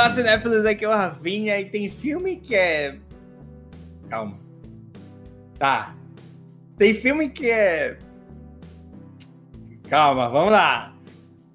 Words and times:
Olá, 0.00 0.08
cinéfilos, 0.08 0.64
aqui 0.64 0.82
é 0.86 0.88
o 0.88 0.92
Rafinha 0.92 1.60
e 1.60 1.66
tem 1.66 1.90
filme 1.90 2.36
que 2.36 2.54
é. 2.54 2.96
Calma. 4.08 4.38
Tá. 5.58 5.94
Tem 6.78 6.94
filme 6.94 7.28
que 7.28 7.50
é. 7.50 7.98
Calma, 9.90 10.30
vamos 10.30 10.52
lá. 10.52 10.96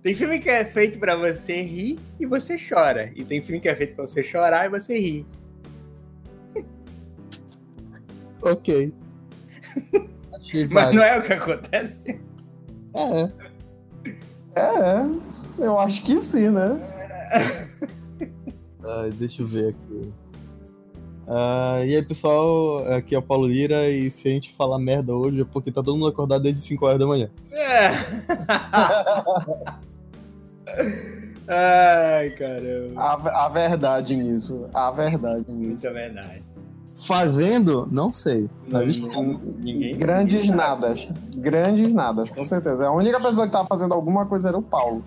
Tem 0.03 0.13
filme 0.13 0.37
que 0.37 0.47
é 0.47 0.63
feito 0.63 0.99
para 0.99 1.15
você 1.15 1.63
rir 1.63 1.97
e 2.19 2.27
você 2.27 2.55
chora. 2.55 3.11
E 3.15 3.25
tem 3.25 3.41
filme 3.41 3.59
que 3.59 3.67
é 3.67 3.75
feito 3.75 3.95
para 3.95 4.05
você 4.05 4.21
chorar 4.21 4.67
e 4.67 4.69
você 4.69 4.99
rir. 4.99 5.25
Ok. 8.43 8.93
Mas 10.69 10.93
não 10.93 11.01
é 11.01 11.17
o 11.17 11.23
que 11.23 11.33
acontece? 11.33 12.21
É. 12.93 14.61
É, 14.61 15.03
eu 15.57 15.79
acho 15.79 16.03
que 16.03 16.21
sim, 16.21 16.49
né? 16.49 16.79
Ai, 18.87 19.11
deixa 19.11 19.41
eu 19.41 19.47
ver 19.47 19.69
aqui. 19.69 20.13
Ah, 21.27 21.77
e 21.83 21.95
aí, 21.95 22.03
pessoal, 22.03 22.85
aqui 22.93 23.15
é 23.15 23.17
o 23.17 23.21
Paulo 23.21 23.47
Lira 23.47 23.89
e 23.89 24.11
se 24.11 24.27
a 24.27 24.31
gente 24.31 24.53
falar 24.53 24.77
merda 24.77 25.15
hoje 25.15 25.41
é 25.41 25.45
porque 25.45 25.71
tá 25.71 25.81
todo 25.81 25.95
mundo 25.95 26.07
acordado 26.07 26.43
desde 26.43 26.61
5 26.61 26.85
horas 26.85 26.99
da 26.99 27.07
manhã. 27.07 27.29
É. 27.51 27.89
Ai, 31.47 32.29
caramba. 32.31 33.01
A, 33.01 33.45
a 33.45 33.49
verdade 33.49 34.15
nisso. 34.15 34.65
A 34.73 34.91
verdade 34.91 35.45
nisso. 35.51 35.73
Isso 35.73 35.87
é 35.87 35.93
verdade. 35.93 36.43
Fazendo? 36.95 37.87
Não 37.91 38.11
sei. 38.11 38.49
Não, 38.67 38.79
Mas 38.79 38.99
não- 39.01 39.39
ninguém. 39.59 39.95
Grandes 39.97 40.47
nadas. 40.47 41.07
Grandes 41.35 41.93
nadas, 41.93 42.29
com 42.29 42.43
certeza. 42.43 42.87
A 42.87 42.91
única 42.91 43.19
pessoa 43.19 43.45
que 43.45 43.51
tava 43.53 43.67
fazendo 43.67 43.93
alguma 43.93 44.25
coisa 44.25 44.49
era 44.49 44.57
o 44.57 44.61
Paulo. 44.61 45.03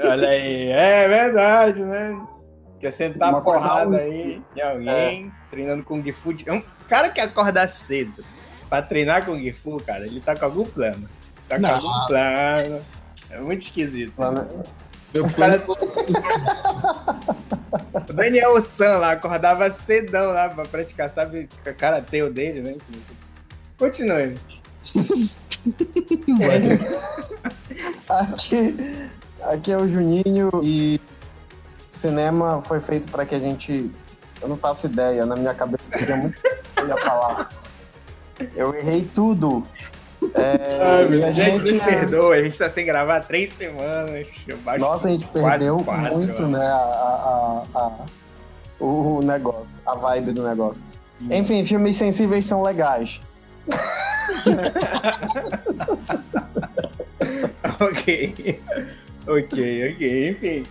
Olha 0.00 0.28
aí, 0.28 0.68
é 0.70 1.08
verdade, 1.08 1.84
né? 1.84 2.26
Quer 2.78 2.92
sentar 2.92 3.30
Uma 3.30 3.40
porrada 3.40 3.96
aí 3.96 4.42
em 4.54 4.60
alguém, 4.60 5.32
treinando 5.50 5.82
Kung 5.82 6.02
Fu. 6.12 6.34
É 6.44 6.52
um 6.52 6.62
cara 6.88 7.08
que 7.08 7.20
acorda 7.20 7.66
cedo 7.66 8.22
pra 8.68 8.82
treinar 8.82 9.24
Kung 9.24 9.50
Fu, 9.52 9.80
cara, 9.82 10.04
ele 10.06 10.20
tá 10.20 10.36
com 10.36 10.44
algum 10.44 10.64
plano. 10.64 11.08
Tá 11.48 11.56
com 11.56 11.62
Não. 11.62 11.74
algum 11.74 12.06
plano. 12.06 12.80
É 13.30 13.38
muito 13.40 13.62
esquisito. 13.62 14.12
Né? 14.20 14.46
meu 15.14 15.24
O 15.24 15.32
cara- 15.32 15.58
plano 15.58 15.80
O 18.08 18.12
Daniel 18.12 18.60
San 18.60 18.98
lá 18.98 19.12
acordava 19.12 19.68
cedão 19.70 20.32
lá 20.32 20.48
pra 20.50 20.64
praticar, 20.64 21.08
sabe, 21.10 21.48
o 21.66 21.74
karatê 21.74 22.28
dele, 22.30 22.60
né? 22.60 22.76
Continue. 23.78 24.34
Aqui, 28.08 28.76
aqui 29.42 29.72
é 29.72 29.76
o 29.76 29.88
Juninho 29.88 30.50
e 30.62 31.00
cinema 31.96 32.60
foi 32.62 32.78
feito 32.80 33.10
para 33.10 33.26
que 33.26 33.34
a 33.34 33.40
gente. 33.40 33.90
Eu 34.40 34.48
não 34.48 34.56
faço 34.56 34.86
ideia, 34.86 35.26
na 35.26 35.34
minha 35.34 35.52
cabeça 35.54 35.90
eu 35.94 35.98
queria 35.98 36.16
muito 36.16 36.38
ia 36.86 36.96
falar. 36.98 37.48
Eu 38.54 38.74
errei 38.74 39.08
tudo. 39.14 39.66
É, 40.34 40.78
Ai, 40.82 41.22
a 41.22 41.32
gente, 41.32 41.58
gente, 41.66 41.72
nos 41.74 41.82
perdoa, 41.82 42.34
a 42.34 42.42
gente 42.42 42.58
tá 42.58 42.68
sem 42.70 42.84
gravar 42.84 43.16
há 43.16 43.20
três 43.20 43.52
semanas. 43.54 44.26
nossa, 44.78 45.08
a 45.08 45.10
gente 45.10 45.26
perdeu 45.28 45.78
quatro, 45.78 46.16
muito, 46.16 46.42
eu 46.42 46.48
né? 46.48 46.66
A, 46.66 47.62
a- 47.74 47.78
a- 47.78 48.04
o 48.82 49.20
negócio, 49.22 49.78
a 49.86 49.94
vibe 49.94 50.32
do 50.32 50.42
negócio. 50.46 50.82
Enfim, 51.30 51.64
filmes 51.64 51.96
sensíveis 51.96 52.44
são 52.44 52.62
legais. 52.62 53.20
ok. 57.80 58.60
ok, 59.26 59.92
ok, 59.92 60.28
enfim. 60.30 60.62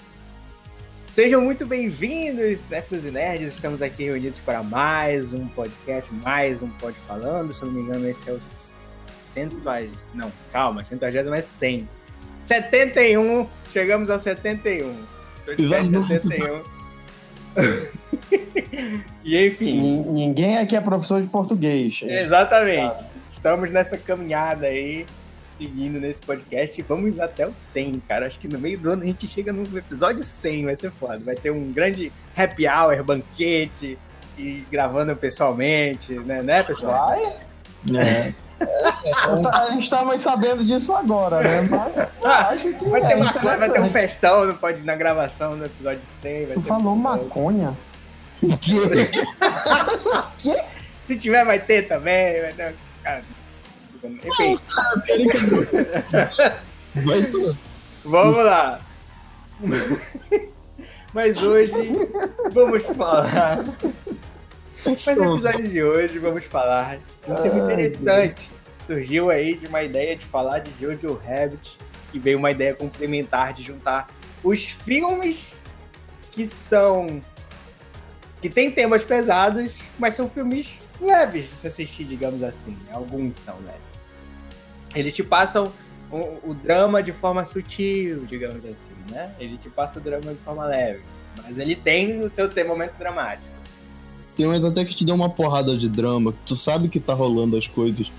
Sejam 1.16 1.40
muito 1.40 1.66
bem-vindos, 1.66 2.60
Nerds 2.70 3.06
e 3.06 3.10
Nerds. 3.12 3.54
Estamos 3.54 3.82
aqui 3.82 4.04
reunidos 4.04 4.38
para 4.40 4.62
mais 4.62 5.32
um 5.34 5.48
podcast, 5.48 6.14
mais 6.14 6.62
um 6.62 6.68
Pod 6.72 6.94
Falando. 7.08 7.54
Se 7.54 7.62
eu 7.64 7.68
não 7.68 7.74
me 7.76 7.82
engano, 7.84 8.06
esse 8.10 8.30
é 8.30 8.34
o 8.34 8.40
centuagésimo. 9.34 9.96
Não, 10.14 10.30
calma, 10.52 10.84
centuagésimo 10.84 11.34
é 11.34 11.42
100. 11.42 11.88
71, 12.46 13.48
chegamos 13.72 14.10
ao 14.10 14.20
71. 14.20 14.94
Podcast 15.46 15.88
Episódio 15.88 16.06
71. 16.06 16.64
e 19.24 19.48
enfim, 19.48 19.80
Nin- 19.80 20.04
Ninguém 20.12 20.58
aqui 20.58 20.76
é 20.76 20.82
professor 20.82 21.22
de 21.22 21.30
português. 21.30 22.02
Exatamente. 22.04 23.06
Estamos 23.32 23.72
nessa 23.72 23.98
caminhada 23.98 24.66
aí, 24.68 25.06
seguindo 25.58 26.00
nesse 26.00 26.20
podcast. 26.22 26.80
e 26.80 26.84
Vamos 26.84 27.20
até 27.20 27.48
o 27.48 27.54
100, 27.74 28.02
cara. 28.08 28.28
Acho 28.28 28.40
que 28.40 28.48
no 28.48 28.60
meio 28.60 28.78
do 28.80 28.92
ano 28.92 29.04
a 29.04 29.06
gente 29.06 29.28
chega 29.28 29.52
no 29.54 29.64
episódio 29.78 30.24
100, 30.24 30.66
vai 30.66 30.76
ser 30.76 30.92
foda. 30.92 31.20
Vai 31.20 31.36
ter 31.36 31.52
um 31.52 31.72
grande 31.72 32.12
happy 32.36 32.68
hour, 32.68 33.04
banquete, 33.04 33.98
e 34.38 34.66
gravando 34.72 35.16
pessoalmente, 35.16 36.14
né, 36.14 36.42
né 36.42 36.64
pessoal? 36.64 37.08
Vai? 37.10 37.38
É. 37.98 38.34
A 39.52 39.70
gente 39.72 39.90
tá 39.90 40.04
mais 40.06 40.22
sabendo 40.22 40.64
disso 40.64 40.94
agora, 40.96 41.42
né? 41.42 41.62
Mas 41.70 42.08
Ah, 42.24 42.50
acho 42.50 42.74
que 42.74 42.86
Vai 42.90 43.02
é 43.02 43.08
ter, 43.08 43.16
maconha, 43.18 43.58
vai 43.58 43.70
ter 43.70 43.82
um 43.82 43.90
festão 43.90 44.46
no 44.46 44.54
pod, 44.56 44.82
na 44.84 44.96
gravação 44.96 45.58
do 45.58 45.66
episódio 45.66 46.02
100. 46.22 46.46
Vai 46.46 46.56
Tu 46.56 46.62
ter 46.62 46.68
falou 46.68 46.94
um- 46.94 46.98
maconha? 46.98 47.78
Se 51.06 51.16
tiver, 51.18 51.46
vai 51.46 51.60
ter 51.60 51.88
também. 51.88 52.42
Vai 52.42 52.54
ter... 52.54 52.76
Cara, 53.04 53.24
enfim, 54.06 54.60
Vai 57.04 57.24
tudo. 57.24 57.58
Vamos 58.04 58.38
lá. 58.38 58.80
Mas 61.14 61.42
hoje 61.42 61.74
vamos 62.52 62.84
falar. 62.84 63.66
Mas 64.86 65.06
no 65.18 65.36
episódio 65.36 65.68
de 65.68 65.84
hoje 65.84 66.20
vamos 66.20 66.46
falar 66.46 66.98
de 66.98 67.32
um 67.32 67.36
tema 67.36 67.60
interessante. 67.64 68.50
Surgiu 68.86 69.30
aí 69.30 69.58
de 69.58 69.68
uma 69.68 69.82
ideia 69.82 70.16
de 70.16 70.26
falar 70.26 70.60
de 70.60 70.72
Jojo 70.80 71.20
Rabbit 71.26 71.78
e 72.14 72.20
veio 72.20 72.38
uma 72.38 72.52
ideia 72.52 72.74
complementar 72.76 73.54
de 73.54 73.64
juntar 73.64 74.08
os 74.44 74.64
filmes 74.64 75.54
que 76.32 76.46
são 76.46 77.22
que 78.42 78.50
tem 78.50 78.70
temas 78.70 79.04
pesados, 79.04 79.72
mas 79.98 80.14
são 80.14 80.30
filmes 80.30 80.78
leves 81.02 81.50
de 81.50 81.56
se 81.56 81.68
assistir, 81.68 82.04
digamos 82.04 82.44
assim. 82.44 82.78
Alguns 82.92 83.38
são 83.38 83.56
leves. 83.66 83.95
Eles 84.96 85.14
te 85.14 85.24
passam 85.24 85.72
o, 86.12 86.52
o 86.52 86.54
drama 86.54 87.04
de 87.04 87.12
forma 87.12 87.46
sutil, 87.46 88.26
digamos 88.26 88.64
assim, 88.66 89.12
né? 89.12 89.34
Ele 89.40 89.58
te 89.58 89.70
passa 89.70 90.00
o 90.00 90.02
drama 90.02 90.34
de 90.34 90.40
forma 90.40 90.66
leve, 90.66 91.02
mas 91.44 91.58
ele 91.58 91.76
tem 91.76 92.24
o 92.24 92.30
seu 92.30 92.50
ter 92.50 92.64
momento 92.64 92.98
dramático. 92.98 93.54
Tem 94.36 94.46
um 94.46 94.68
até 94.68 94.84
que 94.84 94.96
te 94.96 95.06
deu 95.06 95.16
uma 95.16 95.30
porrada 95.30 95.78
de 95.78 95.88
drama, 95.88 96.34
que 96.34 96.40
tu 96.46 96.56
sabe 96.56 96.90
que 96.90 97.00
tá 97.00 97.14
rolando 97.14 97.56
as 97.58 97.68
coisas, 97.68 98.12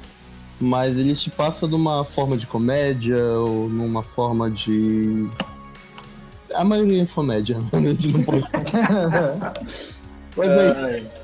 mas 0.59 0.97
ele 0.97 1.15
te 1.15 1.31
passa 1.31 1.69
de 1.69 1.75
uma 1.75 2.04
forma 2.04 2.36
de 2.36 2.47
comédia 2.47 3.22
ou 3.41 3.69
numa 3.69 4.03
forma 4.03 4.50
de. 4.50 5.28
A 6.54 6.65
maioria 6.65 7.03
é 7.03 7.06
comédia, 7.06 7.59
a 7.72 7.81
gente 7.81 8.09
não 8.09 8.22
pode. 8.22 8.44
Mas 10.36 10.48
é 10.48 10.98
isso. 10.98 11.16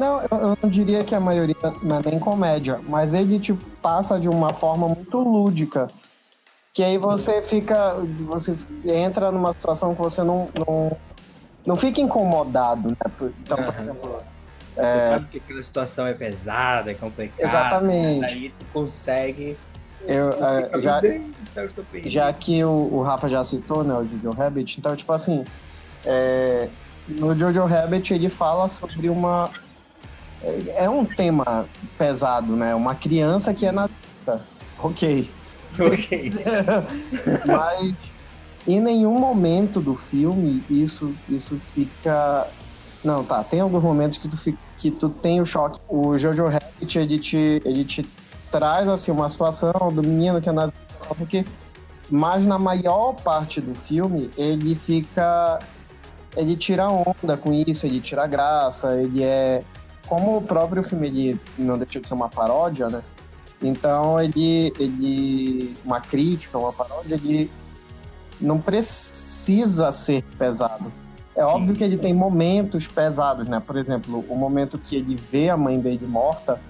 Não, 0.00 0.22
eu, 0.22 0.58
não 0.62 0.70
diria 0.70 1.04
que 1.04 1.14
a 1.14 1.20
maioria 1.20 1.54
não 1.82 1.96
é 1.96 2.00
nem 2.06 2.18
comédia, 2.18 2.80
mas 2.88 3.12
ele 3.12 3.38
tipo, 3.38 3.62
passa 3.82 4.18
de 4.18 4.30
uma 4.30 4.54
forma 4.54 4.88
muito 4.88 5.18
lúdica. 5.18 5.88
Que 6.72 6.82
aí 6.82 6.96
você 6.96 7.42
fica. 7.42 7.96
Você 8.26 8.56
entra 8.86 9.30
numa 9.30 9.52
situação 9.52 9.94
que 9.94 10.00
você 10.00 10.22
não, 10.22 10.48
não, 10.54 10.96
não 11.66 11.76
fica 11.76 12.00
incomodado, 12.00 12.88
né? 12.88 12.96
Então, 13.42 13.58
por 13.62 13.74
exemplo. 13.74 14.18
Você 14.74 15.06
sabe 15.06 15.26
que 15.26 15.36
aquela 15.36 15.62
situação 15.62 16.06
é 16.06 16.14
pesada, 16.14 16.92
é 16.92 16.94
complicada. 16.94 17.42
Exatamente. 17.42 18.24
Aí 18.24 18.54
tu 18.58 18.64
consegue. 18.72 19.58
Eu, 20.06 20.30
é, 20.30 20.80
já, 20.80 20.98
bem, 20.98 21.34
então 21.42 21.64
eu 21.92 22.10
já 22.10 22.32
que 22.32 22.64
o, 22.64 22.88
o 22.90 23.02
Rafa 23.02 23.28
já 23.28 23.44
citou, 23.44 23.84
né, 23.84 23.92
o 23.92 24.06
Jojo 24.06 24.30
Rabbit, 24.30 24.78
então, 24.78 24.96
tipo 24.96 25.12
assim, 25.12 25.44
é, 26.06 26.68
no 27.06 27.38
Jojo 27.38 27.66
Rabbit 27.66 28.14
ele 28.14 28.30
fala 28.30 28.66
sobre 28.66 29.10
uma. 29.10 29.50
É, 30.42 30.88
um 30.88 31.04
tema 31.04 31.66
pesado, 31.98 32.54
né? 32.56 32.74
Uma 32.74 32.94
criança 32.94 33.52
que 33.52 33.66
é 33.66 33.72
nazista. 33.72 34.40
Ok. 34.82 35.30
Ok. 35.78 36.32
Mas 37.46 37.94
em 38.66 38.80
nenhum 38.80 39.18
momento 39.18 39.80
do 39.80 39.94
filme 39.94 40.64
isso, 40.68 41.12
isso 41.28 41.56
fica. 41.56 42.46
Não, 43.04 43.24
tá. 43.24 43.42
Tem 43.44 43.60
alguns 43.60 43.82
momentos 43.82 44.18
que 44.18 44.28
tu, 44.28 44.36
fi- 44.36 44.58
que 44.78 44.90
tu 44.90 45.08
tem 45.08 45.40
o 45.40 45.46
choque. 45.46 45.78
O 45.88 46.16
Jojo 46.18 46.46
Rabbit, 46.48 46.98
ele 46.98 47.18
te, 47.18 47.62
ele 47.64 47.84
te 47.84 48.02
traz 48.50 48.88
assim, 48.88 49.10
uma 49.10 49.28
situação 49.28 49.72
do 49.94 50.02
menino 50.02 50.40
que 50.40 50.48
é 50.48 50.52
nazista, 50.52 50.78
quê. 51.28 51.44
Mas 52.10 52.44
na 52.44 52.58
maior 52.58 53.12
parte 53.14 53.60
do 53.60 53.74
filme, 53.74 54.30
ele 54.36 54.74
fica. 54.74 55.58
Ele 56.36 56.56
tira 56.56 56.88
onda 56.88 57.36
com 57.36 57.52
isso, 57.52 57.86
ele 57.86 58.00
tira 58.00 58.26
graça, 58.26 59.00
ele 59.00 59.22
é. 59.22 59.62
Como 60.10 60.38
o 60.38 60.42
próprio 60.42 60.82
filme 60.82 61.06
ele 61.06 61.40
não 61.56 61.78
deixa 61.78 62.00
de 62.00 62.08
ser 62.08 62.14
uma 62.14 62.28
paródia, 62.28 62.88
né? 62.88 63.00
Então 63.62 64.20
ele, 64.20 64.72
ele. 64.76 65.76
Uma 65.84 66.00
crítica, 66.00 66.58
uma 66.58 66.72
paródia, 66.72 67.14
ele 67.14 67.48
não 68.40 68.60
precisa 68.60 69.92
ser 69.92 70.24
pesado. 70.36 70.92
É 71.36 71.44
óbvio 71.44 71.76
que 71.76 71.84
ele 71.84 71.96
tem 71.96 72.12
momentos 72.12 72.88
pesados, 72.88 73.46
né? 73.48 73.62
Por 73.64 73.76
exemplo, 73.76 74.24
o 74.28 74.34
momento 74.34 74.76
que 74.78 74.96
ele 74.96 75.14
vê 75.14 75.48
a 75.48 75.56
mãe 75.56 75.78
dele 75.78 76.04
morta, 76.08 76.60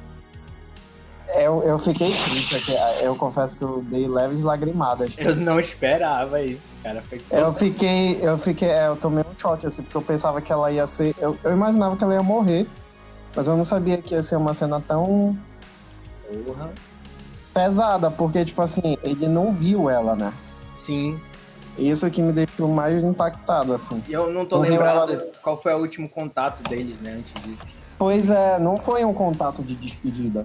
eu, 1.34 1.62
eu 1.62 1.78
fiquei 1.78 2.12
triste. 2.12 2.56
aqui. 2.56 2.74
Eu 3.02 3.16
confesso 3.16 3.56
que 3.56 3.62
eu 3.62 3.82
dei 3.88 4.06
leves 4.06 4.42
lagrimadas. 4.42 5.14
Eu 5.16 5.34
não 5.34 5.58
esperava 5.58 6.42
isso, 6.42 6.60
cara. 6.82 7.02
Foi 7.02 7.20
Eu 7.30 7.54
fiquei, 7.54 8.18
eu 8.20 8.36
fiquei, 8.36 8.68
é, 8.68 8.88
eu 8.88 8.96
tomei 8.96 9.24
um 9.24 9.38
choque, 9.38 9.66
assim, 9.66 9.82
porque 9.82 9.96
eu 9.96 10.02
pensava 10.02 10.42
que 10.42 10.52
ela 10.52 10.70
ia 10.70 10.86
ser. 10.86 11.14
Eu, 11.18 11.34
eu 11.42 11.52
imaginava 11.52 11.96
que 11.96 12.04
ela 12.04 12.12
ia 12.12 12.22
morrer, 12.22 12.66
mas 13.34 13.46
eu 13.46 13.56
não 13.56 13.64
sabia 13.64 13.98
que 13.98 14.14
ia 14.14 14.22
ser 14.22 14.36
uma 14.36 14.52
cena 14.54 14.80
tão 14.86 15.36
Porra. 16.46 16.70
pesada, 17.54 18.10
porque, 18.10 18.44
tipo 18.44 18.62
assim, 18.62 18.96
ele 19.02 19.28
não 19.28 19.52
viu 19.54 19.88
ela, 19.90 20.14
né? 20.14 20.32
Sim. 20.78 21.18
Isso 21.78 22.10
que 22.10 22.20
me 22.20 22.32
deixou 22.32 22.68
mais 22.68 23.02
impactado, 23.02 23.72
assim. 23.72 24.02
E 24.08 24.12
eu 24.12 24.30
não 24.32 24.44
tô 24.44 24.56
Com 24.56 24.62
lembrado 24.62 25.08
relação- 25.08 25.26
qual 25.42 25.60
foi 25.62 25.72
o 25.74 25.78
último 25.78 26.08
contato 26.08 26.62
deles, 26.68 26.96
né, 27.00 27.12
antes 27.18 27.42
disso. 27.42 27.72
Pois 27.98 28.30
é, 28.30 28.58
não 28.58 28.76
foi 28.76 29.04
um 29.04 29.14
contato 29.14 29.62
de 29.62 29.74
despedida. 29.74 30.44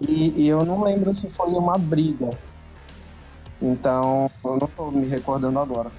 E, 0.00 0.44
e 0.44 0.48
eu 0.48 0.64
não 0.64 0.82
lembro 0.84 1.14
se 1.14 1.28
foi 1.30 1.48
uma 1.48 1.76
briga. 1.78 2.30
Então, 3.60 4.30
eu 4.44 4.56
não 4.60 4.66
tô 4.68 4.90
me 4.90 5.06
recordando 5.06 5.58
agora. 5.58 5.90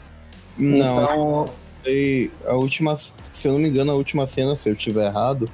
Não, 0.57 0.77
Então, 0.77 1.45
foi 1.83 2.31
a 2.47 2.53
última. 2.53 2.95
Se 2.97 3.47
eu 3.47 3.53
não 3.53 3.59
me 3.59 3.69
engano, 3.69 3.91
a 3.91 3.95
última 3.95 4.25
cena, 4.27 4.55
se 4.55 4.69
eu 4.69 4.73
estiver 4.73 5.07
errado, 5.07 5.49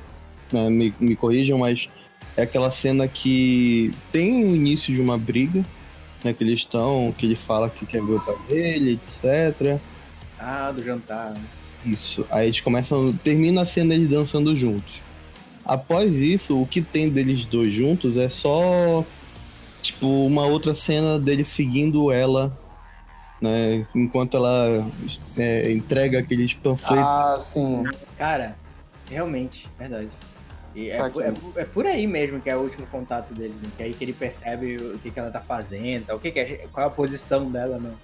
né, 0.51 0.69
me, 0.69 0.94
me 1.00 1.15
corrijam, 1.15 1.57
mas 1.57 1.89
é 2.38 2.44
aquela 2.44 2.69
cena 2.71 3.07
que 3.07 3.92
tem 4.12 4.44
o 4.44 4.56
início 4.56 4.94
de 4.94 5.01
uma 5.01 5.18
briga, 5.18 5.65
né? 6.24 6.33
Que 6.33 6.44
eles 6.44 6.59
estão, 6.62 7.13
que 7.18 7.25
ele 7.25 7.36
fala 7.36 7.69
que 7.69 7.86
quer 7.86 8.03
ver 8.03 8.13
o 8.13 8.19
pai 8.19 8.36
dele, 8.47 9.00
etc. 9.01 9.80
Ah, 10.39 10.71
do 10.71 10.83
jantar. 10.83 11.31
né? 11.31 11.42
Isso. 11.86 12.25
Aí 12.30 12.47
eles 12.47 12.59
começam. 12.62 13.13
Termina 13.24 13.62
a 13.62 13.65
cena 13.65 13.94
eles 13.94 14.09
dançando 14.09 14.56
juntos. 14.56 15.01
Após 15.63 16.15
isso, 16.15 16.62
o 16.62 16.68
que 16.68 16.81
tem 16.81 17.09
deles 17.09 17.45
dois 17.45 17.71
juntos 17.71 18.18
é 18.18 18.27
só. 18.30 19.03
Tipo, 19.81 20.25
uma 20.25 20.45
outra 20.45 20.74
cena 20.74 21.19
dele 21.19 21.45
seguindo 21.45 22.12
ela, 22.12 22.57
né? 23.39 23.86
Enquanto 23.94 24.36
ela 24.36 24.88
é, 25.38 25.71
entrega 25.71 26.19
aqueles 26.19 26.53
panfletos. 26.56 27.06
ah, 27.06 27.38
sim. 27.39 27.83
Cara, 28.18 28.57
realmente, 29.09 29.69
verdade. 29.77 30.09
E 30.75 30.89
é, 30.89 30.98
é 30.98 31.62
é 31.62 31.66
por 31.66 31.86
aí 31.86 32.06
mesmo 32.06 32.42
que 32.42 32.50
é 32.50 32.56
o 32.56 32.60
último 32.60 32.86
contato 32.88 33.33
deles, 33.33 33.56
né? 33.56 33.69
Que 33.77 33.83
é 33.83 33.86
aí 33.86 33.94
que 33.94 34.04
ele 34.04 34.13
percebe 34.13 34.75
o 34.75 35.00
que, 35.00 35.10
que 35.10 35.18
ela 35.18 35.31
tá 35.31 35.39
fazendo, 35.39 36.13
o 36.13 36.19
que 36.19 36.31
que 36.31 36.39
é, 36.39 36.68
qual 36.72 36.86
é 36.86 36.88
a 36.88 36.92
posição 36.92 37.50
dela 37.50 37.80
no, 37.80 37.98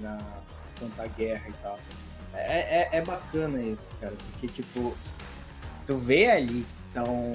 na 0.00 0.18
quanto 0.78 1.00
à 1.00 1.06
guerra 1.06 1.48
e 1.48 1.52
tal. 1.62 1.78
É, 2.32 2.80
é, 2.80 2.88
é 2.92 3.00
bacana 3.02 3.60
isso, 3.60 3.88
cara, 4.00 4.14
porque 4.30 4.48
tipo, 4.48 4.96
tu 5.86 5.98
vê 5.98 6.30
ali 6.30 6.64
que 6.64 6.92
são. 6.92 7.32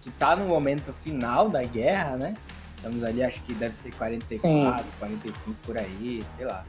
que 0.00 0.10
tá 0.12 0.34
no 0.34 0.46
momento 0.46 0.92
final 0.92 1.48
da 1.48 1.62
guerra, 1.62 2.16
né? 2.16 2.34
Estamos 2.76 3.04
ali, 3.04 3.22
acho 3.22 3.42
que 3.42 3.52
deve 3.52 3.76
ser 3.76 3.92
44, 3.94 4.86
45 4.98 5.56
por 5.66 5.76
aí, 5.76 6.24
sei 6.34 6.46
lá. 6.46 6.64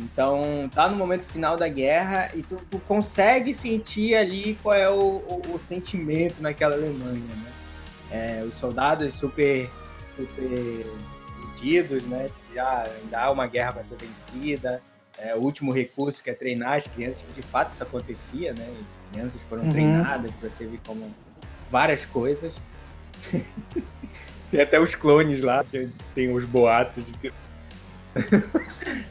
Então, 0.00 0.68
tá 0.74 0.88
no 0.88 0.96
momento 0.96 1.24
final 1.24 1.56
da 1.56 1.68
guerra 1.68 2.30
e 2.34 2.42
tu, 2.42 2.56
tu 2.70 2.78
consegue 2.80 3.52
sentir 3.52 4.14
ali 4.16 4.58
qual 4.62 4.74
é 4.74 4.88
o, 4.88 4.94
o, 5.28 5.42
o 5.54 5.58
sentimento 5.58 6.36
naquela 6.40 6.74
Alemanha, 6.74 7.20
né? 7.20 7.52
É, 8.10 8.42
os 8.44 8.54
soldados 8.54 9.14
super, 9.14 9.68
super 10.16 10.86
iludidos, 11.38 12.02
né? 12.04 12.28
Que 12.48 12.54
já 12.54 12.82
ainda 13.02 13.20
há 13.20 13.30
uma 13.30 13.46
guerra 13.46 13.72
para 13.72 13.84
ser 13.84 13.96
vencida. 13.96 14.82
É, 15.18 15.34
o 15.34 15.38
último 15.40 15.70
recurso 15.72 16.22
que 16.24 16.30
é 16.30 16.34
treinar 16.34 16.78
as 16.78 16.86
crianças, 16.86 17.22
que 17.22 17.32
de 17.32 17.42
fato 17.42 17.70
isso 17.72 17.82
acontecia, 17.82 18.54
né? 18.54 18.66
As 19.06 19.12
crianças 19.12 19.40
foram 19.48 19.64
Uhum. 19.64 19.70
treinadas 19.70 20.30
para 20.40 20.48
servir 20.50 20.80
como 20.86 21.14
várias 21.70 22.06
coisas. 22.06 22.54
tem 24.50 24.60
até 24.62 24.80
os 24.80 24.94
clones 24.94 25.42
lá, 25.42 25.62
que 25.62 25.88
tem 26.14 26.32
os 26.34 26.44
boatos 26.46 27.04
de 27.06 27.12
que 27.12 27.32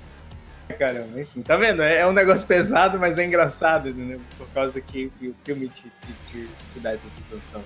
Caramba, 0.78 1.20
enfim, 1.20 1.42
tá 1.42 1.58
vendo? 1.58 1.82
É 1.82 1.98
é 2.00 2.08
um 2.08 2.14
negócio 2.14 2.46
pesado, 2.48 2.98
mas 2.98 3.18
é 3.18 3.26
engraçado, 3.26 3.94
né? 3.94 4.20
Por 4.38 4.48
causa 4.50 4.80
que 4.80 5.12
o 5.22 5.36
filme 5.44 5.68
te, 5.68 5.84
te, 5.84 6.14
te, 6.32 6.48
te 6.74 6.80
dá 6.80 6.92
essa 6.94 7.08
situação. 7.18 7.64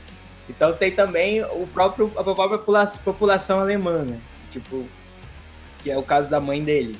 Então 0.49 0.73
tem 0.73 0.91
também 0.91 1.43
o 1.43 1.67
próprio, 1.67 2.11
a 2.17 2.23
própria 2.23 2.57
popula- 2.57 2.87
população 3.03 3.59
alemã, 3.59 4.03
né? 4.03 4.19
Tipo, 4.49 4.87
que 5.79 5.91
é 5.91 5.97
o 5.97 6.03
caso 6.03 6.29
da 6.29 6.39
mãe 6.39 6.63
dele. 6.63 6.95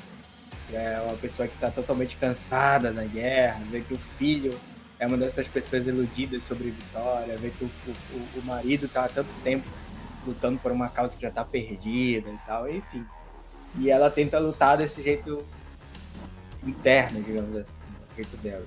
Que 0.68 0.76
é 0.76 1.00
uma 1.04 1.16
pessoa 1.16 1.48
que 1.48 1.56
tá 1.58 1.70
totalmente 1.70 2.16
cansada 2.16 2.92
da 2.92 3.04
guerra, 3.04 3.60
vê 3.70 3.80
que 3.80 3.94
o 3.94 3.98
filho 3.98 4.50
é 4.98 5.06
uma 5.06 5.16
dessas 5.16 5.48
pessoas 5.48 5.86
iludidas 5.86 6.42
sobre 6.44 6.70
vitória, 6.70 7.36
vê 7.36 7.50
que 7.50 7.64
o, 7.64 7.70
o, 7.88 8.38
o 8.40 8.42
marido 8.44 8.88
tá 8.88 9.04
há 9.04 9.08
tanto 9.08 9.28
tempo 9.42 9.66
lutando 10.26 10.58
por 10.58 10.72
uma 10.72 10.88
causa 10.88 11.14
que 11.16 11.22
já 11.22 11.30
tá 11.30 11.44
perdida 11.44 12.30
e 12.30 12.38
tal, 12.46 12.70
enfim. 12.70 13.04
E 13.78 13.90
ela 13.90 14.08
tenta 14.10 14.38
lutar 14.38 14.78
desse 14.78 15.02
jeito 15.02 15.44
interno, 16.70 17.22
digamos 17.22 17.56
assim, 17.56 17.72
do 18.10 18.16
jeito 18.16 18.36
dela. 18.38 18.64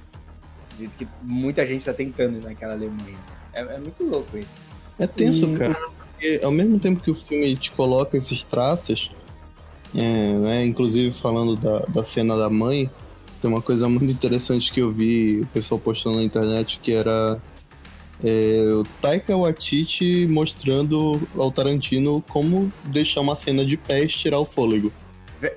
Do 0.71 0.77
jeito 0.77 0.97
que 0.97 1.07
muita 1.21 1.65
gente 1.65 1.85
tá 1.85 1.93
tentando 1.93 2.41
naquela 2.41 2.73
Alemanha. 2.73 3.17
É, 3.53 3.61
é 3.61 3.79
muito 3.79 4.03
louco 4.03 4.37
isso. 4.37 4.49
É 4.99 5.07
tenso, 5.07 5.47
E- 5.47 5.57
cara. 5.57 5.77
Porque 6.11 6.39
ao 6.43 6.51
mesmo 6.51 6.79
tempo 6.79 6.99
que 6.99 7.11
o 7.11 7.13
filme 7.13 7.55
te 7.55 7.71
coloca 7.71 8.17
esses 8.17 8.43
traços, 8.43 9.11
é, 9.95 10.33
né, 10.33 10.65
inclusive 10.65 11.11
falando 11.11 11.55
da, 11.55 11.79
da 11.79 12.03
cena 12.03 12.35
da 12.35 12.49
mãe, 12.49 12.89
tem 13.41 13.49
uma 13.49 13.61
coisa 13.61 13.87
muito 13.87 14.11
interessante 14.11 14.73
que 14.73 14.79
eu 14.79 14.91
vi 14.91 15.41
o 15.41 15.45
pessoal 15.47 15.79
postando 15.79 16.17
na 16.17 16.23
internet 16.23 16.79
que 16.81 16.91
era 16.91 17.39
é, 18.23 18.63
o 18.73 18.83
Taika 18.99 19.37
Waititi 19.37 20.25
mostrando 20.27 21.21
ao 21.37 21.51
Tarantino 21.51 22.23
como 22.29 22.71
deixar 22.85 23.21
uma 23.21 23.35
cena 23.35 23.63
de 23.63 23.77
pé 23.77 24.03
e 24.03 24.07
tirar 24.07 24.39
o 24.39 24.45
fôlego. 24.45 24.91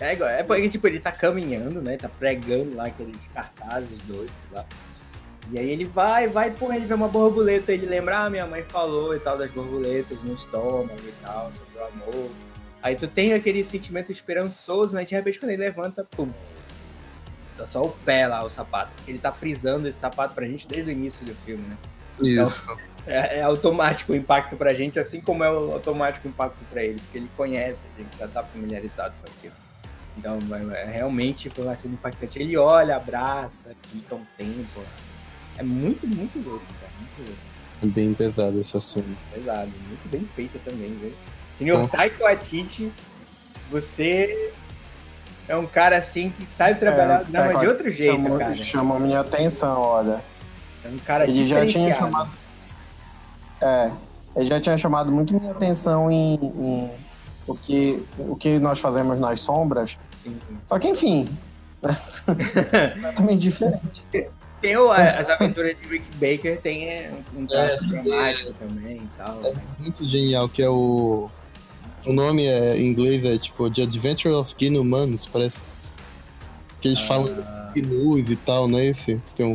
É, 0.01 0.13
igual- 0.13 0.31
é 0.31 0.43
porque, 0.43 0.69
tipo, 0.69 0.87
ele 0.87 1.01
tá 1.01 1.11
caminhando, 1.13 1.81
né? 1.81 1.97
Tá 1.97 2.09
pregando 2.09 2.75
lá 2.77 2.87
aqueles 2.87 3.17
cartazes 3.33 4.01
doidos 4.03 4.33
lá. 4.53 4.65
E 5.53 5.59
aí 5.59 5.71
ele 5.71 5.85
vai, 5.85 6.29
vai, 6.29 6.51
porra, 6.51 6.77
ele 6.77 6.87
vê 6.87 6.95
uma 6.95 7.09
borboleta, 7.09 7.73
ele 7.73 7.87
lembra, 7.87 8.19
ah, 8.25 8.31
minha 8.31 8.47
mãe 8.47 8.63
falou 8.63 9.15
e 9.17 9.21
tal 9.21 9.37
das 9.39 9.51
borboletas 9.51 10.23
no 10.23 10.35
estômago 10.35 11.01
e 11.03 11.13
tal, 11.25 11.51
sobre 11.53 11.79
o 11.79 11.87
amor. 11.87 12.31
Aí 12.83 12.95
tu 12.95 13.09
tem 13.09 13.33
aquele 13.33 13.65
sentimento 13.65 14.13
esperançoso, 14.13 14.95
né? 14.95 15.05
De 15.05 15.15
repente 15.15 15.39
quando 15.41 15.51
ele 15.53 15.63
levanta, 15.63 16.05
pum. 16.05 16.31
Tá 17.57 17.67
só 17.67 17.83
o 17.83 17.91
pé 17.91 18.27
lá, 18.27 18.45
o 18.45 18.51
sapato. 18.51 18.91
Ele 19.09 19.19
tá 19.19 19.33
frisando 19.33 19.89
esse 19.89 19.99
sapato 19.99 20.35
pra 20.35 20.47
gente 20.47 20.67
desde 20.69 20.91
o 20.91 20.93
início 20.93 21.25
do 21.27 21.35
filme, 21.45 21.67
né? 21.67 21.77
Isso. 22.21 22.77
É, 23.07 23.39
é 23.39 23.43
automático 23.43 24.13
o 24.13 24.17
impacto 24.17 24.57
pra 24.57 24.73
gente, 24.75 24.99
assim 24.99 25.21
como 25.21 25.43
é 25.43 25.51
o 25.51 25.73
automático 25.73 26.29
o 26.29 26.31
impacto 26.31 26.59
pra 26.71 26.83
ele, 26.85 27.01
porque 27.01 27.19
ele 27.19 27.31
conhece, 27.37 27.87
a 27.97 28.01
gente 28.03 28.17
já 28.19 28.29
tá 28.29 28.43
familiarizado 28.45 29.15
com 29.23 29.31
aquilo. 29.33 29.55
Então, 30.19 30.39
realmente 30.93 31.49
foi 31.51 31.65
uma 31.65 31.77
cena 31.77 31.95
impactante. 31.95 32.39
Ele 32.39 32.57
olha, 32.57 32.97
abraça, 32.97 33.71
fica 33.91 34.15
um 34.15 34.25
tempo. 34.37 34.83
É 35.57 35.63
muito, 35.63 36.07
muito 36.07 36.39
louco, 36.39 36.65
cara. 36.81 36.93
Muito 36.99 37.29
louco. 37.29 37.43
É 37.83 37.87
bem 37.87 38.13
pesado 38.13 38.61
essa 38.61 38.79
cena. 38.81 39.17
Pesado. 39.33 39.71
Muito 39.89 40.09
bem 40.11 40.29
feita 40.35 40.59
também, 40.65 40.95
viu? 40.97 41.13
Senhor 41.55 41.81
Bom. 41.81 41.87
Taiko 41.89 42.25
Atiti, 42.27 42.93
você 43.71 44.53
é 45.49 45.57
um 45.57 45.67
cara 45.67 45.99
assim 45.99 46.31
que 46.31 46.45
sabe 46.47 46.79
trabalhar 46.79 47.21
É, 47.21 47.25
não, 47.33 47.53
mas 47.53 47.61
de 47.61 47.67
outro 47.67 47.91
jeito, 47.91 48.13
chamou, 48.13 48.39
cara. 48.39 48.55
chamou 48.55 49.01
minha 49.01 49.21
atenção, 49.21 49.81
olha. 49.81 50.21
É 50.85 50.89
um 50.89 50.99
cara 50.99 51.25
Ele 51.29 51.47
já 51.47 51.67
tinha 51.67 51.95
chamado. 51.95 52.31
É, 53.61 53.91
ele 54.37 54.45
já 54.47 54.61
tinha 54.61 54.79
chamado 54.79 55.13
muito 55.13 55.39
minha 55.39 55.53
atenção 55.53 56.11
em, 56.11 56.35
em 56.35 56.91
o, 57.53 57.57
que, 57.57 58.03
o 58.19 58.37
que 58.37 58.59
nós 58.59 58.79
fazemos 58.81 59.19
nas 59.19 59.41
sombras. 59.41 59.97
Sim. 60.23 60.37
Só 60.67 60.79
que, 60.79 60.89
enfim, 60.89 61.27
completamente 62.27 63.41
diferente. 63.41 64.03
Tem 64.61 64.77
o, 64.77 64.91
as 64.93 65.29
aventuras 65.31 65.75
de 65.81 65.89
Rick 65.89 66.05
Baker, 66.17 66.61
tem 66.61 66.89
é, 66.91 67.13
um, 67.35 67.41
um 67.43 67.47
traço 67.47 67.83
dramático 67.89 68.53
também 68.59 68.97
e 68.97 69.09
tal. 69.17 69.35
né? 69.41 69.55
Muito 69.79 70.05
genial, 70.07 70.49
que 70.49 70.63
é 70.63 70.69
o. 70.69 71.31
O 72.07 72.13
nome 72.13 72.47
é, 72.47 72.77
em 72.79 72.87
inglês 72.87 73.23
é 73.25 73.37
tipo 73.39 73.71
The 73.71 73.83
Adventure 73.83 74.35
of 74.35 74.55
Gnu 74.59 74.81
Humanos, 74.81 75.27
parece. 75.27 75.61
Que 76.81 76.89
eles 76.89 77.01
falam 77.01 77.27
Ah, 77.43 77.71
de 77.75 77.81
gnus 77.83 78.31
e 78.31 78.37
tal, 78.37 78.67
não 78.69 78.79
é 78.79 78.87
esse? 78.87 79.21
Tem 79.37 79.45
um, 79.47 79.55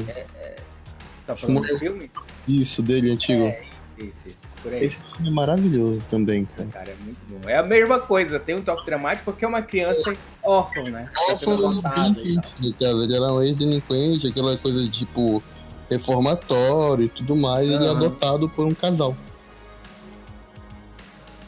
tá 1.25 1.35
falando 1.35 1.55
do 1.55 1.61
Morreu. 1.61 1.79
filme? 1.79 2.11
isso 2.47 2.83
dele 2.83 3.11
antigo. 3.11 3.45
É, 3.45 3.63
isso, 3.97 4.27
isso. 4.27 4.44
Por 4.65 4.73
aí. 4.73 4.83
Esse 4.83 4.97
filme 4.97 5.27
é 5.29 5.31
maravilhoso 5.31 6.03
também, 6.09 6.45
cara. 6.45 6.67
Cara, 6.69 6.89
é 6.89 6.95
muito 7.03 7.19
bom. 7.29 7.47
É 7.47 7.55
a 7.55 7.61
mesma 7.61 7.99
coisa, 7.99 8.39
tem 8.39 8.55
um 8.55 8.63
toque 8.63 8.83
dramático 8.83 9.25
porque 9.31 9.45
é 9.45 9.47
uma 9.47 9.61
criança 9.61 10.17
órfã, 10.41 10.81
né? 10.89 11.07
Tá 11.13 11.35
tal. 11.37 12.11
delinquente, 12.13 12.73
cara. 12.79 12.93
Ele 13.03 13.15
era 13.15 13.31
um 13.31 13.43
ex-delinquente, 13.43 14.27
aquela 14.27 14.57
coisa 14.57 14.83
de 14.83 14.89
tipo 14.89 15.43
reformatório 15.87 17.05
e 17.05 17.09
tudo 17.09 17.35
mais, 17.35 17.69
ele 17.69 17.85
é 17.85 17.89
adotado 17.89 18.49
por 18.49 18.65
um 18.65 18.73
casal. 18.73 19.15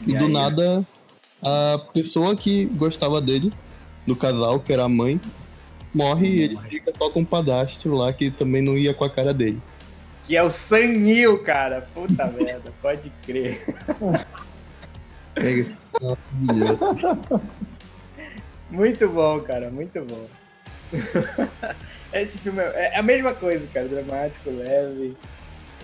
E, 0.06 0.12
E 0.12 0.16
do 0.16 0.26
aí? 0.26 0.32
nada, 0.32 0.86
a 1.42 1.80
pessoa 1.92 2.36
que 2.36 2.66
gostava 2.66 3.20
dele, 3.20 3.52
do 4.06 4.14
casal, 4.14 4.60
que 4.60 4.72
era 4.72 4.84
a 4.84 4.88
mãe, 4.88 5.20
morre 5.92 6.28
e 6.28 6.42
ele 6.42 6.58
fica 6.68 6.92
só 6.96 7.10
com 7.10 7.20
um 7.20 7.24
padastro 7.24 7.96
lá 7.96 8.12
que 8.12 8.30
também 8.30 8.62
não 8.62 8.78
ia 8.78 8.94
com 8.94 9.02
a 9.02 9.10
cara 9.10 9.34
dele. 9.34 9.60
Que 10.28 10.36
é 10.36 10.42
o 10.42 10.50
Sanil, 10.50 11.42
cara. 11.42 11.88
Puta 11.94 12.26
merda, 12.38 12.70
pode 12.82 13.10
crer. 13.24 13.64
Pega 15.34 15.60
esse 15.60 15.74
Muito 18.70 19.08
bom, 19.08 19.40
cara, 19.40 19.70
muito 19.70 20.02
bom. 20.02 20.28
Esse 22.12 22.38
filme 22.38 22.60
é 22.60 22.90
é 22.94 22.98
a 22.98 23.02
mesma 23.02 23.34
coisa, 23.34 23.66
cara. 23.72 23.88
Dramático, 23.88 24.50
leve. 24.50 25.16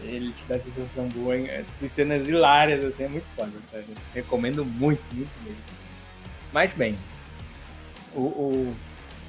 Ele 0.03 0.31
te 0.33 0.45
dá 0.45 0.59
sensação 0.59 1.09
boa. 1.09 1.37
Tem 1.81 1.89
cenas 1.89 2.29
hilárias, 2.29 2.85
assim, 2.85 3.05
é 3.05 3.09
muito 3.09 3.27
foda, 3.35 3.53
sabe? 3.73 3.87
Recomendo 4.15 4.65
muito, 4.65 5.03
muito 5.15 5.31
mesmo. 5.43 5.63
Mas 6.53 6.73
bem, 6.75 6.99
o. 8.15 8.21
o 8.21 8.77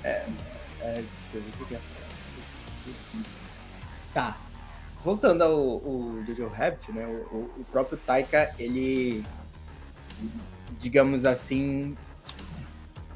é, 0.04 0.26
é, 0.82 0.94
deixa 0.94 1.08
eu 1.34 1.42
ver 1.42 1.50
o 1.50 1.66
que 1.66 1.76
falar. 1.76 1.82
Tá. 4.14 4.45
Voltando 5.06 5.44
ao, 5.44 5.52
ao 5.54 6.26
Jojo 6.26 6.48
Rabbit, 6.48 6.92
né? 6.92 7.06
O, 7.32 7.38
o- 7.38 7.66
próprio 7.72 7.96
Taika, 7.96 8.50
ele. 8.58 9.24
Digamos 10.80 11.28
assim. 11.28 11.96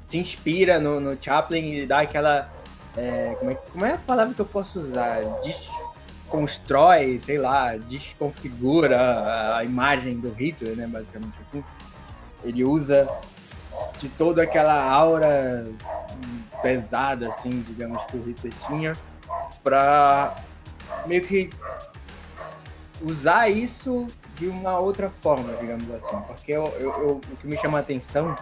Se 0.08 0.20
inspira 0.20 0.80
no, 0.80 1.00
no 1.00 1.18
Chaplin 1.20 1.74
e 1.74 1.88
dá 1.88 2.02
aquela. 2.02 2.48
é, 2.96 3.36
como, 3.40 3.50
é, 3.52 3.56
como 3.56 3.86
é 3.86 3.94
a 3.94 3.98
palavra 3.98 4.36
que 4.36 4.40
eu 4.40 4.46
posso 4.46 4.80
usar? 4.80 5.22
Desconstrói, 5.42 7.18
sei 7.18 7.40
lá, 7.40 7.76
desconfigura 7.76 9.56
a, 9.58 9.64
imagem 9.64 10.20
do 10.20 10.30
Hitler, 10.30 10.76
né? 10.76 10.86
Basicamente 10.86 11.40
assim. 11.48 11.64
Ele 12.44 12.64
usa 12.64 13.10
de 14.00 14.10
toda 14.10 14.44
aquela 14.44 14.80
aura 14.84 15.66
pesada, 16.62 17.30
assim, 17.30 17.50
digamos, 17.68 18.04
que 18.04 18.16
o 18.16 18.24
Hitler 18.24 18.54
tinha, 18.68 18.96
pra 19.64 20.36
meio 21.06 21.22
que 21.24 21.50
usar 23.02 23.50
isso 23.50 24.08
de 24.36 24.48
uma 24.48 24.78
outra 24.80 25.10
forma, 25.10 25.54
digamos 25.58 25.90
assim. 25.94 26.16
Porque 26.28 26.52
eu, 26.52 26.64
eu- 26.80 26.94
eu- 26.94 27.22
o 27.32 27.36
que 27.38 27.48
me 27.48 27.58
chama 27.58 27.78
a 27.78 27.82
atenção 27.82 28.36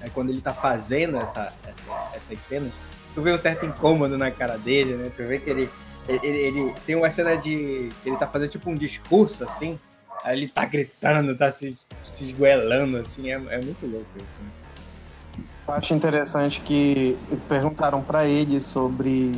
é 0.00 0.08
quando 0.08 0.30
ele 0.30 0.40
tá 0.40 0.52
fazendo 0.52 1.16
essa, 1.16 1.52
essa- 1.64 2.16
essas 2.16 2.38
cenas, 2.48 2.72
tu 3.14 3.22
vê 3.22 3.32
um 3.32 3.38
certo 3.38 3.64
incômodo 3.64 4.16
na 4.18 4.30
cara 4.30 4.56
dele, 4.58 4.94
né? 4.94 5.10
Tu 5.16 5.24
vê 5.26 5.38
que 5.38 5.50
ele, 5.50 5.70
ele, 6.08 6.26
ele- 6.26 6.74
tem 6.86 6.94
uma 6.96 7.10
cena 7.10 7.36
de. 7.36 7.88
ele 8.04 8.16
tá 8.16 8.26
fazendo 8.26 8.50
tipo 8.50 8.68
um 8.70 8.74
discurso 8.74 9.44
assim, 9.44 9.78
aí 10.22 10.36
ele 10.38 10.48
tá 10.48 10.64
gritando, 10.64 11.36
tá 11.36 11.50
se, 11.50 11.78
se 12.04 12.24
esgoelando, 12.24 12.98
assim, 12.98 13.30
é, 13.30 13.34
é 13.34 13.60
muito 13.64 13.86
louco 13.86 14.06
isso. 14.16 15.44
Eu 15.66 15.74
acho 15.74 15.94
interessante 15.94 16.60
que 16.60 17.16
perguntaram 17.48 18.02
pra 18.02 18.26
ele 18.26 18.60
sobre 18.60 19.32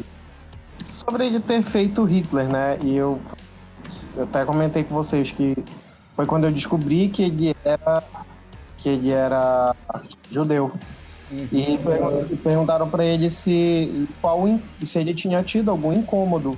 sobre 0.93 1.27
ele 1.27 1.41
ter 1.41 1.63
feito 1.63 2.05
Hitler, 2.05 2.51
né? 2.51 2.79
E 2.83 2.97
eu, 2.97 3.21
eu 4.17 4.25
até 4.25 4.45
comentei 4.45 4.85
com 4.85 4.95
vocês 4.95 5.31
que 5.31 5.57
foi 6.15 6.27
quando 6.27 6.45
eu 6.45 6.53
descobri 6.53 7.09
que 7.09 7.23
ele 7.23 7.55
era 7.65 8.03
que 8.79 8.89
ele 8.89 9.11
era 9.11 9.75
judeu. 10.31 10.73
E 11.51 11.79
pergun- 11.79 12.37
perguntaram 12.37 12.89
pra 12.89 13.05
ele 13.05 13.29
se 13.29 14.09
qual 14.21 14.45
se 14.83 14.99
ele 14.99 15.13
tinha 15.13 15.43
tido 15.43 15.71
algum 15.71 15.93
incômodo 15.93 16.57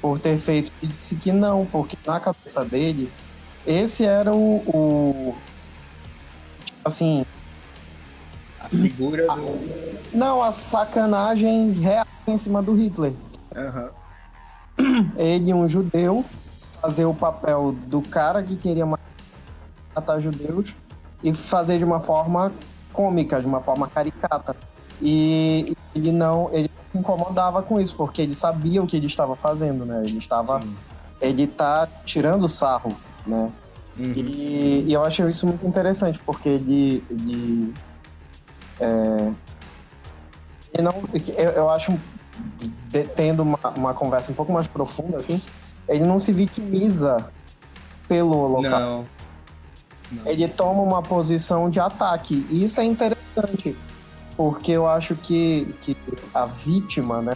por 0.00 0.18
ter 0.18 0.38
feito. 0.38 0.72
Ele 0.82 0.92
disse 0.92 1.14
que 1.16 1.30
não, 1.30 1.66
porque 1.66 1.96
na 2.06 2.18
cabeça 2.18 2.64
dele 2.64 3.10
esse 3.66 4.04
era 4.04 4.34
o, 4.34 4.56
o 4.66 5.34
assim 6.84 7.24
A 8.58 8.68
figura 8.68 9.26
do. 9.26 10.16
Não, 10.16 10.42
a 10.42 10.52
sacanagem 10.52 11.72
real 11.72 12.06
em 12.26 12.38
cima 12.38 12.62
do 12.62 12.74
Hitler. 12.74 13.12
Aham. 13.56 13.90
Ele, 15.16 15.52
um 15.52 15.68
judeu, 15.68 16.24
fazer 16.80 17.04
o 17.04 17.14
papel 17.14 17.72
do 17.86 18.02
cara 18.02 18.42
que 18.42 18.56
queria 18.56 18.86
matar 19.94 20.20
judeus 20.20 20.74
e 21.22 21.32
fazer 21.32 21.78
de 21.78 21.84
uma 21.84 22.00
forma 22.00 22.52
cômica, 22.92 23.40
de 23.40 23.46
uma 23.46 23.60
forma 23.60 23.86
caricata. 23.88 24.56
E 25.00 25.76
ele 25.94 26.12
não, 26.12 26.48
ele 26.52 26.70
não 26.74 26.90
se 26.90 26.98
incomodava 26.98 27.62
com 27.62 27.80
isso, 27.80 27.94
porque 27.96 28.22
ele 28.22 28.34
sabia 28.34 28.82
o 28.82 28.86
que 28.86 28.96
ele 28.96 29.06
estava 29.06 29.36
fazendo, 29.36 29.84
né? 29.84 30.02
Ele 30.04 30.18
estava, 30.18 30.60
Sim. 30.60 30.76
ele 31.20 31.46
tá 31.46 31.88
tirando 32.04 32.48
sarro, 32.48 32.96
né? 33.26 33.50
Uhum. 33.98 34.12
E, 34.16 34.84
e 34.86 34.92
eu 34.92 35.04
acho 35.04 35.28
isso 35.28 35.46
muito 35.46 35.66
interessante, 35.66 36.18
porque 36.24 36.48
ele. 36.48 37.04
ele, 37.10 37.74
é, 38.80 39.32
ele 40.72 40.82
não, 40.82 40.94
eu, 41.36 41.50
eu 41.50 41.70
acho, 41.70 41.92
de- 42.88 43.04
tendo 43.04 43.42
uma, 43.42 43.58
uma 43.76 43.94
conversa 43.94 44.30
um 44.32 44.34
pouco 44.34 44.52
mais 44.52 44.66
profunda, 44.66 45.18
assim, 45.18 45.40
ele 45.88 46.04
não 46.04 46.18
se 46.18 46.32
vitimiza 46.32 47.32
pelo 48.08 48.36
holocausto. 48.38 48.78
Não. 48.80 49.04
Não. 50.12 50.26
Ele 50.30 50.46
toma 50.48 50.82
uma 50.82 51.02
posição 51.02 51.70
de 51.70 51.80
ataque. 51.80 52.46
E 52.50 52.64
isso 52.64 52.80
é 52.80 52.84
interessante, 52.84 53.76
porque 54.36 54.72
eu 54.72 54.86
acho 54.86 55.14
que, 55.16 55.74
que 55.80 55.96
a 56.34 56.44
vítima, 56.44 57.22
né? 57.22 57.32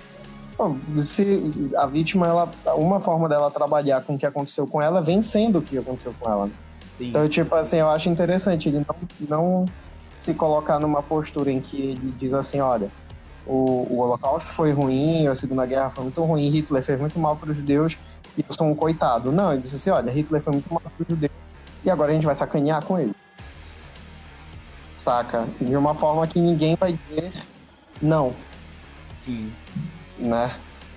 Se 1.03 1.73
a 1.77 1.87
vítima, 1.87 2.27
ela, 2.27 2.51
uma 2.77 3.01
forma 3.01 3.29
dela 3.29 3.51
trabalhar 3.51 4.03
com 4.03 4.15
o 4.15 4.19
que 4.19 4.27
aconteceu 4.27 4.67
com 4.67 4.81
ela, 4.81 5.03
vem 5.03 5.21
sendo 5.23 5.59
o 5.59 5.63
que 5.63 5.77
aconteceu 5.79 6.15
com 6.19 6.31
ela. 6.31 6.47
né? 6.47 6.53
Sim. 6.97 7.09
Então, 7.09 7.29
tipo 7.29 7.55
assim, 7.55 7.77
eu 7.77 7.89
acho 7.91 8.09
interessante 8.09 8.69
ele 8.69 8.79
não, 8.79 8.97
não 9.29 9.65
se 10.19 10.33
colocar 10.33 10.79
numa 10.79 11.03
postura 11.03 11.51
em 11.53 11.61
que 11.61 11.77
ele 11.77 12.15
diz 12.19 12.33
assim, 12.33 12.61
olha, 12.61 12.91
o, 13.47 13.87
o 13.91 13.99
Holocausto 14.01 14.51
foi 14.51 14.73
ruim, 14.73 15.27
a 15.27 15.35
Segunda 15.35 15.65
Guerra 15.65 15.91
foi 15.91 16.05
muito 16.05 16.23
ruim, 16.23 16.49
Hitler 16.49 16.83
fez 16.83 16.99
muito 16.99 17.19
mal 17.19 17.37
para 17.37 17.51
os 17.51 17.57
judeus 17.57 17.97
e 18.37 18.45
eu 18.47 18.55
sou 18.55 18.67
um 18.67 18.75
coitado. 18.75 19.31
Não, 19.31 19.53
ele 19.53 19.63
disse 19.63 19.77
assim, 19.77 19.91
olha, 19.91 20.11
Hitler 20.11 20.43
foi 20.43 20.53
muito 20.53 20.73
mal 20.73 20.81
para 20.81 20.93
os 20.99 21.09
judeus 21.09 21.33
e 21.85 21.91
agora 21.91 22.11
a 22.11 22.15
gente 22.15 22.27
vai 22.27 22.35
sacanear 22.35 22.85
com 22.85 22.99
ele. 22.99 23.15
Saca? 24.95 25.47
De 25.61 25.77
uma 25.77 25.95
forma 25.95 26.27
que 26.27 26.41
ninguém 26.41 26.75
vai 26.75 26.93
dizer 26.93 27.33
não, 28.03 28.35
Sim. 29.19 29.53
né? 30.19 30.55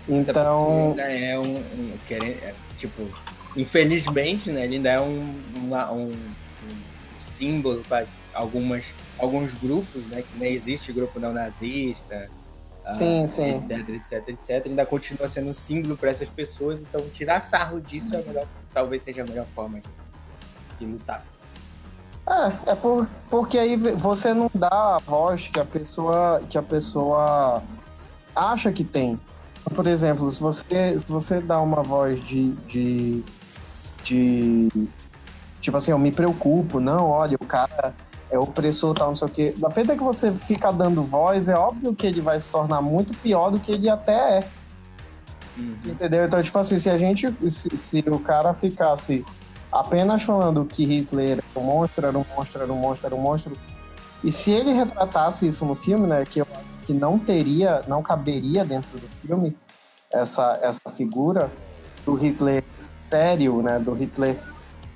Então, 0.07 0.89
ainda 0.89 1.03
é 1.03 1.37
um, 1.37 1.57
um 1.57 1.97
é, 2.09 2.53
tipo, 2.77 3.07
infelizmente, 3.55 4.49
né, 4.49 4.65
ele 4.65 4.77
ainda 4.77 4.89
é 4.89 4.99
um, 4.99 5.35
um, 5.57 5.75
um 5.93 6.11
símbolo 7.19 7.83
para 7.87 8.07
algumas 8.33 8.83
alguns 9.19 9.53
grupos, 9.55 10.01
né, 10.07 10.21
que 10.21 10.39
nem 10.39 10.53
existe 10.53 10.93
grupo 10.93 11.19
neonazista, 11.19 12.29
ah, 12.89 12.93
sim, 12.93 13.27
sim. 13.27 13.55
etc, 13.55 13.89
etc, 13.89 14.29
etc, 14.29 14.65
ainda 14.65 14.85
continua 14.85 15.29
sendo 15.29 15.49
um 15.49 15.53
símbolo 15.53 15.95
para 15.95 16.09
essas 16.09 16.29
pessoas, 16.29 16.81
então 16.81 17.01
tirar 17.09 17.43
sarro 17.43 17.79
disso 17.79 18.15
é 18.15 18.21
melhor, 18.23 18.45
talvez 18.73 19.03
seja 19.03 19.23
a 19.23 19.25
melhor 19.25 19.45
forma 19.53 19.79
de, 19.79 19.89
de 20.79 20.85
lutar. 20.91 21.23
É, 22.27 22.71
é 22.71 22.75
por, 22.75 23.07
porque 23.29 23.57
aí 23.57 23.75
você 23.75 24.33
não 24.33 24.49
dá 24.53 24.95
a 24.95 24.97
voz 24.99 25.47
que 25.47 25.59
a 25.59 25.65
pessoa 25.65 26.41
que 26.47 26.57
a 26.57 26.61
pessoa 26.61 27.63
acha 28.35 28.71
que 28.71 28.83
tem. 28.83 29.19
Por 29.75 29.87
exemplo, 29.87 30.31
se 30.31 30.39
você, 30.39 30.99
se 30.99 31.05
você 31.07 31.41
dá 31.41 31.59
uma 31.59 31.81
voz 31.81 32.23
de, 32.23 32.51
de, 32.67 33.23
de 34.03 34.69
tipo 35.61 35.77
assim, 35.77 35.91
eu 35.91 35.99
me 35.99 36.11
preocupo, 36.11 36.79
não, 36.79 37.07
olha, 37.07 37.35
o 37.39 37.45
cara 37.45 37.93
é 38.31 38.37
opressor, 38.37 38.93
tal, 38.93 39.09
não 39.09 39.15
sei 39.15 39.27
o 39.27 39.31
quê. 39.31 39.53
Da 39.57 39.69
feita 39.69 39.95
que 39.95 40.03
você 40.03 40.31
fica 40.31 40.71
dando 40.71 41.01
voz, 41.01 41.49
é 41.49 41.55
óbvio 41.55 41.95
que 41.95 42.05
ele 42.05 42.21
vai 42.21 42.39
se 42.39 42.49
tornar 42.49 42.81
muito 42.81 43.15
pior 43.17 43.49
do 43.49 43.59
que 43.59 43.71
ele 43.71 43.89
até 43.89 44.39
é. 44.39 44.47
Entendeu? 45.85 46.25
Então, 46.25 46.41
tipo 46.41 46.57
assim, 46.57 46.79
se 46.79 46.89
a 46.89 46.97
gente. 46.97 47.33
Se, 47.49 47.69
se 47.77 48.03
o 48.07 48.19
cara 48.19 48.53
ficasse 48.53 49.25
apenas 49.71 50.23
falando 50.23 50.65
que 50.65 50.85
Hitler 50.85 51.39
era 51.39 51.43
um 51.55 51.63
monstro, 51.63 52.07
era 52.07 52.17
um 52.17 52.25
monstro, 52.35 52.61
era 52.61 52.73
um 52.73 52.77
monstro, 52.77 53.05
era 53.07 53.15
um 53.15 53.21
monstro. 53.21 53.57
E 54.23 54.31
se 54.31 54.51
ele 54.51 54.71
retratasse 54.71 55.47
isso 55.47 55.65
no 55.65 55.75
filme, 55.75 56.07
né? 56.07 56.23
Que 56.25 56.39
eu 56.39 56.47
acho 56.51 56.65
que 56.85 56.93
não 56.93 57.19
teria, 57.19 57.81
não 57.87 58.01
caberia 58.01 58.63
dentro 58.63 58.97
do 58.97 59.07
filme 59.21 59.55
essa, 60.11 60.59
essa 60.61 60.89
figura 60.89 61.51
do 62.05 62.15
Hitler 62.15 62.63
sério, 63.03 63.61
né? 63.61 63.79
Do 63.79 63.93
Hitler 63.93 64.37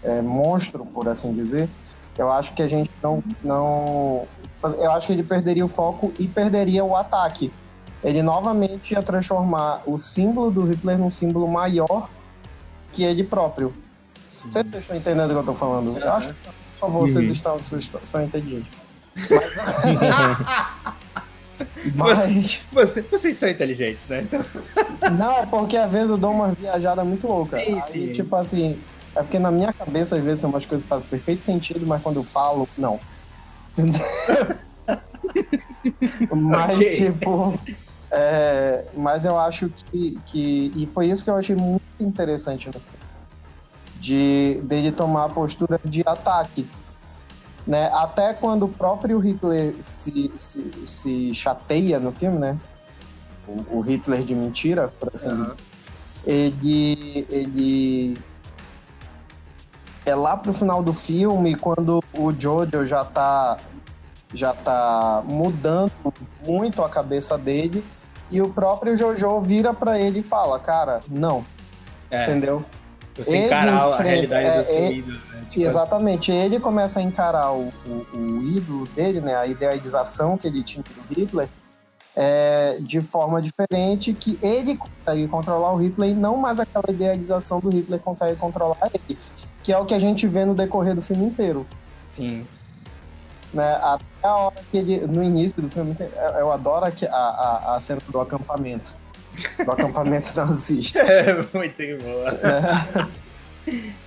é, 0.01 0.21
monstro, 0.21 0.85
por 0.85 1.07
assim 1.07 1.33
dizer. 1.33 1.69
Eu 2.17 2.31
acho 2.31 2.53
que 2.53 2.61
a 2.61 2.67
gente 2.67 2.89
não, 3.01 3.23
não. 3.43 4.23
Eu 4.77 4.91
acho 4.91 5.07
que 5.07 5.13
ele 5.13 5.23
perderia 5.23 5.65
o 5.65 5.67
foco 5.67 6.13
e 6.19 6.27
perderia 6.27 6.83
o 6.85 6.95
ataque 6.95 7.51
ele 8.03 8.21
novamente 8.21 8.93
ia 8.93 9.01
transformar 9.01 9.81
o 9.87 9.97
símbolo 9.97 10.51
do 10.51 10.65
Hitler 10.65 10.97
num 10.97 11.09
símbolo 11.09 11.47
maior 11.47 12.09
que 12.91 13.01
ele 13.01 13.23
próprio. 13.23 13.73
Não 14.43 14.51
sei 14.51 14.63
se 14.63 14.69
vocês 14.71 14.81
estão 14.83 14.97
entendendo 14.97 15.27
o 15.27 15.29
que 15.29 15.35
eu 15.35 15.39
estou 15.39 15.55
falando. 15.55 15.97
Eu 15.97 16.11
acho 16.11 16.27
que, 16.27 16.33
por 16.33 16.53
favor, 16.81 17.07
vocês 17.07 17.25
Uhum. 17.27 17.31
estão, 17.31 17.57
vocês 17.57 17.81
estão- 17.83 18.01
são 18.03 18.21
inteligentes. 18.21 18.67
Mas, 21.95 22.17
mas- 22.33 22.61
Você, 22.73 23.01
vocês 23.03 23.37
são 23.37 23.47
inteligentes, 23.49 24.05
né? 24.07 24.21
Então, 24.27 25.09
não, 25.11 25.31
é 25.37 25.45
porque 25.45 25.77
às 25.77 25.89
vezes 25.89 26.09
eu 26.09 26.17
dou 26.17 26.31
uma 26.31 26.49
viajada 26.51 27.03
muito 27.05 27.25
louca. 27.25 27.57
Sim, 27.59 27.81
Aí, 27.87 28.07
sim. 28.07 28.11
tipo 28.13 28.35
assim, 28.35 28.77
é 29.15 29.21
porque 29.21 29.39
na 29.39 29.51
minha 29.51 29.71
cabeça 29.73 30.15
às 30.15 30.23
vezes 30.23 30.41
são 30.41 30.49
umas 30.49 30.65
coisas 30.65 30.83
que 30.83 30.89
fazem 30.89 31.07
perfeito 31.07 31.45
sentido, 31.45 31.85
mas 31.85 32.01
quando 32.01 32.17
eu 32.17 32.23
falo, 32.23 32.67
não. 32.77 32.99
Entendeu? 33.71 34.01
mas, 36.31 36.77
Ok. 36.77 36.95
tipo, 36.95 37.59
É, 38.15 38.85
mas 38.95 39.25
eu 39.25 39.39
acho 39.39 39.69
que, 39.69 40.21
que. 40.27 40.71
E 40.75 40.85
foi 40.85 41.07
isso 41.07 41.23
que 41.23 41.31
eu 41.31 41.35
achei 41.35 41.55
muito 41.55 41.81
interessante 41.99 42.67
no 42.67 42.73
filme. 42.73 42.97
De 43.95 44.61
dele 44.65 44.91
tomar 44.91 45.25
a 45.25 45.29
postura 45.29 45.79
de 45.83 46.03
ataque. 46.05 46.67
Né? 47.65 47.89
Até 47.93 48.33
quando 48.33 48.63
o 48.65 48.69
próprio 48.69 49.17
Hitler 49.17 49.73
se, 49.81 50.31
se, 50.37 50.71
se 50.85 51.33
chateia 51.33 51.99
no 51.99 52.11
filme, 52.11 52.37
né? 52.37 52.55
O, 53.47 53.79
o 53.79 53.81
Hitler 53.81 54.21
de 54.21 54.35
mentira, 54.35 54.89
por 54.99 55.09
assim 55.11 55.29
Aham. 55.29 55.37
dizer. 55.39 55.55
Ele. 56.25 57.27
ele 57.31 58.17
é 60.05 60.15
lá 60.15 60.35
pro 60.37 60.53
final 60.53 60.81
do 60.83 60.93
filme, 60.93 61.55
quando 61.55 62.01
o 62.17 62.31
Jojo 62.37 62.85
já 62.85 63.03
tá 63.05 63.57
já 64.35 64.51
tá 64.51 65.21
mudando 65.25 65.91
muito 66.43 66.83
a 66.83 66.89
cabeça 66.89 67.37
dele 67.37 67.85
e 68.31 68.41
o 68.41 68.49
próprio 68.49 68.97
Jojo 68.97 69.39
vira 69.41 69.73
pra 69.75 69.99
ele 69.99 70.19
e 70.21 70.23
fala, 70.23 70.59
cara, 70.59 71.01
não, 71.07 71.45
É, 72.09 72.23
entendeu? 72.23 72.65
você 73.15 73.29
ele 73.29 73.45
encarar 73.45 73.83
a 73.83 73.89
enfrenta- 73.91 74.03
realidade 74.03 74.45
é, 74.47 74.57
do 74.61 74.65
seu 74.65 74.75
é- 74.75 74.91
ídolo, 74.93 75.17
né? 75.31 75.41
Tipo 75.51 75.65
Exatamente, 75.67 76.31
ele 76.31 76.59
começa 76.59 76.99
a 76.99 77.03
encarar 77.03 77.51
o, 77.51 77.71
o, 77.85 78.17
o 78.17 78.41
ídolo 78.57 78.87
dele, 78.87 79.21
né, 79.21 79.35
a 79.35 79.45
idealização 79.45 80.35
que 80.35 80.47
ele 80.47 80.63
tinha 80.63 80.83
do 80.83 81.13
Hitler, 81.13 81.47
é, 82.15 82.77
de 82.81 83.01
forma 83.01 83.39
diferente, 83.39 84.13
que 84.13 84.39
ele 84.41 84.75
consegue 84.77 85.27
controlar 85.27 85.73
o 85.73 85.77
Hitler 85.77 86.09
e 86.09 86.13
não 86.15 86.37
mais 86.37 86.59
aquela 86.59 86.85
idealização 86.89 87.59
do 87.59 87.69
Hitler 87.69 87.99
consegue 87.99 88.35
controlar 88.35 88.77
ele, 89.07 89.17
que 89.63 89.71
é 89.73 89.77
o 89.77 89.85
que 89.85 89.93
a 89.93 89.99
gente 89.99 90.27
vê 90.27 90.45
no 90.45 90.53
decorrer 90.53 90.93
do 90.93 91.01
filme 91.01 91.25
inteiro. 91.25 91.65
sim. 92.09 92.45
né? 93.53 93.75
Até 93.81 94.03
a 94.23 94.35
hora 94.35 94.55
que 94.71 94.77
ele, 94.77 95.07
no 95.07 95.23
início 95.23 95.61
do 95.61 95.69
filme, 95.69 95.95
eu 95.99 96.39
eu 96.39 96.51
adoro 96.51 96.85
a, 96.85 97.15
a, 97.15 97.75
a 97.75 97.79
cena 97.79 98.01
do 98.09 98.19
acampamento. 98.19 98.93
Do 99.63 99.71
acampamento 99.71 100.29
nazista. 100.37 100.99
É 101.01 101.33
muito 101.33 102.03
boa. 102.03 103.09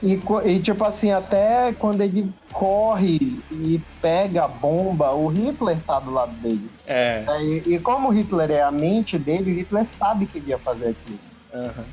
E, 0.02 0.18
co- 0.18 0.42
e, 0.42 0.60
tipo 0.60 0.84
assim, 0.84 1.10
até 1.12 1.72
quando 1.78 2.02
ele 2.02 2.30
corre 2.52 3.16
e 3.50 3.80
pega 4.02 4.44
a 4.44 4.48
bomba, 4.48 5.12
o 5.12 5.28
Hitler 5.28 5.78
tá 5.86 5.98
do 5.98 6.10
lado 6.12 6.32
dele. 6.42 6.70
É. 6.86 7.22
né? 7.26 7.42
E, 7.42 7.74
e 7.74 7.78
como 7.78 8.08
o 8.08 8.12
Hitler 8.12 8.50
é 8.50 8.62
a 8.62 8.70
mente 8.70 9.18
dele, 9.18 9.50
o 9.50 9.54
Hitler 9.54 9.86
sabe 9.86 10.26
que 10.26 10.36
ele 10.38 10.50
ia 10.50 10.58
fazer 10.58 10.88
aquilo. 10.88 11.18
aham. 11.54 11.84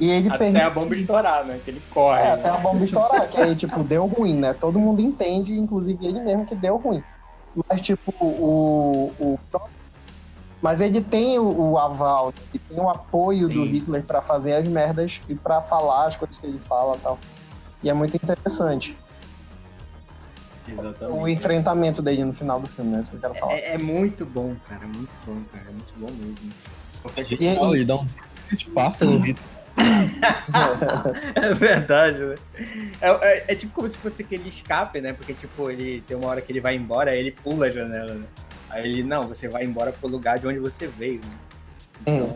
E 0.00 0.10
ele 0.10 0.28
Até 0.28 0.38
permite. 0.38 0.62
a 0.62 0.70
bomba 0.70 0.94
estourar, 0.96 1.44
né? 1.44 1.60
Que 1.64 1.70
ele 1.70 1.82
corre. 1.90 2.20
É, 2.20 2.24
né? 2.24 2.32
até 2.34 2.48
a 2.48 2.56
bomba 2.58 2.84
estourar, 2.84 3.28
que 3.28 3.40
aí, 3.40 3.54
tipo, 3.54 3.82
deu 3.84 4.06
ruim, 4.06 4.34
né? 4.34 4.52
Todo 4.52 4.78
mundo 4.78 5.00
entende, 5.00 5.54
inclusive 5.58 6.04
ele 6.06 6.20
mesmo, 6.20 6.44
que 6.44 6.54
deu 6.56 6.76
ruim. 6.76 7.02
Mas, 7.68 7.80
tipo, 7.80 8.12
o. 8.20 9.12
o 9.20 9.38
próprio- 9.50 9.72
Mas 10.60 10.80
ele 10.80 11.00
tem 11.00 11.38
o, 11.38 11.70
o 11.70 11.78
aval, 11.78 12.26
né? 12.28 12.32
ele 12.52 12.62
tem 12.68 12.80
o 12.80 12.88
apoio 12.88 13.48
do 13.48 13.62
Sim. 13.64 13.66
Hitler 13.66 14.04
pra 14.04 14.20
fazer 14.20 14.54
as 14.54 14.66
merdas 14.66 15.20
e 15.28 15.34
pra 15.36 15.60
falar 15.62 16.06
as 16.06 16.16
coisas 16.16 16.38
que 16.38 16.46
ele 16.46 16.58
fala 16.58 16.96
e 16.96 16.98
tal. 17.00 17.18
E 17.82 17.88
é 17.88 17.94
muito 17.94 18.16
interessante 18.16 18.96
o 20.66 20.80
Exatamente. 20.80 21.32
enfrentamento 21.32 22.00
dele 22.02 22.24
no 22.24 22.32
final 22.32 22.58
do 22.58 22.66
filme, 22.66 22.90
né? 22.96 23.02
Isso 23.02 23.10
que 23.10 23.16
eu 23.18 23.20
quero 23.20 23.34
falar. 23.34 23.52
É, 23.52 23.74
é 23.74 23.78
muito 23.78 24.24
bom, 24.24 24.56
cara. 24.68 24.86
Muito 24.86 25.10
bom, 25.26 25.36
cara. 25.52 25.64
É 25.68 25.72
muito 25.72 25.94
bom 25.98 26.10
mesmo. 26.10 26.52
Qualquer 27.02 27.20
E- 27.22 27.24
jeito, 27.36 27.42
e- 27.44 27.74
ele 27.76 27.84
dá 27.84 27.96
um 27.96 28.06
Esparta 28.50 29.04
no 29.04 29.18
Hitler. 29.18 29.36
É 31.34 31.52
verdade, 31.54 32.18
né? 32.18 32.34
É, 33.00 33.08
é- 33.10 33.44
é 33.48 33.54
tipo 33.54 33.72
como 33.74 33.88
se 33.88 33.96
fosse 33.96 34.22
aquele 34.22 34.48
escape, 34.48 35.00
né? 35.00 35.12
Porque, 35.12 35.34
tipo, 35.34 35.70
ele 35.70 36.02
tem 36.06 36.16
uma 36.16 36.28
hora 36.28 36.40
que 36.40 36.52
ele 36.52 36.60
vai 36.60 36.74
embora, 36.76 37.10
aí 37.10 37.18
ele 37.18 37.30
pula 37.32 37.66
a 37.66 37.70
janela, 37.70 38.14
né? 38.14 38.24
Aí 38.70 38.84
ele, 38.88 39.02
não, 39.02 39.24
você 39.28 39.48
vai 39.48 39.64
embora 39.64 39.92
pro 39.92 40.08
lugar 40.08 40.38
de 40.38 40.46
onde 40.46 40.58
você 40.58 40.86
veio, 40.86 41.20
né? 41.24 41.30
Então, 42.06 42.34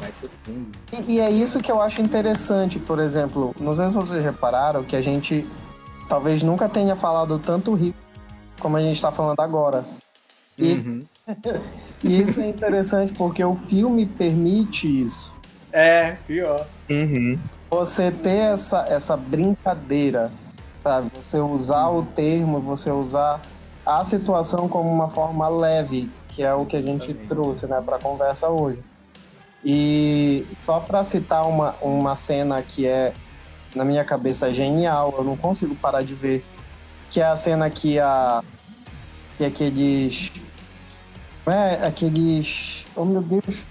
vai 0.00 0.12
pro 0.20 0.30
fundo. 0.44 0.68
E, 0.92 1.14
e 1.14 1.20
é 1.20 1.30
isso 1.30 1.60
que 1.60 1.70
eu 1.70 1.80
acho 1.80 2.00
interessante, 2.00 2.78
por 2.78 2.98
exemplo, 2.98 3.54
não 3.60 3.76
sei 3.76 3.86
se 3.88 3.92
vocês 3.92 4.24
repararam 4.24 4.82
que 4.84 4.96
a 4.96 5.00
gente 5.02 5.46
talvez 6.08 6.42
nunca 6.42 6.68
tenha 6.68 6.94
falado 6.96 7.38
tanto 7.38 7.74
Hitler 7.74 7.94
como 8.60 8.76
a 8.76 8.80
gente 8.80 8.94
está 8.96 9.10
falando 9.12 9.40
agora. 9.40 9.84
E- 10.58 10.72
Uhum. 10.74 11.00
E 12.02 12.22
isso 12.22 12.40
é 12.40 12.48
interessante 12.48 13.12
porque 13.12 13.44
o 13.44 13.54
filme 13.54 14.06
permite 14.06 14.86
isso. 15.04 15.34
É, 15.72 16.16
pior. 16.26 16.66
Uhum. 16.88 17.38
Você 17.70 18.10
ter 18.10 18.52
essa, 18.52 18.86
essa 18.88 19.16
brincadeira, 19.16 20.30
sabe? 20.78 21.10
Você 21.22 21.38
usar 21.38 21.88
o 21.88 22.02
termo, 22.02 22.60
você 22.60 22.90
usar 22.90 23.40
a 23.84 24.04
situação 24.04 24.68
como 24.68 24.90
uma 24.90 25.08
forma 25.08 25.48
leve, 25.48 26.10
que 26.28 26.42
é 26.42 26.54
o 26.54 26.64
que 26.64 26.76
a 26.76 26.82
gente 26.82 27.04
Exatamente. 27.04 27.28
trouxe 27.28 27.66
né, 27.66 27.80
para 27.84 27.96
a 27.96 28.00
conversa 28.00 28.48
hoje. 28.48 28.78
E 29.64 30.46
só 30.60 30.80
para 30.80 31.02
citar 31.02 31.46
uma, 31.46 31.74
uma 31.82 32.14
cena 32.14 32.62
que 32.62 32.86
é, 32.86 33.12
na 33.74 33.84
minha 33.84 34.04
cabeça, 34.04 34.52
genial, 34.52 35.14
eu 35.18 35.24
não 35.24 35.36
consigo 35.36 35.74
parar 35.74 36.02
de 36.02 36.14
ver, 36.14 36.44
que 37.10 37.20
é 37.20 37.26
a 37.26 37.36
cena 37.36 37.68
que, 37.68 37.98
a, 37.98 38.42
que 39.36 39.44
aqueles. 39.44 40.32
É, 41.46 41.86
aqueles. 41.86 42.84
Oh 42.94 43.04
meu 43.04 43.22
Deus! 43.22 43.66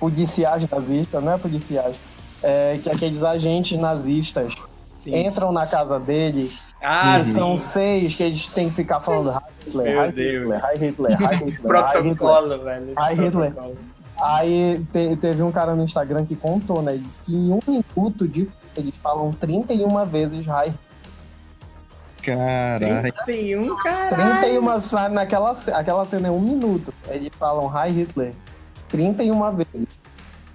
Policiais 0.00 0.66
nazistas, 0.68 1.22
não 1.22 1.32
é 1.32 1.38
policiais. 1.38 1.94
É, 2.42 2.78
que 2.82 2.88
aqueles 2.90 3.22
agentes 3.22 3.78
nazistas 3.78 4.54
Sim. 4.96 5.26
entram 5.26 5.52
na 5.52 5.66
casa 5.66 6.00
dele, 6.00 6.50
Ah, 6.82 7.22
são 7.34 7.58
seis 7.58 8.14
que 8.14 8.22
eles 8.22 8.46
têm 8.46 8.70
que 8.70 8.74
ficar 8.76 9.00
falando 9.00 9.28
Hi 9.30 9.40
Hitler, 9.66 9.86
Meu 9.94 10.02
Hi 10.08 10.12
Deus. 10.12 10.42
Hitler, 10.42 10.64
Hi 10.64 10.78
Hitler, 10.78 11.12
Hi 11.12 11.14
Hitler, 11.14 11.30
Hi 11.30 11.44
Hitler. 11.44 11.60
Protocolo, 11.62 12.64
velho. 12.64 12.92
Ai, 12.96 13.14
Hitler. 13.14 13.52
Aí 14.22 14.86
te- 14.92 15.16
teve 15.16 15.42
um 15.42 15.52
cara 15.52 15.74
no 15.74 15.82
Instagram 15.84 16.24
que 16.24 16.34
contou, 16.34 16.80
né? 16.82 16.92
Ele 16.94 17.02
disse 17.04 17.20
que 17.20 17.34
em 17.34 17.52
um 17.52 17.60
minuto 17.66 18.26
de 18.26 18.48
eles 18.76 18.94
falam 19.02 19.32
31 19.32 20.06
vezes 20.06 20.46
Hi 20.46 20.72
Caralho. 22.22 23.02
31, 23.26 23.76
caralho. 23.76 24.40
31 24.40 24.80
sa- 24.80 25.08
naquela 25.08 25.52
aquela 25.74 26.04
cena 26.04 26.28
é 26.28 26.30
um 26.30 26.40
minuto. 26.40 26.92
Eles 27.08 27.30
falam 27.38 27.66
Hi 27.68 27.90
Hitler 27.90 28.34
31 28.90 29.56
vezes. 29.56 29.88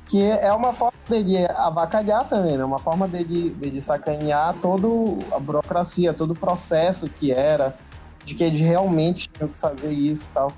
Que 0.08 0.22
é 0.24 0.54
uma 0.54 0.72
forma 0.72 0.94
dele 1.10 1.46
avacalhar 1.56 2.28
também, 2.30 2.58
né? 2.58 2.64
Uma 2.64 2.78
forma 2.78 3.08
dele, 3.08 3.50
dele 3.52 3.82
sacanear 3.82 4.54
toda 4.62 4.88
a 5.36 5.40
burocracia, 5.40 6.14
todo 6.14 6.32
o 6.32 6.36
processo 6.36 7.10
que 7.10 7.32
era, 7.32 7.76
de 8.24 8.36
que 8.36 8.44
eles 8.44 8.60
realmente 8.60 9.28
tinham 9.30 9.50
que 9.50 9.58
fazer 9.58 9.92
isso 9.92 10.30
e 10.30 10.34
tal. 10.34 10.52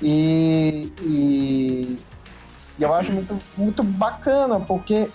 E, 0.00 0.92
e, 1.02 1.98
e 2.78 2.82
eu 2.82 2.94
acho 2.94 3.12
muito, 3.12 3.38
muito 3.56 3.82
bacana, 3.82 4.60
porque 4.60 5.10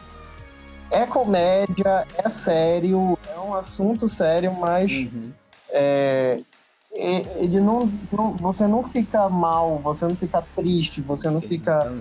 é 0.92 1.06
comédia, 1.06 2.06
é 2.18 2.30
sério, 2.30 3.18
é 3.34 3.40
um 3.40 3.54
assunto 3.54 4.08
sério, 4.08 4.52
mas 4.54 4.92
Uhum. 4.92 5.32
é, 5.70 6.40
ele 6.94 7.60
não, 7.60 7.92
não- 8.12 8.34
você 8.34 8.68
não 8.68 8.84
fica 8.84 9.30
mal, 9.30 9.80
você 9.80 10.06
não 10.06 10.16
fica 10.16 10.44
triste, 10.56 11.02
você 11.02 11.30
não 11.30 11.42
fica 11.42 11.92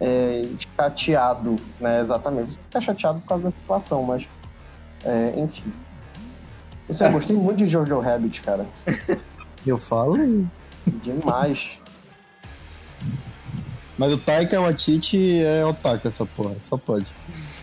é, 0.00 0.42
chateado, 0.76 1.56
né? 1.80 2.00
Exatamente. 2.00 2.52
Você 2.52 2.60
fica 2.60 2.80
chateado 2.80 3.20
por 3.20 3.28
causa 3.28 3.44
da 3.44 3.50
situação, 3.50 4.02
mas 4.04 4.26
é, 5.04 5.34
enfim. 5.38 5.72
Assim, 6.88 7.04
Eu 7.04 7.12
gostei 7.12 7.36
muito 7.36 7.58
de 7.58 7.66
Jojo 7.66 8.00
Rabbit, 8.00 8.40
cara. 8.42 8.66
Eu 9.66 9.78
falo. 9.78 10.16
Demais. 11.02 11.78
Mas 13.96 14.12
o 14.12 14.18
Taika 14.18 14.60
Waititi 14.60 15.38
é 15.40 15.64
otaku 15.64 16.08
essa 16.08 16.26
porra, 16.26 16.56
só 16.62 16.76
pode. 16.76 17.06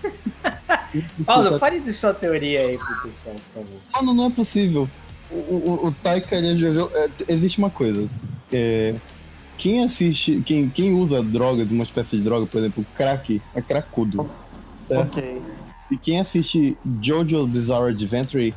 Paulo, 1.25 1.59
fale 1.59 1.81
de 1.81 1.91
sua 1.93 2.13
teoria 2.13 2.61
aí 2.61 2.77
pro 2.77 3.01
pessoal, 3.01 3.35
por 3.35 3.61
favor. 3.61 3.79
Não, 3.93 4.01
não, 4.03 4.13
não 4.13 4.25
é 4.27 4.29
possível. 4.29 4.89
O, 5.31 5.35
o, 5.35 5.87
o 5.87 5.91
Taika, 5.91 6.35
é 6.35 6.55
Jojo. 6.55 6.89
é, 6.93 7.09
existe 7.27 7.57
uma 7.59 7.69
coisa. 7.69 8.07
É, 8.51 8.95
quem 9.57 9.83
assiste, 9.83 10.41
quem, 10.45 10.69
quem 10.69 10.93
usa 10.93 11.21
droga, 11.21 11.65
de 11.65 11.73
uma 11.73 11.83
espécie 11.83 12.17
de 12.17 12.23
droga, 12.23 12.45
por 12.45 12.57
exemplo, 12.59 12.85
crack, 12.95 13.41
é 13.53 13.61
cracudo. 13.61 14.29
Certo? 14.77 15.17
Ok. 15.19 15.41
E 15.91 15.97
quem 15.97 16.19
assiste 16.19 16.77
Jojo 17.01 17.45
Bizarre 17.47 17.91
Adventure 17.91 18.53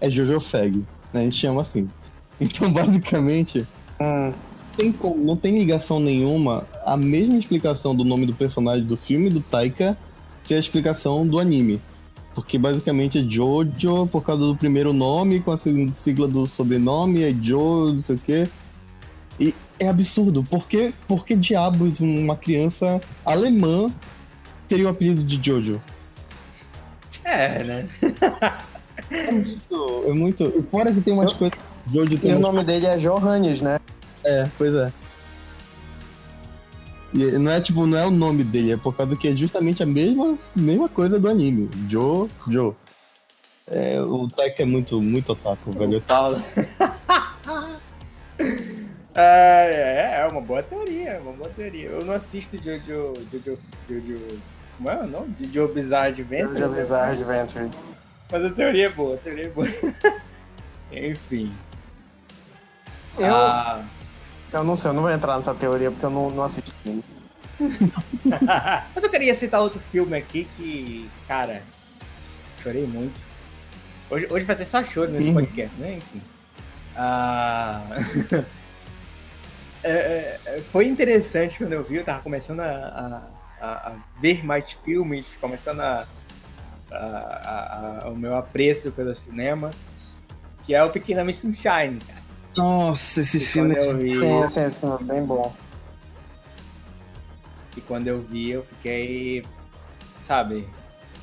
é 0.00 0.08
Jojo 0.10 0.38
Fag. 0.40 0.84
Né? 1.12 1.20
A 1.20 1.24
gente 1.24 1.36
chama 1.36 1.62
assim. 1.62 1.88
Então, 2.40 2.72
basicamente, 2.72 3.66
Hum, 4.00 4.32
tem 4.76 4.92
como- 4.92 5.16
não 5.24 5.36
tem 5.36 5.58
ligação 5.58 5.98
nenhuma 5.98 6.68
a 6.86 6.96
mesma 6.96 7.36
explicação 7.36 7.96
do 7.96 8.04
nome 8.04 8.26
do 8.26 8.32
personagem 8.32 8.84
do 8.86 8.96
filme 8.96 9.28
do 9.28 9.40
Taika 9.40 9.98
ser 10.44 10.54
a 10.54 10.58
explicação 10.60 11.26
do 11.26 11.40
anime. 11.40 11.80
Porque 12.38 12.56
basicamente 12.56 13.18
é 13.18 13.22
Jojo 13.28 14.06
por 14.06 14.22
causa 14.22 14.42
do 14.46 14.54
primeiro 14.54 14.92
nome, 14.92 15.40
com 15.40 15.50
a 15.50 15.58
sig- 15.58 15.92
sigla 15.98 16.28
do 16.28 16.46
sobrenome, 16.46 17.24
é 17.24 17.34
Joe, 17.42 17.94
não 17.94 18.00
sei 18.00 18.14
o 18.14 18.18
quê. 18.18 18.48
E 19.40 19.52
é 19.80 19.88
absurdo. 19.88 20.44
Por 20.44 20.68
que, 20.68 20.94
por 21.08 21.26
que 21.26 21.34
diabos 21.34 21.98
uma 21.98 22.36
criança 22.36 23.00
alemã 23.26 23.90
teria 24.68 24.86
o 24.86 24.88
apelido 24.88 25.24
de 25.24 25.40
Jojo? 25.44 25.82
É, 27.24 27.64
né? 27.64 27.88
É 29.10 29.32
muito. 29.32 30.04
É 30.06 30.12
muito. 30.12 30.44
e 30.56 30.62
Fora 30.70 30.92
que 30.92 31.00
tem 31.00 31.12
umas 31.14 31.32
Eu- 31.32 31.38
coisas. 31.38 31.58
Jojo 31.92 32.12
e 32.14 32.18
tem 32.18 32.30
o 32.34 32.38
umas... 32.38 32.42
nome 32.54 32.64
dele 32.64 32.86
é 32.86 32.96
Johannes, 32.98 33.60
né? 33.60 33.80
É, 34.24 34.48
pois 34.56 34.72
é. 34.74 34.92
E 37.12 37.24
não 37.38 37.50
é 37.50 37.60
tipo, 37.60 37.86
não 37.86 37.98
é 37.98 38.06
o 38.06 38.10
nome 38.10 38.44
dele, 38.44 38.72
é 38.72 38.76
por 38.76 38.94
causa 38.94 39.16
que 39.16 39.28
é 39.28 39.34
justamente 39.34 39.82
a 39.82 39.86
mesma, 39.86 40.38
mesma 40.54 40.88
coisa 40.88 41.18
do 41.18 41.28
anime. 41.28 41.70
Joe, 41.88 42.28
Joe. 42.46 42.74
É, 43.66 44.00
o 44.00 44.28
Taika 44.28 44.62
é 44.62 44.66
muito, 44.66 45.00
muito 45.00 45.32
otaku, 45.32 45.72
velho. 45.72 46.00
Paulo. 46.02 46.42
é, 49.14 50.20
é 50.20 50.28
uma 50.30 50.40
boa 50.40 50.62
teoria, 50.62 51.10
é 51.10 51.18
uma 51.18 51.32
boa 51.32 51.50
teoria. 51.50 51.88
Eu 51.88 52.04
não 52.04 52.14
assisto 52.14 52.56
Jojo. 52.56 53.14
Jojo. 53.32 53.58
Jojo. 53.88 54.20
Como 54.76 54.90
é 54.90 55.02
o 55.02 55.06
nome? 55.06 55.34
Jojo 55.52 55.72
Bizarre 55.74 56.08
Adventure. 56.08 56.58
Jojo 56.58 56.74
Bizarre 56.74 57.12
Adventure. 57.12 57.68
Mas 58.30 58.44
a 58.44 58.50
teoria 58.50 58.86
é 58.86 58.90
boa, 58.90 59.14
a 59.14 59.18
teoria 59.18 59.46
é 59.46 59.48
boa. 59.48 59.66
Enfim. 60.92 61.52
Eu, 63.18 63.34
Ah, 63.34 63.84
eu 64.52 64.64
não 64.64 64.76
sei, 64.76 64.90
eu 64.90 64.94
não 64.94 65.02
vou 65.02 65.10
entrar 65.10 65.36
nessa 65.36 65.54
teoria 65.54 65.90
porque 65.90 66.04
eu 66.06 66.10
não, 66.10 66.30
não 66.30 66.44
assisti. 66.44 66.72
Mas 68.94 69.02
eu 69.04 69.10
queria 69.10 69.34
citar 69.34 69.60
outro 69.60 69.80
filme 69.90 70.16
aqui 70.16 70.44
que, 70.56 71.10
cara, 71.26 71.62
chorei 72.62 72.86
muito. 72.86 73.18
Hoje, 74.10 74.26
hoje 74.30 74.44
vai 74.46 74.56
ser 74.56 74.64
só 74.64 74.82
choro 74.84 75.10
nesse 75.10 75.28
Uhum. 75.28 75.34
podcast, 75.34 75.76
né? 75.76 75.94
Enfim. 75.96 76.22
Ah, 76.96 77.82
é, 79.82 79.90
é, 79.90 80.40
é, 80.46 80.60
foi 80.72 80.86
interessante 80.86 81.58
quando 81.58 81.72
eu 81.72 81.84
vi, 81.84 81.96
eu 81.96 82.04
tava 82.04 82.20
começando 82.22 82.60
a, 82.60 83.22
a- 83.60 83.66
a- 83.66 83.92
ver 84.20 84.44
mais 84.44 84.72
filmes, 84.84 85.26
começando 85.40 85.80
a- 85.80 86.06
a- 86.90 88.08
o 88.08 88.16
meu 88.16 88.36
apreço 88.36 88.90
pelo 88.92 89.14
cinema, 89.14 89.70
que 90.64 90.74
é 90.74 90.82
o 90.82 90.90
Pequena 90.90 91.22
Miss 91.24 91.36
Sunshine, 91.36 91.98
cara. 92.06 92.17
Nossa, 92.58 93.20
esse 93.22 93.38
E 93.38 93.40
filme 93.40 93.74
é 93.74 93.94
vi, 93.94 94.10
Sim, 94.18 94.48
sim, 94.48 94.60
esse 94.64 94.80
filme 94.80 94.96
é 95.00 95.04
bem 95.04 95.24
bom. 95.24 95.54
E 97.76 97.80
quando 97.80 98.08
eu 98.08 98.20
vi, 98.20 98.50
eu 98.50 98.62
fiquei, 98.64 99.44
sabe, 100.22 100.68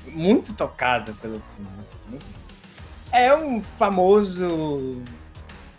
muito 0.07 0.53
tocado 0.53 1.13
pelo 1.15 1.41
filme. 1.55 1.71
assim, 1.81 2.19
É 3.11 3.35
um 3.35 3.61
famoso. 3.61 5.01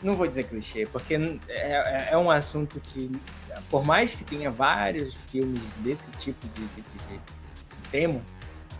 Não 0.03 0.15
vou 0.15 0.27
dizer 0.27 0.45
clichê, 0.45 0.87
porque 0.87 1.15
é, 1.15 1.39
é- 1.49 2.09
é 2.13 2.17
um 2.19 2.31
assunto 2.31 2.79
que, 2.81 3.11
por 3.71 3.85
mais 3.85 4.15
que 4.15 4.23
tenha 4.25 4.51
vários 4.51 5.15
filmes 5.31 5.61
desse 5.79 6.09
tipo 6.19 6.47
de- 6.49 6.67
de- 6.67 6.83
de- 6.83 7.19
de 7.19 7.89
tema, 7.91 8.21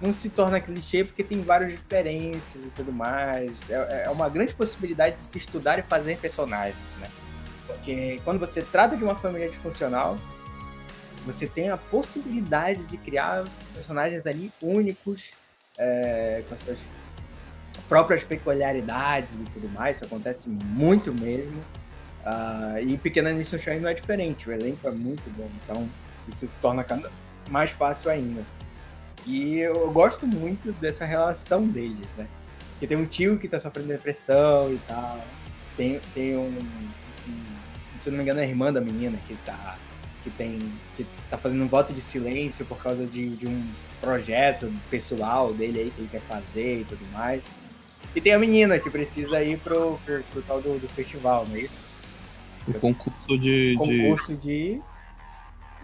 não 0.01 0.13
se 0.13 0.29
torna 0.29 0.61
clichê 0.61 1.05
porque 1.05 1.25
tem 1.25 1.43
várias 1.43 1.73
diferenças 1.73 2.65
e 2.65 2.71
tudo 2.75 2.93
mais. 2.93 3.59
É, 3.71 4.05
é 4.07 4.11
uma 4.11 4.29
grande 4.29 4.55
possibilidade 4.55 5.17
de 5.17 5.23
se 5.23 5.39
estudar 5.39 5.79
e 5.79 5.83
fazer 5.83 6.19
personagens, 6.19 6.77
né? 7.01 7.09
Porque 7.67 8.21
quando 8.25 8.39
você 8.39 8.63
trata 8.63 8.97
de 8.97 9.03
uma 9.03 9.15
família 9.15 9.49
disfuncional, 9.49 10.17
você 11.25 11.47
tem 11.47 11.71
a 11.71 11.77
possibilidade 11.77 12.85
de 12.87 12.97
criar 12.97 13.45
personagens 13.75 14.25
ali 14.27 14.53
únicos, 14.63 15.31
é, 15.77 16.43
com 16.49 16.55
as 16.55 16.63
suas 16.63 16.79
próprias 17.89 18.23
peculiaridades 18.23 19.41
e 19.41 19.45
tudo 19.45 19.69
mais. 19.69 19.97
Isso 19.97 20.05
acontece 20.05 20.49
muito 20.49 21.13
mesmo. 21.13 21.63
Ah, 22.25 22.81
e 22.81 22.97
Pequena 22.99 23.33
Miss 23.33 23.49
Sunshine 23.49 23.81
não 23.81 23.89
é 23.89 23.95
diferente. 23.95 24.49
O 24.49 24.53
elenco 24.53 24.87
é 24.87 24.91
muito 24.91 25.29
bom, 25.37 25.49
então 25.65 25.89
isso 26.29 26.47
se 26.47 26.59
torna 26.59 26.83
cada 26.85 27.11
mais 27.51 27.71
fácil 27.71 28.11
ainda. 28.11 28.45
E 29.27 29.59
eu 29.59 29.91
gosto 29.91 30.27
muito 30.27 30.73
dessa 30.75 31.05
relação 31.05 31.67
deles, 31.67 32.07
né? 32.17 32.27
Porque 32.73 32.87
tem 32.87 32.97
um 32.97 33.07
tio 33.07 33.39
que 33.39 33.49
tá 33.49 33.59
sofrendo 33.59 33.89
depressão 33.89 34.73
e 34.73 34.79
tal. 34.87 35.19
Tem, 35.77 36.01
tem 36.15 36.37
um, 36.37 36.49
um- 36.49 37.51
Se 37.99 38.09
eu 38.09 38.13
não 38.13 38.19
me 38.19 38.23
engano, 38.23 38.41
é 38.41 38.45
a 38.45 38.47
irmã 38.47 38.73
da 38.73 38.81
menina 38.81 39.19
que 39.27 39.35
tá 39.45 39.77
que 40.23 40.31
tem 40.31 40.59
que 40.97 41.07
tá 41.31 41.39
fazendo 41.39 41.63
um 41.63 41.69
voto 41.69 41.93
de 41.93 42.01
silêncio 42.01 42.65
por 42.67 42.79
causa 42.79 43.07
de, 43.07 43.37
de 43.37 43.47
um 43.47 43.63
projeto 44.01 44.73
pessoal 44.91 45.53
dele 45.55 45.81
aí 45.81 45.91
que 45.91 46.01
ele 46.01 46.09
quer 46.11 46.21
fazer 46.23 46.81
e 46.81 46.85
tudo 46.85 47.05
mais. 47.13 47.43
E 48.15 48.21
tem 48.21 48.33
a 48.33 48.39
menina 48.39 48.79
que 48.79 48.91
precisa 48.91 49.43
ir 49.43 49.59
pro, 49.59 49.99
pro, 50.05 50.23
pro 50.33 50.43
tal 50.43 50.61
do, 50.61 50.79
do 50.81 50.89
festival, 50.89 51.47
não 51.49 51.57
é 51.57 51.61
isso? 51.61 51.87
um 52.69 52.73
concurso 52.73 53.39
de, 53.39 53.71
de 53.71 53.77
Concurso 53.77 54.35
de. 54.37 54.81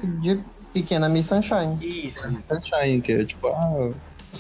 De 0.03 0.41
Pequena 0.73 1.09
Miss 1.09 1.27
Sunshine. 1.27 1.79
Isso, 1.81 2.27
isso. 2.29 2.43
Sunshine, 2.49 3.01
que 3.01 3.13
é 3.13 3.25
tipo, 3.25 3.49
ah, 3.49 3.91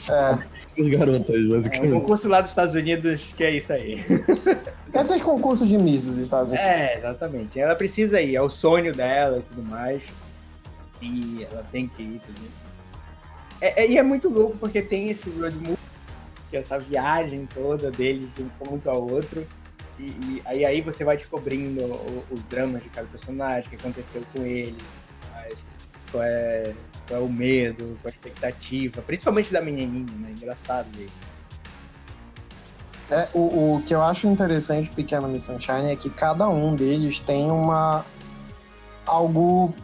É. 0.08 0.80
os 0.80 0.90
garotas, 0.90 1.34
É 1.34 1.38
um 1.38 1.48
basicamente. 1.50 1.92
concurso 1.92 2.28
lá 2.28 2.40
dos 2.40 2.50
Estados 2.50 2.74
Unidos 2.74 3.32
que 3.36 3.44
é 3.44 3.50
isso 3.56 3.72
aí. 3.72 4.04
Esses 4.94 5.22
concursos 5.22 5.68
de 5.68 5.76
Miss 5.78 6.02
dos 6.02 6.18
Estados 6.18 6.50
Unidos. 6.50 6.66
É, 6.68 6.98
exatamente. 6.98 7.58
Ela 7.60 7.74
precisa 7.74 8.20
ir, 8.20 8.36
é 8.36 8.42
o 8.42 8.48
sonho 8.50 8.94
dela 8.94 9.38
e 9.38 9.42
tudo 9.42 9.62
mais. 9.62 10.02
E 11.00 11.46
ela 11.50 11.64
tem 11.72 11.88
que 11.88 12.02
ir 12.02 12.20
tudo. 12.26 12.40
É, 13.60 13.84
é- 13.84 13.90
e 13.90 13.98
é 13.98 14.02
muito 14.02 14.28
louco 14.28 14.56
porque 14.58 14.82
tem 14.82 15.10
esse 15.10 15.28
road 15.30 15.56
movie, 15.56 15.76
que 16.50 16.56
é 16.56 16.60
essa 16.60 16.78
viagem 16.78 17.46
toda 17.54 17.90
deles 17.90 18.28
de 18.34 18.42
um 18.42 18.48
ponto 18.58 18.88
ao 18.90 19.02
outro. 19.08 19.46
E, 19.98 20.04
e 20.04 20.42
aí, 20.44 20.64
aí 20.64 20.80
você 20.80 21.04
vai 21.04 21.16
descobrindo 21.16 21.84
os 22.30 22.40
dramas 22.44 22.82
de 22.82 22.88
cada 22.88 23.06
personagem, 23.06 23.66
o 23.66 23.70
que 23.70 23.76
aconteceu 23.76 24.22
com 24.34 24.42
ele, 24.42 24.76
qual 26.12 26.22
é, 26.22 26.74
qual 27.08 27.20
é 27.20 27.24
o 27.24 27.28
medo, 27.28 27.98
qual 28.00 28.04
é 28.04 28.08
a 28.08 28.10
expectativa, 28.10 29.02
principalmente 29.02 29.52
da 29.52 29.60
menininha, 29.60 30.12
né? 30.18 30.32
Engraçado 30.36 30.86
ver. 30.96 31.08
É, 33.10 33.28
o, 33.34 33.76
o 33.76 33.82
que 33.84 33.94
eu 33.94 34.02
acho 34.02 34.26
interessante 34.26 34.88
de 34.88 34.94
Pequena 34.96 35.26
Miss 35.26 35.44
Sunshine 35.44 35.90
é 35.90 35.96
que 35.96 36.08
cada 36.08 36.48
um 36.48 36.74
deles 36.74 37.18
tem 37.18 37.50
uma 37.50 38.04
algo 39.06 39.74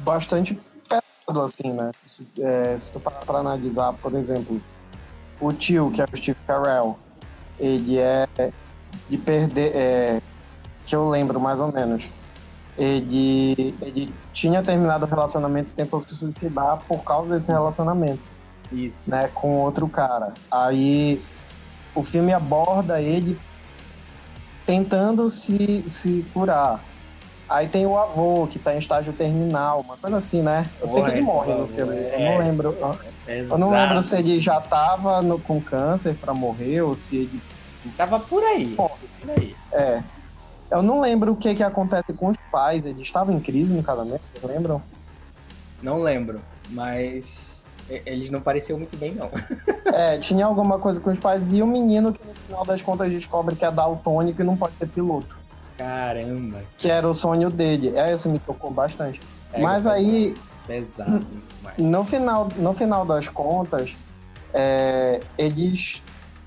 bastante 0.00 0.58
pesado, 0.88 1.42
assim, 1.42 1.72
né? 1.72 1.90
Se, 2.04 2.28
é, 2.38 2.76
se 2.76 2.92
tu 2.92 3.00
parar 3.00 3.20
pra 3.20 3.38
analisar, 3.38 3.92
por 3.94 4.14
exemplo, 4.14 4.60
o 5.40 5.52
tio, 5.52 5.90
que 5.90 6.02
é 6.02 6.04
o 6.04 6.16
Steve 6.16 6.38
Carell, 6.46 6.98
ele 7.58 7.98
é 7.98 8.28
de 9.08 9.18
perder, 9.18 9.72
é, 9.74 10.22
que 10.86 10.94
eu 10.94 11.08
lembro 11.08 11.40
mais 11.40 11.60
ou 11.60 11.72
menos, 11.72 12.04
ele, 12.82 13.74
ele 13.82 14.14
tinha 14.32 14.62
terminado 14.62 15.04
o 15.04 15.08
relacionamento 15.08 15.70
e 15.70 15.74
tentou 15.74 16.00
se 16.00 16.14
suicidar 16.14 16.78
por 16.88 17.04
causa 17.04 17.34
desse 17.36 17.52
relacionamento 17.52 18.20
Isso. 18.72 18.96
né, 19.06 19.28
com 19.34 19.56
outro 19.58 19.86
cara. 19.86 20.32
Aí 20.50 21.20
o 21.94 22.02
filme 22.02 22.32
aborda 22.32 23.00
ele 23.02 23.38
tentando 24.64 25.28
se, 25.28 25.84
se 25.88 26.24
curar. 26.32 26.82
Aí 27.48 27.66
tem 27.68 27.84
o 27.84 27.98
avô, 27.98 28.46
que 28.46 28.58
tá 28.60 28.74
em 28.74 28.78
estágio 28.78 29.12
terminal, 29.12 29.80
uma 29.80 29.96
coisa 29.96 30.16
assim, 30.18 30.40
né? 30.40 30.64
Eu 30.80 30.88
sei 30.88 31.02
que 31.02 31.10
ele 31.10 31.24
Porra, 31.24 31.46
morre 31.48 31.60
no 31.60 31.66
filme. 31.68 31.96
é. 31.96 32.14
Eu 32.14 32.30
não 32.32 32.38
lembro. 32.46 32.76
Eu 33.26 33.58
não 33.58 33.70
lembro 33.70 34.02
se 34.02 34.16
ele 34.16 34.38
já 34.40 34.60
tava 34.60 35.20
no- 35.20 35.38
com 35.40 35.60
câncer 35.60 36.14
pra 36.14 36.32
morrer 36.32 36.80
ou 36.82 36.96
se 36.96 37.16
ele. 37.16 37.42
Tava 37.96 38.20
por 38.20 38.42
aí. 38.44 38.74
Por 38.76 38.90
aí. 39.36 39.54
É. 39.72 40.00
Eu 40.70 40.82
não 40.82 41.00
lembro 41.00 41.32
o 41.32 41.36
que, 41.36 41.54
que 41.54 41.62
acontece 41.62 42.12
com 42.12 42.28
os 42.28 42.36
pais. 42.50 42.84
Eles 42.86 43.02
estavam 43.02 43.34
em 43.34 43.40
crise 43.40 43.72
no 43.72 43.82
casamento, 43.82 44.20
lembram? 44.44 44.82
Não 45.82 45.98
lembro, 45.98 46.40
mas 46.70 47.60
eles 47.88 48.30
não 48.30 48.40
pareciam 48.40 48.78
muito 48.78 48.96
bem, 48.96 49.14
não. 49.14 49.30
É, 49.92 50.18
tinha 50.18 50.46
alguma 50.46 50.78
coisa 50.78 51.00
com 51.00 51.10
os 51.10 51.18
pais 51.18 51.52
e 51.52 51.60
o 51.60 51.66
menino 51.66 52.12
que 52.12 52.24
no 52.24 52.32
final 52.32 52.64
das 52.64 52.80
contas 52.80 53.10
descobre 53.10 53.56
que 53.56 53.64
é 53.64 53.70
daltônico 53.72 54.40
e 54.40 54.44
não 54.44 54.56
pode 54.56 54.74
ser 54.76 54.86
piloto. 54.86 55.36
Caramba. 55.76 56.58
que 56.78 56.88
era 56.88 57.08
o 57.08 57.14
sonho 57.14 57.50
dele. 57.50 57.96
É, 57.96 58.14
isso 58.14 58.28
me 58.28 58.38
tocou 58.38 58.70
bastante. 58.70 59.20
É, 59.52 59.60
Mas 59.60 59.78
pesado, 59.84 59.96
aí, 59.96 60.34
Pesado 60.66 61.18
demais. 61.58 61.76
no 61.78 62.04
final, 62.04 62.48
no 62.56 62.72
final 62.74 63.04
das 63.04 63.26
contas, 63.26 63.96
é, 64.54 65.20
eles. 65.36 66.00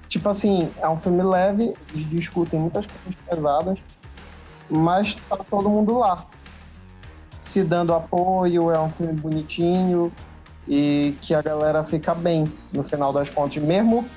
Tipo 0.07 0.29
assim, 0.29 0.69
é 0.79 0.88
um 0.88 0.97
filme 0.97 1.21
leve, 1.23 1.73
eles 1.93 2.09
discutem 2.09 2.59
muitas 2.59 2.86
coisas 2.86 3.19
pesadas, 3.27 3.79
mas 4.69 5.15
tá 5.30 5.38
todo 5.49 5.69
mundo 5.69 5.97
lá. 5.97 6.26
Se 7.39 7.63
dando 7.63 7.93
apoio, 7.93 8.71
é 8.71 8.80
um 8.80 8.89
filme 8.89 9.13
bonitinho 9.13 10.12
e 10.67 11.15
que 11.21 11.34
a 11.36 11.41
galera 11.41 11.84
fica 11.84 12.15
bem 12.15 12.52
no 12.71 12.84
final 12.84 13.12
das 13.12 13.30
contas, 13.30 13.62
mesmo 13.62 14.08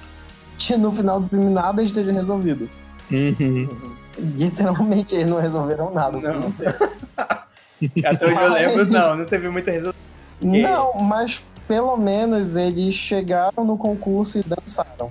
que 0.59 0.77
no 0.77 0.93
final 0.93 1.21
do 1.21 1.29
filme 1.29 1.51
nada 1.51 1.83
esteja 1.83 2.13
resolvido. 2.13 2.69
Uhum. 3.11 3.69
Literalmente 4.19 5.15
eles 5.15 5.29
não 5.29 5.41
resolveram 5.41 5.93
nada. 5.93 6.19
Não. 6.19 6.53
Até 8.07 8.27
onde 8.27 8.41
eu 8.43 8.53
lembro, 8.53 8.87
não, 8.87 9.17
não 9.17 9.25
teve 9.27 9.49
muita 9.51 9.71
resolução. 9.71 10.01
Não, 10.41 10.95
mas 11.03 11.43
pelo 11.69 11.97
menos 11.97 12.57
eles 12.57 12.95
chegaram 12.95 13.65
no 13.65 13.77
concurso 13.77 14.39
e 14.39 14.43
dançaram, 14.43 15.11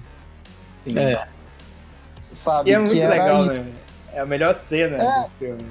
Sim. 0.84 0.98
É. 0.98 1.28
sabe? 2.32 2.70
E 2.72 2.74
é 2.74 2.78
muito 2.80 2.92
que 2.94 3.00
era, 3.02 3.12
legal, 3.24 3.46
i- 3.46 3.48
né? 3.50 3.66
É 4.16 4.20
a 4.22 4.26
melhor 4.26 4.56
cena 4.56 4.98
É. 4.98 5.24
do 5.24 5.30
filme. 5.38 5.66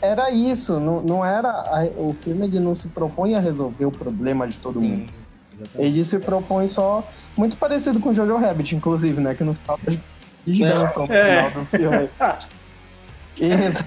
era 0.00 0.30
isso, 0.32 0.80
não, 0.80 1.00
não 1.02 1.24
era. 1.24 1.48
a- 1.48 1.84
o 1.96 2.12
filme 2.18 2.46
ele 2.46 2.58
não 2.58 2.74
se 2.74 2.88
propõe 2.88 3.34
a 3.36 3.38
resolver 3.38 3.84
o 3.84 3.90
problema 3.92 4.48
de 4.48 4.58
todo 4.58 4.80
mundo. 4.80 5.08
Sim, 5.08 5.14
exatamente. 5.60 5.88
Ele 5.96 6.04
se 6.04 6.18
propõe 6.18 6.68
só. 6.68 7.06
Muito 7.36 7.56
parecido 7.56 8.00
com 8.00 8.12
Jojo 8.12 8.36
Rabbit, 8.36 8.74
inclusive, 8.74 9.20
né? 9.20 9.34
Que 9.34 9.44
no 9.44 9.54
final 9.54 9.78
eles 9.86 10.58
dançam 10.58 11.06
no 11.06 11.12
É. 11.12 11.36
final 11.50 11.50
do 11.62 11.66
filme. 11.66 12.10
Isso. 13.36 13.84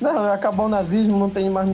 Não, 0.00 0.32
acabou 0.32 0.66
o 0.66 0.68
nazismo, 0.68 1.18
não 1.18 1.28
tem 1.30 1.50
mais 1.50 1.70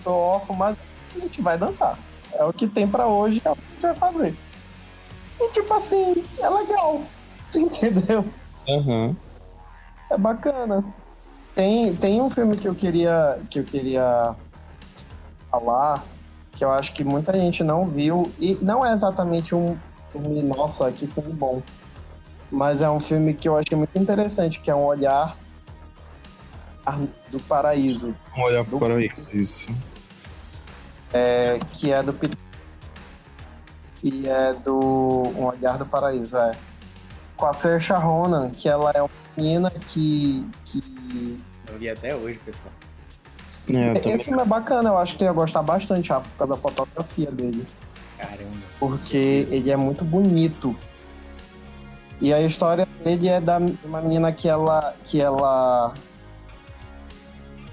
sou 0.00 0.14
órfão, 0.14 0.56
mas 0.56 0.76
a 1.14 1.20
gente 1.20 1.40
vai 1.40 1.56
dançar. 1.56 1.96
É 2.34 2.44
o 2.44 2.52
que 2.52 2.66
tem 2.66 2.88
pra 2.88 3.06
hoje, 3.06 3.40
é 3.44 3.50
o 3.50 3.54
que 3.54 3.60
a 3.62 3.72
gente 3.72 3.82
vai 4.00 4.12
fazer. 4.12 4.34
E 5.40 5.48
tipo 5.52 5.72
assim, 5.74 6.24
é 6.40 6.48
legal. 6.48 7.02
Entendeu? 7.54 8.24
Aham. 8.68 9.16
É 10.10 10.18
bacana. 10.18 10.84
Tem, 11.54 11.94
tem 11.96 12.20
um 12.20 12.28
filme 12.28 12.56
que 12.56 12.66
eu 12.66 12.74
queria 12.74 13.38
que 13.48 13.60
eu 13.60 13.64
queria 13.64 14.34
falar 15.50 16.02
que 16.52 16.64
eu 16.64 16.70
acho 16.70 16.92
que 16.92 17.02
muita 17.02 17.32
gente 17.32 17.64
não 17.64 17.86
viu 17.88 18.30
e 18.38 18.56
não 18.60 18.84
é 18.84 18.92
exatamente 18.92 19.54
um 19.54 19.78
filme 20.12 20.42
nossa 20.42 20.92
que 20.92 21.06
filme 21.06 21.32
bom, 21.32 21.62
mas 22.50 22.82
é 22.82 22.90
um 22.90 23.00
filme 23.00 23.32
que 23.34 23.48
eu 23.48 23.56
achei 23.56 23.76
muito 23.76 23.96
interessante 23.98 24.60
que 24.60 24.70
é 24.70 24.74
um 24.74 24.84
olhar 24.84 25.36
do 27.30 27.40
paraíso 27.40 28.14
Vamos 28.30 28.50
olhar 28.50 28.64
pro 28.64 28.78
paraíso, 28.78 29.26
isso. 29.32 29.68
é, 31.14 31.58
que 31.72 31.92
é 31.92 32.02
do 32.02 32.12
Peter 32.12 32.36
e 34.02 34.28
é 34.28 34.52
do 34.54 34.78
um 35.36 35.44
olhar 35.46 35.78
do 35.78 35.86
paraíso 35.86 36.36
é 36.36 36.52
com 37.36 37.46
a 37.46 37.52
Saoirse 37.52 37.92
Ronan 37.92 38.50
que 38.50 38.68
ela 38.68 38.90
é 38.94 39.00
uma 39.00 39.19
menina 39.40 39.70
que 39.88 40.44
que 40.64 41.38
Eu 41.68 41.78
vi 41.78 41.88
até 41.88 42.14
hoje, 42.14 42.38
pessoal. 42.44 42.72
É, 43.68 43.98
eu. 43.98 44.14
Esse 44.14 44.24
filme 44.24 44.42
é 44.42 44.44
bacana, 44.44 44.90
eu 44.90 44.98
acho 44.98 45.12
que 45.12 45.18
tu 45.18 45.24
ia 45.24 45.32
gostar 45.32 45.62
bastante, 45.62 46.10
Rafa, 46.10 46.28
por 46.28 46.38
causa 46.38 46.54
da 46.54 46.60
fotografia 46.60 47.30
dele. 47.30 47.66
Caramba. 48.18 48.56
Porque 48.78 49.46
ele 49.50 49.70
é 49.70 49.76
muito 49.76 50.04
bonito. 50.04 50.76
E 52.20 52.34
a 52.34 52.40
história 52.42 52.86
dele 53.02 53.28
é 53.28 53.40
da 53.40 53.58
de 53.58 53.76
uma 53.84 54.00
menina 54.00 54.32
que 54.32 54.48
ela. 54.48 54.94
que 54.98 55.20
ela. 55.20 55.94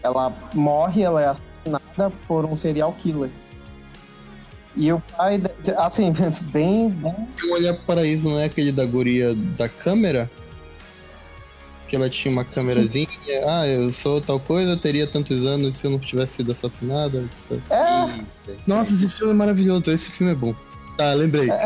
Ela 0.04 0.32
morre, 0.54 1.02
ela 1.02 1.22
é 1.22 1.28
assassinada 1.28 2.16
por 2.28 2.46
um 2.46 2.56
serial 2.56 2.94
killer. 2.94 3.30
E 4.76 4.94
o 4.94 5.02
pai, 5.18 5.42
assim, 5.78 6.14
bem, 6.54 6.90
bem 6.90 7.28
Um 7.44 7.52
olhar 7.52 7.74
pro 7.74 7.84
paraíso 7.84 8.30
não 8.30 8.40
é 8.40 8.46
aquele 8.46 8.72
da 8.72 8.86
guria 8.86 9.34
da 9.36 9.68
câmera? 9.68 10.30
Que 11.88 11.96
ela 11.96 12.10
tinha 12.10 12.32
uma 12.32 12.44
câmerazinha. 12.44 13.08
Ah, 13.48 13.66
eu 13.68 13.92
sou 13.94 14.20
tal 14.20 14.40
coisa, 14.40 14.72
eu 14.72 14.78
teria 14.78 15.08
tantos 15.08 15.46
anos 15.46 15.76
se 15.78 15.86
eu 15.86 15.92
não 15.92 16.00
tivesse 16.00 16.36
sido 16.36 16.52
assassinada. 16.52 17.20
É, 17.20 17.24
Isso, 17.24 18.52
isso 18.52 18.70
Nossa, 18.70 18.94
esse 18.94 19.08
filme 19.08 19.32
é 19.32 19.36
maravilhoso, 19.36 19.90
esse 19.92 20.12
filme 20.12 20.34
é 20.34 20.36
bom. 20.36 20.54
Tá, 20.98 21.14
lembrei. 21.14 21.48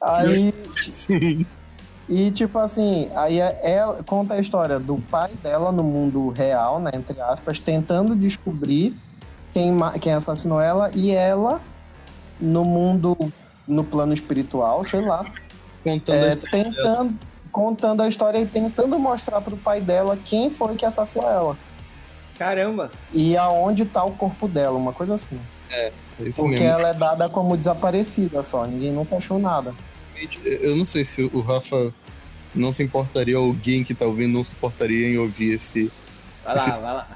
aí 0.00 0.52
Sim. 0.80 1.46
E 2.08 2.30
tipo 2.30 2.58
assim, 2.58 3.08
aí 3.14 3.40
é- 3.40 3.58
ela 3.62 4.02
conta 4.04 4.34
a 4.34 4.40
história 4.40 4.78
do 4.78 4.98
pai 5.10 5.30
dela 5.42 5.72
no 5.72 5.82
mundo 5.82 6.28
real, 6.28 6.78
né, 6.78 6.90
entre 6.94 7.18
aspas, 7.20 7.58
tentando 7.60 8.14
descobrir 8.14 8.94
quem, 9.54 9.74
quem 10.00 10.12
assassinou 10.12 10.60
ela 10.60 10.90
e 10.94 11.12
ela 11.12 11.60
no 12.38 12.64
mundo, 12.64 13.16
no 13.66 13.82
plano 13.84 14.12
espiritual, 14.12 14.84
sei 14.84 15.00
lá, 15.00 15.24
Contando 15.84 16.16
a 16.24 16.26
é, 16.26 16.30
história 16.30 16.64
tentando, 16.64 17.18
contando 17.52 18.02
a 18.02 18.08
história 18.08 18.38
e 18.38 18.46
tentando 18.46 18.98
mostrar 18.98 19.40
pro 19.40 19.56
pai 19.56 19.80
dela 19.80 20.18
quem 20.24 20.50
foi 20.50 20.74
que 20.74 20.84
assassinou 20.84 21.28
ela 21.30 21.58
Caramba. 22.38 22.90
e 23.12 23.36
aonde 23.36 23.84
tá 23.84 24.02
o 24.04 24.12
corpo 24.12 24.48
dela, 24.48 24.76
uma 24.76 24.92
coisa 24.92 25.14
assim. 25.14 25.38
é 25.70 25.92
isso 26.20 26.32
Porque 26.36 26.54
mesmo. 26.58 26.66
ela 26.66 26.88
é 26.88 26.94
dada 26.94 27.28
como 27.28 27.56
desaparecida 27.56 28.42
só, 28.42 28.66
ninguém 28.66 28.92
nunca 28.92 29.16
achou 29.16 29.38
nada. 29.38 29.74
Eu 30.44 30.74
não 30.76 30.84
sei 30.84 31.04
se 31.04 31.22
o 31.22 31.40
Rafa 31.40 31.92
não 32.54 32.72
se 32.72 32.82
importaria, 32.82 33.38
ou 33.38 33.46
alguém 33.48 33.82
que 33.84 33.94
tá 33.94 34.06
ouvindo 34.06 34.32
não 34.32 34.44
se 34.44 34.52
importaria 34.52 35.08
em 35.08 35.18
ouvir 35.18 35.54
esse. 35.54 35.90
Vai 36.44 36.54
lá, 36.56 36.60
Esse- 36.62 36.70
vai 36.70 36.94
lá. 36.94 37.08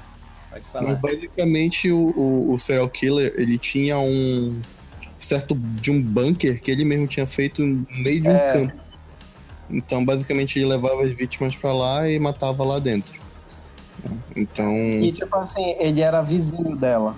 Pode 0.71 0.85
Mas 0.87 0.99
basicamente 0.99 1.91
o, 1.91 2.09
o, 2.09 2.53
o 2.53 2.59
serial 2.59 2.89
killer 2.89 3.33
ele 3.37 3.57
tinha 3.57 3.97
um 3.99 4.59
certo 5.19 5.53
de 5.55 5.91
um 5.91 6.01
bunker 6.01 6.61
que 6.61 6.71
ele 6.71 6.85
mesmo 6.85 7.05
tinha 7.07 7.27
feito 7.27 7.61
no 7.61 7.85
meio 8.01 8.21
de 8.21 8.29
um 8.29 8.33
É. 8.33 8.53
campo. 8.53 8.73
Então 9.69 10.03
basicamente 10.03 10.57
ele 10.57 10.65
levava 10.65 11.03
as 11.03 11.11
vítimas 11.15 11.55
pra 11.55 11.71
lá 11.73 12.09
e 12.09 12.17
matava 12.17 12.63
lá 12.63 12.79
dentro. 12.79 13.19
Então 14.35 14.73
E 14.73 15.11
tipo 15.11 15.35
assim, 15.35 15.75
ele 15.77 16.01
era 16.01 16.21
vizinho 16.21 16.75
dela. 16.75 17.15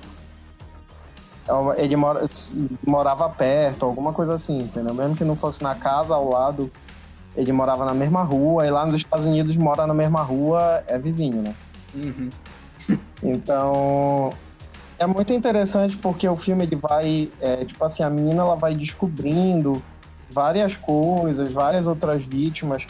Então, 1.43 1.73
Ele 1.75 1.95
mora- 1.95 2.25
morava 2.85 3.27
perto, 3.29 3.83
alguma 3.85 4.13
coisa 4.13 4.35
assim, 4.35 4.59
entendeu? 4.59 4.93
Mesmo 4.93 5.15
que 5.15 5.23
não 5.23 5.35
fosse 5.35 5.61
na 5.63 5.75
casa 5.75 6.13
ao 6.15 6.29
lado, 6.29 6.71
ele 7.35 7.51
morava 7.51 7.83
na 7.83 7.93
mesma 7.93 8.21
rua, 8.23 8.65
e 8.65 8.69
lá 8.69 8.85
nos 8.85 8.95
Estados 8.95 9.25
Unidos 9.25 9.55
mora 9.57 9.85
na 9.87 9.93
mesma 9.93 10.21
rua, 10.21 10.83
é 10.87 10.97
vizinho, 10.99 11.41
né? 11.41 11.53
Uhum. 11.95 12.29
Então, 13.23 14.31
é 15.01 15.07
muito 15.07 15.33
interessante 15.33 15.97
porque 15.97 16.27
o 16.27 16.37
filme 16.37 16.63
ele 16.63 16.75
vai, 16.75 17.29
é, 17.41 17.65
tipo 17.65 17.83
assim, 17.83 18.03
a 18.03 18.09
menina 18.09 18.43
ela 18.43 18.55
vai 18.55 18.75
descobrindo 18.75 19.81
várias 20.29 20.75
coisas, 20.75 21.51
várias 21.51 21.87
outras 21.87 22.23
vítimas. 22.23 22.85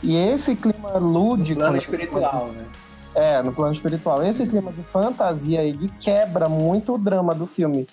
E 0.00 0.16
esse 0.16 0.54
clima 0.54 0.96
lúdico, 0.98 1.58
Plano 1.58 1.72
né, 1.72 1.78
espiritual, 1.78 2.46
né? 2.48 2.64
é, 3.14 3.42
no 3.42 3.52
plano 3.52 3.72
espiritual. 3.72 4.22
Esse 4.22 4.46
clima 4.46 4.72
de 4.72 4.82
fantasia 4.84 5.62
ele 5.62 5.92
quebra 6.00 6.48
muito 6.48 6.94
o 6.94 6.98
drama 6.98 7.34
do 7.34 7.46
filme. 7.46 7.86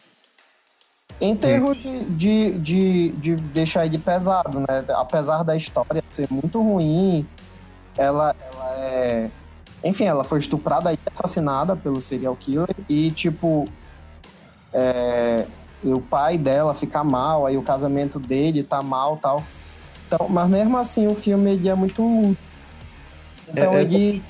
Em 1.19 1.35
termos 1.35 1.77
de, 1.77 2.05
de, 2.05 2.51
de, 2.59 3.11
de 3.13 3.35
deixar 3.35 3.85
ele 3.87 3.97
pesado, 3.97 4.59
né? 4.59 4.85
Apesar 4.95 5.43
da 5.43 5.55
história 5.55 6.03
ser 6.11 6.27
muito 6.31 6.61
ruim, 6.61 7.27
ela, 7.97 8.35
ela 8.39 8.75
é. 8.77 9.29
Enfim, 9.83 10.05
ela 10.05 10.23
foi 10.23 10.39
estuprada 10.39 10.91
e 10.93 10.97
assassinada 11.13 11.75
pelo 11.75 12.01
serial 12.01 12.35
killer. 12.35 12.67
E, 12.89 13.11
tipo. 13.11 13.67
é, 14.73 15.45
e 15.83 15.93
o 15.93 16.01
pai 16.01 16.37
dela 16.37 16.73
fica 16.73 17.03
mal, 17.03 17.45
aí 17.45 17.55
o 17.57 17.61
casamento 17.61 18.19
dele 18.19 18.63
tá 18.63 18.81
mal 18.81 19.15
tal. 19.17 19.43
Então, 20.07 20.27
mas 20.27 20.49
mesmo 20.49 20.75
assim, 20.77 21.07
o 21.07 21.15
filme 21.15 21.51
ele 21.53 21.69
é 21.69 21.75
muito 21.75 22.01
lúdico. 22.01 22.41
Então, 23.47 23.73
É- 23.73 23.77
é- 23.77 23.81
ele. 23.83 24.21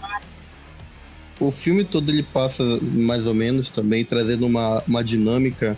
o 1.39 1.51
filme 1.51 1.83
todo 1.83 2.11
ele 2.11 2.21
passa 2.21 2.63
mais 2.83 3.25
ou 3.25 3.33
menos 3.33 3.69
também 3.69 4.05
trazendo 4.05 4.45
uma, 4.45 4.83
uma 4.87 5.03
dinâmica. 5.03 5.75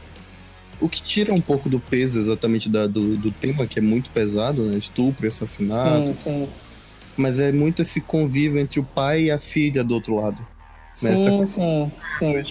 O 0.82 0.90
que 0.90 1.02
tira 1.02 1.32
um 1.34 1.40
pouco 1.40 1.70
do 1.70 1.80
peso 1.80 2.20
exatamente 2.20 2.68
da- 2.68 2.88
do, 2.88 3.16
do 3.16 3.32
tema, 3.32 3.66
que 3.68 3.78
é 3.80 3.82
muito 3.82 4.10
pesado, 4.10 4.64
né? 4.64 4.78
Estupro 4.78 5.26
e 5.26 5.30
assassinato. 5.30 6.08
Sim, 6.08 6.16
sim. 6.16 6.50
Mas 7.18 7.40
é 7.40 7.52
muito 7.52 7.82
esse 7.82 8.00
convívio 8.02 8.60
entre 8.60 8.80
o 8.80 8.84
pai 8.84 9.24
e 9.24 9.32
a 9.32 9.38
filha 9.38 9.84
do 9.84 9.94
outro 9.94 10.16
lado. 10.16 10.46
Sim, 10.94 11.46
sim, 11.46 11.92
sim. 12.20 12.44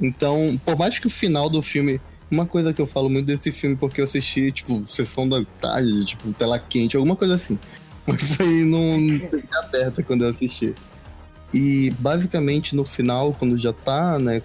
Então, 0.00 0.60
por 0.64 0.76
mais 0.76 0.98
que 0.98 1.06
o 1.06 1.10
final 1.10 1.48
do 1.48 1.62
filme. 1.62 2.00
Uma 2.30 2.46
coisa 2.46 2.72
que 2.72 2.80
eu 2.80 2.86
falo 2.86 3.10
muito 3.10 3.26
desse 3.26 3.52
filme, 3.52 3.76
porque 3.76 4.00
eu 4.00 4.04
assisti, 4.04 4.50
tipo, 4.50 4.88
sessão 4.88 5.28
da 5.28 5.44
tarde, 5.60 6.02
tipo, 6.06 6.32
tela 6.32 6.58
quente, 6.58 6.96
alguma 6.96 7.14
coisa 7.14 7.34
assim. 7.34 7.58
Mas 8.06 8.22
foi 8.22 8.64
num 8.64 9.20
aberta 9.52 10.02
quando 10.02 10.24
eu 10.24 10.30
assisti. 10.30 10.74
E 11.52 11.90
basicamente 11.98 12.74
no 12.74 12.84
final, 12.84 13.34
quando 13.34 13.58
já 13.58 13.72
tá, 13.72 14.18
né? 14.18 14.40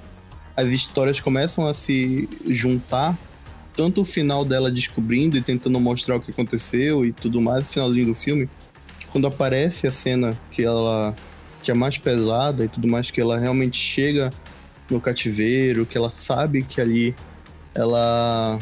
As 0.55 0.69
histórias 0.69 1.21
começam 1.21 1.65
a 1.65 1.73
se 1.73 2.27
juntar. 2.45 3.17
Tanto 3.75 4.01
o 4.01 4.05
final 4.05 4.43
dela 4.43 4.69
descobrindo 4.69 5.37
e 5.37 5.41
tentando 5.41 5.79
mostrar 5.79 6.17
o 6.17 6.19
que 6.19 6.31
aconteceu 6.31 7.05
e 7.05 7.13
tudo 7.13 7.39
mais, 7.39 7.63
o 7.63 7.67
finalzinho 7.67 8.07
do 8.07 8.15
filme. 8.15 8.49
Quando 9.17 9.25
aparece 9.25 9.88
a 9.88 9.91
cena 9.91 10.39
que 10.51 10.63
ela. 10.63 11.15
que 11.63 11.71
é 11.71 11.73
mais 11.73 11.97
pesada 11.97 12.63
e 12.63 12.67
tudo 12.67 12.88
mais, 12.88 13.10
que 13.10 13.19
ela 13.19 13.39
realmente 13.39 13.75
chega 13.75 14.32
no 14.91 15.01
cativeiro, 15.01 15.88
que 15.88 15.97
ela 15.97 16.12
sabe 16.12 16.62
que 16.62 16.80
ali 16.80 17.15
ela 17.73 18.60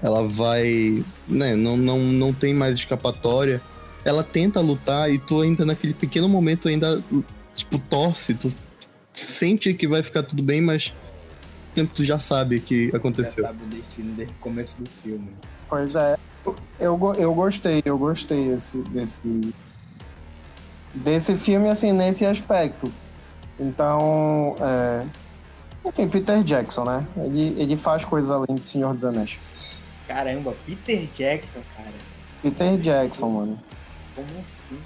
ela 0.00 0.28
vai, 0.28 1.02
né, 1.26 1.56
não, 1.56 1.76
não, 1.76 1.98
não 1.98 2.32
tem 2.32 2.54
mais 2.54 2.78
escapatória. 2.78 3.60
Ela 4.04 4.22
tenta 4.22 4.60
lutar 4.60 5.10
e 5.10 5.18
tu 5.18 5.40
ainda 5.40 5.66
naquele 5.66 5.92
pequeno 5.92 6.28
momento 6.28 6.68
ainda 6.68 7.02
tipo 7.56 7.80
torce, 7.80 8.34
tu 8.34 8.54
sente 9.12 9.74
que 9.74 9.88
vai 9.88 10.04
ficar 10.04 10.22
tudo 10.22 10.40
bem, 10.40 10.60
mas 10.60 10.94
tu 11.96 12.04
já 12.04 12.20
sabe 12.20 12.60
que 12.60 12.90
Já 12.90 12.96
aconteceu. 12.96 13.42
sabe 13.42 13.58
o 13.64 13.66
destino 13.66 14.14
desde 14.14 14.34
o 14.34 14.38
começo 14.38 14.80
do 14.80 14.88
filme. 15.02 15.32
Pois 15.68 15.96
é. 15.96 16.16
Eu, 16.78 16.98
eu 17.16 17.34
gostei, 17.34 17.82
eu 17.84 17.98
gostei 17.98 18.52
esse, 18.52 18.78
desse, 18.78 19.52
desse 20.94 21.36
filme, 21.36 21.68
assim, 21.68 21.92
nesse 21.92 22.24
aspecto. 22.24 22.90
Então, 23.58 24.54
é... 24.60 25.04
enfim, 25.84 26.08
Peter 26.08 26.42
Jackson, 26.42 26.84
né? 26.84 27.06
Ele, 27.16 27.60
ele 27.60 27.76
faz 27.76 28.04
coisas 28.04 28.30
além 28.30 28.54
de 28.54 28.60
Senhor 28.62 28.94
dos 28.94 29.04
Anéis. 29.04 29.38
Caramba, 30.06 30.54
Peter 30.64 31.08
Jackson, 31.14 31.60
cara. 31.76 31.92
Peter 32.42 32.78
Jackson, 32.78 33.28
mano. 33.28 33.58
Como 34.14 34.28
assim? 34.40 34.78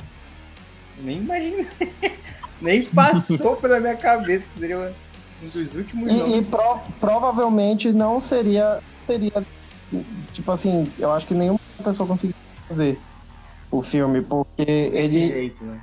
Nem 1.03 1.18
imaginei. 1.18 1.66
Nem 2.61 2.85
passou 2.87 3.57
pela 3.57 3.81
minha 3.81 3.96
cabeça 3.96 4.44
que 4.55 4.61
seria 4.61 4.79
um 4.79 5.46
dos 5.46 5.75
últimos 5.75 6.12
E, 6.12 6.38
e 6.38 6.42
pro- 6.42 6.81
provavelmente 7.01 7.92
não 7.92 8.20
seria, 8.20 8.81
seria, 9.12 9.33
tipo 10.33 10.51
assim, 10.51 10.90
eu 10.98 11.12
acho 11.12 11.27
que 11.27 11.35
nenhuma 11.35 11.61
pessoa 11.83 12.07
conseguiria 12.07 12.40
fazer 12.68 12.98
o 13.70 13.83
filme, 13.83 14.22
porque 14.22 14.64
desse 14.64 14.96
ele, 14.96 15.27
jeito, 15.29 15.64
né? 15.64 15.81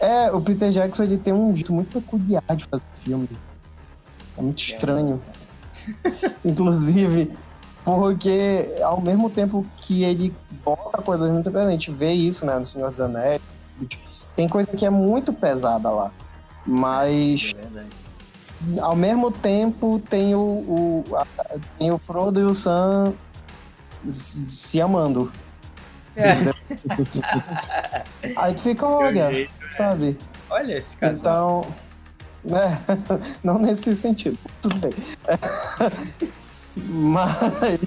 É, 0.00 0.30
o 0.30 0.40
Peter 0.40 0.70
Jackson 0.70 1.04
ele 1.04 1.18
tem 1.18 1.32
um 1.32 1.54
jeito 1.54 1.72
muito 1.72 2.00
peculiar 2.00 2.42
de 2.54 2.64
fazer 2.66 2.82
filme. 2.94 3.28
É 4.36 4.42
muito 4.42 4.58
estranho. 4.58 5.20
Inclusive, 6.44 7.36
porque 7.84 8.74
ao 8.82 9.00
mesmo 9.00 9.28
tempo 9.28 9.66
que 9.76 10.04
ele 10.04 10.34
bota 10.64 11.02
coisas 11.02 11.30
muito 11.30 11.46
pesadas, 11.46 11.68
a 11.68 11.72
gente 11.72 11.90
vê 11.90 12.12
isso, 12.12 12.46
né, 12.46 12.56
no 12.58 12.66
Senhor 12.66 12.88
dos 12.90 13.00
Anéis, 13.00 13.40
tem 14.36 14.48
coisa 14.48 14.68
que 14.68 14.86
é 14.86 14.90
muito 14.90 15.32
pesada 15.32 15.90
lá. 15.90 16.12
Mas 16.64 17.54
É 17.56 17.62
verdade. 17.62 18.07
Ao 18.80 18.96
mesmo 18.96 19.30
tempo 19.30 20.00
tem 20.10 20.34
o, 20.34 20.38
o, 20.40 21.04
a- 21.16 21.26
tem 21.78 21.90
o 21.92 21.98
Frodo 21.98 22.40
e 22.40 22.44
o 22.44 22.54
Sam 22.54 23.12
se 24.06 24.80
amando. 24.80 25.30
É. 26.16 26.32
Aí 28.36 28.54
tu 28.54 28.62
fica, 28.62 28.86
olha, 28.86 29.32
jeito. 29.32 29.50
sabe? 29.70 30.18
Olha 30.50 30.78
esse 30.78 30.96
casal. 30.96 31.64
Então, 32.44 32.58
né? 32.58 32.80
Não 33.44 33.58
nesse 33.58 33.94
sentido, 33.96 34.38
tudo 34.60 34.76
bem. 34.76 34.92
Mas, 36.76 37.80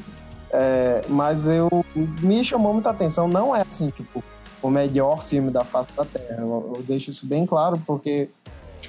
é, 0.52 1.02
mas 1.08 1.48
eu 1.48 1.70
me 1.96 2.44
chamou 2.44 2.74
muita 2.74 2.90
atenção. 2.90 3.28
Não 3.28 3.56
é 3.56 3.62
assim, 3.62 3.90
tipo, 3.90 4.22
o 4.62 4.70
melhor 4.70 5.24
filme 5.24 5.50
da 5.50 5.64
face 5.64 5.90
da 5.96 6.04
Terra. 6.04 6.36
Eu, 6.40 6.74
eu 6.76 6.84
deixo 6.84 7.10
isso 7.10 7.26
bem 7.26 7.46
claro, 7.46 7.82
porque 7.88 8.30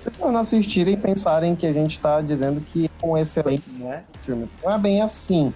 pessoas 0.03 0.33
não 0.33 0.41
assistirem 0.41 0.95
e 0.95 0.97
pensarem 0.97 1.55
que 1.57 1.67
a 1.67 1.73
gente 1.73 1.99
tá 1.99 2.21
dizendo 2.21 2.61
que 2.61 2.91
é 3.03 3.07
um 3.07 3.17
excelente 3.17 3.65
Não 3.79 3.93
é? 3.93 4.03
filme. 4.23 4.49
Não 4.62 4.71
é 4.73 4.79
bem 4.79 5.03
assim. 5.03 5.53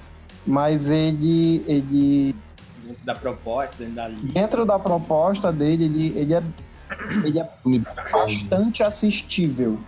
Mas 0.47 0.89
ele, 0.91 1.65
ele 1.67 2.35
Dentro 2.85 3.05
da 3.05 3.15
proposta, 3.15 3.77
dentro 3.79 3.95
da 3.95 4.09
lista. 4.09 4.27
dentro 4.33 4.65
da 4.67 4.79
proposta 4.79 5.53
dele, 5.53 5.85
ele, 5.87 6.19
ele, 6.19 6.35
é, 6.35 6.43
ele 7.25 7.39
é 7.41 8.11
bastante 8.13 8.83
assistível. 8.83 9.79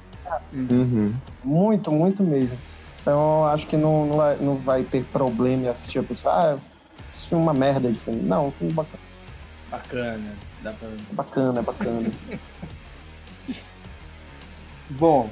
Uhum. 0.53 1.14
Muito, 1.44 1.92
muito 1.92 2.23
mesmo. 2.25 2.59
Então, 3.01 3.40
eu 3.42 3.44
acho 3.47 3.66
que 3.68 3.77
não, 3.77 4.07
não, 4.07 4.16
vai, 4.16 4.37
não 4.38 4.57
vai 4.57 4.83
ter 4.83 5.05
problema 5.05 5.64
em 5.64 5.68
assistir 5.68 6.01
a 6.01 6.03
pessoa. 6.03 6.35
Ah, 6.35 6.59
esse 7.11 7.29
filme 7.29 7.44
é 7.44 7.47
uma 7.51 7.55
merda 7.55 7.90
de 7.90 7.99
filme. 7.99 8.21
Não, 8.21 8.49
um 8.49 8.51
filme 8.51 8.73
bacana, 8.73 8.99
Bacana. 9.71 10.33
Dá 10.62 10.73
pra... 10.73 10.88
bacana, 11.12 11.61
é 11.61 11.62
bacana. 11.62 12.11
Bom, 14.90 15.29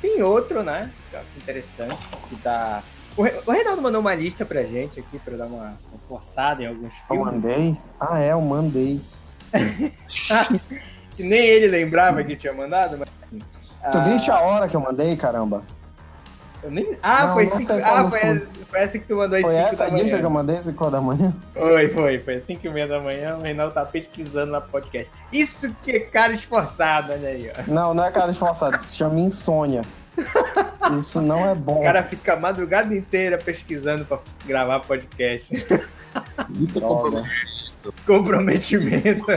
tem 0.00 0.22
outro, 0.22 0.62
né? 0.62 0.90
eu 1.12 1.20
Interessante, 1.36 1.96
que 2.28 2.36
tá. 2.36 2.82
O 3.16 3.22
Re- 3.22 3.40
o 3.46 3.50
Reinaldo 3.50 3.80
mandou 3.80 4.00
uma 4.00 4.14
lista 4.14 4.44
pra 4.44 4.62
gente 4.64 4.98
aqui 5.00 5.18
pra 5.18 5.36
dar 5.36 5.46
uma, 5.46 5.78
uma 5.90 5.98
forçada 6.08 6.62
em 6.62 6.66
alguns 6.66 6.92
Eu 6.94 7.06
filmes. 7.16 7.24
mandei? 7.26 7.76
Ah, 8.00 8.20
é, 8.22 8.32
eu 8.32 8.40
mandei. 8.40 9.00
Que 11.16 11.22
nem 11.22 11.38
ele 11.46 11.68
lembrava 11.68 12.24
que 12.24 12.34
tinha 12.34 12.52
mandado, 12.52 12.98
mas. 12.98 13.08
Tu 13.30 13.40
Ah, 13.84 14.00
viste 14.00 14.32
a 14.32 14.40
hora 14.40 14.66
que 14.66 14.74
eu 14.74 14.80
mandei, 14.80 15.14
caramba? 15.16 15.62
Nem... 16.70 16.98
Ah, 17.02 17.26
Não, 17.28 17.34
foi 17.34 17.44
não 17.46 17.50
cinco. 17.52 17.66
sei 17.66 17.82
Ah, 17.82 18.08
foi, 18.10 18.18
foi. 18.20 18.38
foi 18.70 18.80
essa 18.80 18.98
que 18.98 19.06
tu 19.06 19.16
mandou 19.16 19.36
às 19.36 19.42
Foi 19.42 19.54
5 19.54 19.66
essa 19.68 19.76
da 19.76 19.84
a 19.84 19.88
dica 19.90 20.02
manhã. 20.04 20.18
que 20.18 20.24
eu 20.24 20.30
mandei, 20.30 20.60
5 20.60 20.90
da 20.90 21.00
manhã? 21.00 21.34
Foi, 21.52 21.88
foi, 21.88 22.18
foi. 22.18 22.40
5 22.40 22.66
e 22.66 22.70
meia 22.70 22.86
da 22.88 23.00
manhã, 23.00 23.36
o 23.36 23.42
Reinaldo 23.42 23.74
tá 23.74 23.84
pesquisando 23.84 24.52
na 24.52 24.60
podcast. 24.60 25.10
Isso 25.32 25.74
que 25.82 25.92
é 25.92 26.00
cara 26.00 26.32
esforçado, 26.32 27.12
olha 27.12 27.28
aí, 27.28 27.50
ó. 27.56 27.62
Não, 27.70 27.94
não 27.94 28.04
é 28.04 28.10
cara 28.10 28.30
esforçado, 28.30 28.76
isso 28.76 28.86
se 28.88 28.96
chama 28.96 29.18
insônia. 29.20 29.82
Isso 30.96 31.20
não 31.20 31.44
é 31.44 31.56
bom. 31.56 31.80
O 31.80 31.82
cara 31.82 32.04
fica 32.04 32.34
a 32.34 32.36
madrugada 32.36 32.94
inteira 32.94 33.36
pesquisando 33.36 34.04
pra 34.04 34.18
gravar 34.46 34.78
podcast. 34.78 35.50
Muito 36.48 36.78
Droga. 36.78 37.24
Comprometimento. 38.06 39.24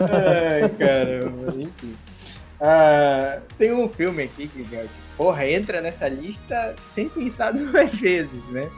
Ai, 0.00 0.68
caramba. 0.78 1.52
Enfim. 1.56 1.96
Ah, 2.60 3.38
tem 3.56 3.72
um 3.72 3.88
filme 3.88 4.24
aqui 4.24 4.48
que, 4.48 4.64
que, 4.64 4.76
porra, 5.18 5.44
entra 5.50 5.80
nessa 5.80 6.08
lista 6.08 6.76
sem 6.94 7.08
pensar 7.08 7.50
duas 7.52 7.92
vezes, 7.92 8.48
né? 8.48 8.70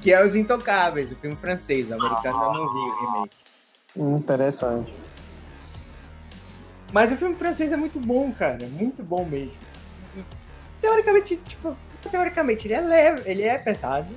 Que 0.00 0.12
é 0.12 0.24
Os 0.24 0.36
Intocáveis, 0.36 1.10
o 1.10 1.16
filme 1.16 1.36
francês. 1.36 1.90
O 1.90 1.94
americano 1.94 2.44
eu 2.44 2.52
não 2.54 2.72
vi 2.72 2.78
o 2.78 3.00
remake. 3.00 3.36
Interessante. 3.96 4.94
Mas 6.92 7.12
o 7.12 7.16
filme 7.16 7.34
francês 7.34 7.72
é 7.72 7.76
muito 7.76 7.98
bom, 7.98 8.32
cara. 8.32 8.64
Muito 8.68 9.02
bom 9.02 9.24
mesmo. 9.24 9.52
Teoricamente, 10.80 11.36
tipo, 11.38 11.76
teoricamente, 12.10 12.68
ele 12.68 12.74
é 12.74 12.80
leve, 12.80 13.28
ele 13.28 13.42
é 13.42 13.58
pesado. 13.58 14.08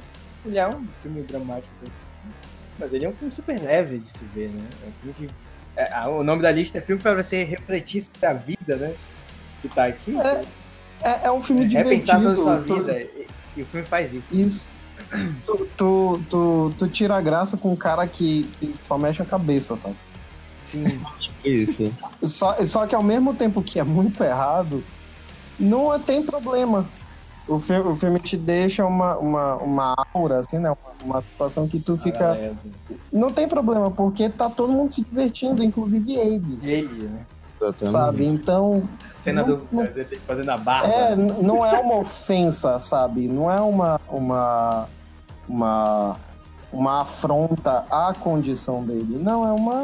Ele 0.46 0.60
é 0.60 0.68
um 0.68 0.88
filme 1.02 1.24
dramático. 1.24 1.74
Mas 2.78 2.94
ele 2.94 3.06
é 3.06 3.10
um 3.10 3.14
filme 3.14 3.34
super 3.34 3.60
leve 3.60 3.98
de 3.98 4.08
se 4.08 4.24
ver, 4.26 4.50
né? 4.50 4.64
É 4.84 4.88
um 4.88 4.92
filme 4.92 5.14
que. 5.14 5.36
é, 5.76 5.92
ah, 5.92 6.08
o 6.10 6.24
nome 6.24 6.44
da 6.44 6.52
lista 6.52 6.78
é 6.78 6.82
filme 6.82 7.02
pra 7.02 7.16
você 7.16 7.44
refletir 7.44 8.04
sobre 8.04 8.26
a 8.26 8.34
vida, 8.34 8.76
né? 8.76 8.96
Que 9.62 9.70
tá 9.70 9.86
aqui. 9.86 10.16
É, 10.20 10.42
É, 11.04 11.28
é 11.28 11.32
um 11.32 11.42
filme 11.42 11.64
É 11.76 11.84
pensar 11.84 12.18
divertido. 12.20 12.36
toda 12.36 12.56
a 12.58 12.64
sua 12.64 12.76
vida. 12.78 13.02
E, 13.02 13.28
e 13.58 13.62
o 13.62 13.66
filme 13.66 13.86
faz 13.86 14.14
isso. 14.14 14.34
Isso. 14.36 14.72
Tu, 15.46 15.68
tu, 15.78 16.22
tu, 16.30 16.74
tu 16.78 16.88
tira 16.88 17.16
a 17.18 17.22
graça 17.22 17.58
com 17.58 17.72
um 17.74 17.76
cara 17.76 18.06
que, 18.08 18.44
que 18.60 18.74
só 18.86 18.98
mexe 18.98 19.22
a 19.22 19.26
cabeça, 19.26 19.76
sabe? 19.76 19.96
Sim. 20.64 21.02
Isso. 21.44 21.92
Só, 22.24 22.56
só 22.66 22.86
que 22.88 22.96
ao 22.96 23.04
mesmo 23.04 23.34
tempo 23.34 23.62
que 23.62 23.80
é 23.80 23.84
muito 23.84 24.24
errado, 24.24 24.82
não 25.60 25.94
é- 25.94 26.00
tem 26.00 26.24
problema. 26.24 26.86
O 27.48 27.60
filme, 27.60 27.90
o 27.92 27.96
filme 27.96 28.20
te 28.20 28.38
deixa 28.38 28.86
uma, 28.86 29.18
uma, 29.18 29.56
uma 29.56 29.96
aura, 30.14 30.40
assim, 30.40 30.60
né? 30.60 30.70
Uma, 30.70 31.06
uma 31.16 31.22
situação 31.22 31.68
que 31.68 31.80
tu 31.80 31.98
fica. 31.98 32.20
Paralelo. 32.20 32.58
Não 33.12 33.30
tem 33.32 33.48
problema, 33.48 33.90
porque 33.92 34.30
tá 34.30 34.50
todo 34.50 34.72
mundo 34.72 34.94
se 34.94 35.02
divertindo, 35.04 35.62
inclusive 35.64 36.14
ele. 36.14 36.60
Ele, 36.62 37.04
né? 37.10 37.26
Sabe? 37.80 38.26
Então, 38.26 38.82
Cena 39.24 39.42
Não- 39.46 39.58
do. 39.58 39.68
não- 39.72 39.88
fazendo 40.26 40.50
a 40.50 40.58
barba. 40.58 40.88
é, 40.88 41.16
não 41.16 41.66
é 41.66 41.80
uma 41.80 41.98
ofensa, 41.98 42.80
sabe? 42.80 43.28
Não 43.28 43.52
é 43.52 43.60
uma. 43.62 44.00
uma. 44.10 44.88
uma, 45.48 46.18
uma 46.72 47.02
afronta 47.02 47.86
à 47.90 48.14
condição 48.18 48.84
dele. 48.84 49.20
Não, 49.22 49.48
é 49.48 49.52
uma. 49.52 49.84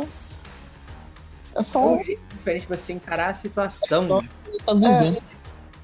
É 1.56 1.60
É 1.60 1.62
só 1.62 1.80
um 1.86 2.00
um 2.00 2.04
jeito 2.04 2.22
diferente 2.36 2.62
de 2.62 2.68
você 2.78 2.94
encarar 2.94 3.30
a 3.30 3.34
situação. 3.36 4.04
né? 4.22 4.30
Ele 4.48 4.58
tá 4.60 4.74
vivendo. 4.74 5.22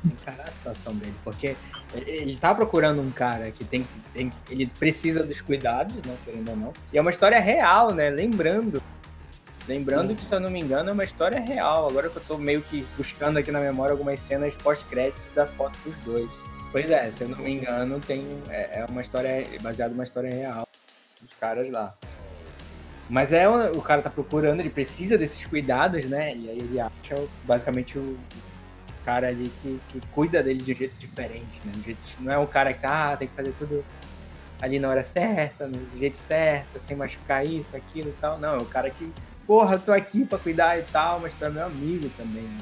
encarar 0.05 0.43
a 0.47 0.51
situação 0.51 0.93
dele, 0.95 1.13
porque 1.23 1.55
ele 1.93 2.35
tá 2.35 2.53
procurando 2.55 3.01
um 3.01 3.11
cara 3.11 3.51
que 3.51 3.63
tem 3.63 3.83
que. 3.83 3.99
Tem, 4.13 4.29
que- 4.29 4.53
ele 4.53 4.67
precisa 4.79 5.23
dos 5.23 5.41
cuidados, 5.41 5.95
né? 5.97 6.15
Querendo 6.25 6.49
ou 6.49 6.55
não. 6.55 6.73
E 6.91 6.97
é 6.97 7.01
uma 7.01 7.11
história 7.11 7.39
real, 7.39 7.91
né? 7.91 8.09
Lembrando. 8.09 8.81
Lembrando 9.67 10.15
que, 10.15 10.23
se 10.23 10.33
eu 10.33 10.39
não 10.39 10.49
me 10.49 10.59
engano, 10.59 10.89
é 10.89 10.93
uma 10.93 11.03
história 11.03 11.39
real. 11.39 11.87
Agora 11.89 12.09
que 12.09 12.17
eu 12.17 12.23
tô 12.23 12.37
meio 12.37 12.61
que 12.61 12.85
buscando 12.97 13.37
aqui 13.37 13.51
na 13.51 13.59
memória 13.59 13.93
algumas 13.93 14.19
cenas 14.19 14.53
pós-créditos 14.55 15.23
da 15.33 15.45
foto 15.45 15.77
dos 15.85 15.97
dois. 15.99 16.29
Pois 16.71 16.89
é, 16.89 17.09
se 17.11 17.21
eu 17.21 17.29
não 17.29 17.37
me 17.37 17.51
engano, 17.51 17.99
tem. 17.99 18.25
É, 18.49 18.79
é 18.79 18.85
uma 18.89 19.01
história 19.01 19.45
baseada 19.61 19.93
numa 19.93 20.03
história 20.03 20.29
real 20.29 20.67
dos 21.21 21.33
caras 21.39 21.69
lá. 21.69 21.93
Mas 23.09 23.31
é 23.31 23.47
o, 23.47 23.77
o 23.77 23.81
cara 23.81 24.01
tá 24.01 24.09
procurando, 24.09 24.59
ele 24.59 24.69
precisa 24.69 25.17
desses 25.17 25.45
cuidados, 25.45 26.05
né? 26.05 26.35
E 26.35 26.49
aí 26.49 26.57
ele 26.57 26.79
acha 26.79 27.15
basicamente 27.45 27.97
o, 27.97 28.17
cara 29.03 29.27
ali 29.27 29.51
que, 29.61 29.79
que 29.89 30.01
cuida 30.07 30.41
dele 30.41 30.61
de 30.61 30.71
um 30.71 30.75
jeito 30.75 30.97
diferente, 30.97 31.61
né? 31.65 31.71
Um 31.77 31.83
jeito- 31.83 31.99
não 32.19 32.31
é 32.31 32.37
um 32.37 32.45
cara 32.45 32.73
que 32.73 32.81
tá, 32.81 33.11
ah, 33.11 33.17
tem 33.17 33.27
que 33.27 33.35
fazer 33.35 33.53
tudo 33.57 33.83
ali 34.61 34.79
na 34.79 34.89
hora 34.89 35.03
certa, 35.03 35.67
no 35.67 35.99
jeito 35.99 36.17
certo, 36.17 36.79
sem 36.79 36.95
machucar 36.95 37.45
isso, 37.45 37.75
aquilo 37.75 38.09
e 38.09 38.13
tal. 38.13 38.39
Não, 38.39 38.55
é 38.55 38.57
o 38.57 38.65
cara 38.65 38.89
que, 38.89 39.11
porra, 39.45 39.77
tô 39.77 39.91
aqui 39.91 40.25
pra 40.25 40.37
cuidar 40.37 40.77
e 40.77 40.83
tal, 40.83 41.19
mas 41.19 41.33
tu 41.33 41.45
é 41.45 41.49
meu 41.49 41.65
amigo 41.65 42.09
também, 42.17 42.43
né? 42.43 42.59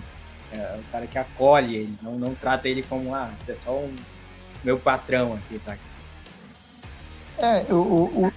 É 0.53 0.77
o 0.77 0.91
cara 0.91 1.07
que 1.07 1.17
acolhe 1.17 1.75
ele, 1.75 1.97
não, 2.01 2.19
não 2.19 2.35
trata 2.35 2.67
ele 2.67 2.83
como, 2.83 3.15
ah, 3.15 3.31
é 3.47 3.55
só 3.55 3.71
um 3.71 3.95
meu 4.63 4.77
patrão 4.77 5.33
aqui, 5.33 5.59
sabe? 5.63 5.79
É, 7.37 7.65
o, 7.73 8.31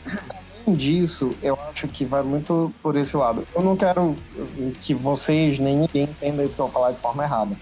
além 0.64 0.76
disso, 0.76 1.30
eu 1.42 1.58
acho 1.68 1.88
que 1.88 2.04
vai 2.04 2.22
muito 2.22 2.72
por 2.82 2.96
esse 2.96 3.16
lado. 3.16 3.46
Eu 3.54 3.62
não 3.62 3.76
quero 3.76 4.16
assim, 4.40 4.70
que 4.70 4.94
vocês 4.94 5.58
nem 5.58 5.76
ninguém 5.76 6.04
entenda 6.04 6.44
isso 6.44 6.54
que 6.54 6.60
eu 6.60 6.66
vou 6.66 6.72
falar 6.72 6.92
de 6.92 6.98
forma 6.98 7.24
errada. 7.24 7.54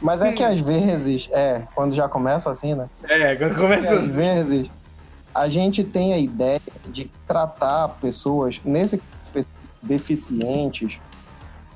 Mas 0.00 0.22
é 0.22 0.32
que 0.32 0.44
às 0.44 0.60
vezes, 0.60 1.28
é, 1.32 1.62
quando 1.74 1.94
já 1.94 2.08
começa 2.08 2.50
assim, 2.50 2.74
né? 2.74 2.88
É, 3.04 3.34
quando 3.34 3.56
começa 3.56 3.94
às 3.94 4.06
vezes 4.06 4.70
a 5.34 5.48
gente 5.48 5.84
tem 5.84 6.14
a 6.14 6.18
ideia 6.18 6.60
de 6.88 7.10
tratar 7.26 7.88
pessoas 8.00 8.60
nesse 8.64 9.02
deficientes 9.86 11.00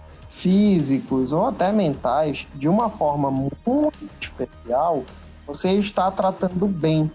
físicos 0.09 1.33
ou 1.33 1.47
até 1.47 1.71
mentais 1.71 2.47
de 2.55 2.69
uma 2.69 2.89
forma 2.91 3.31
muito 3.31 3.93
especial, 4.21 5.05
você 5.47 5.73
está 5.73 6.11
tratando 6.11 6.67
bem. 6.67 7.11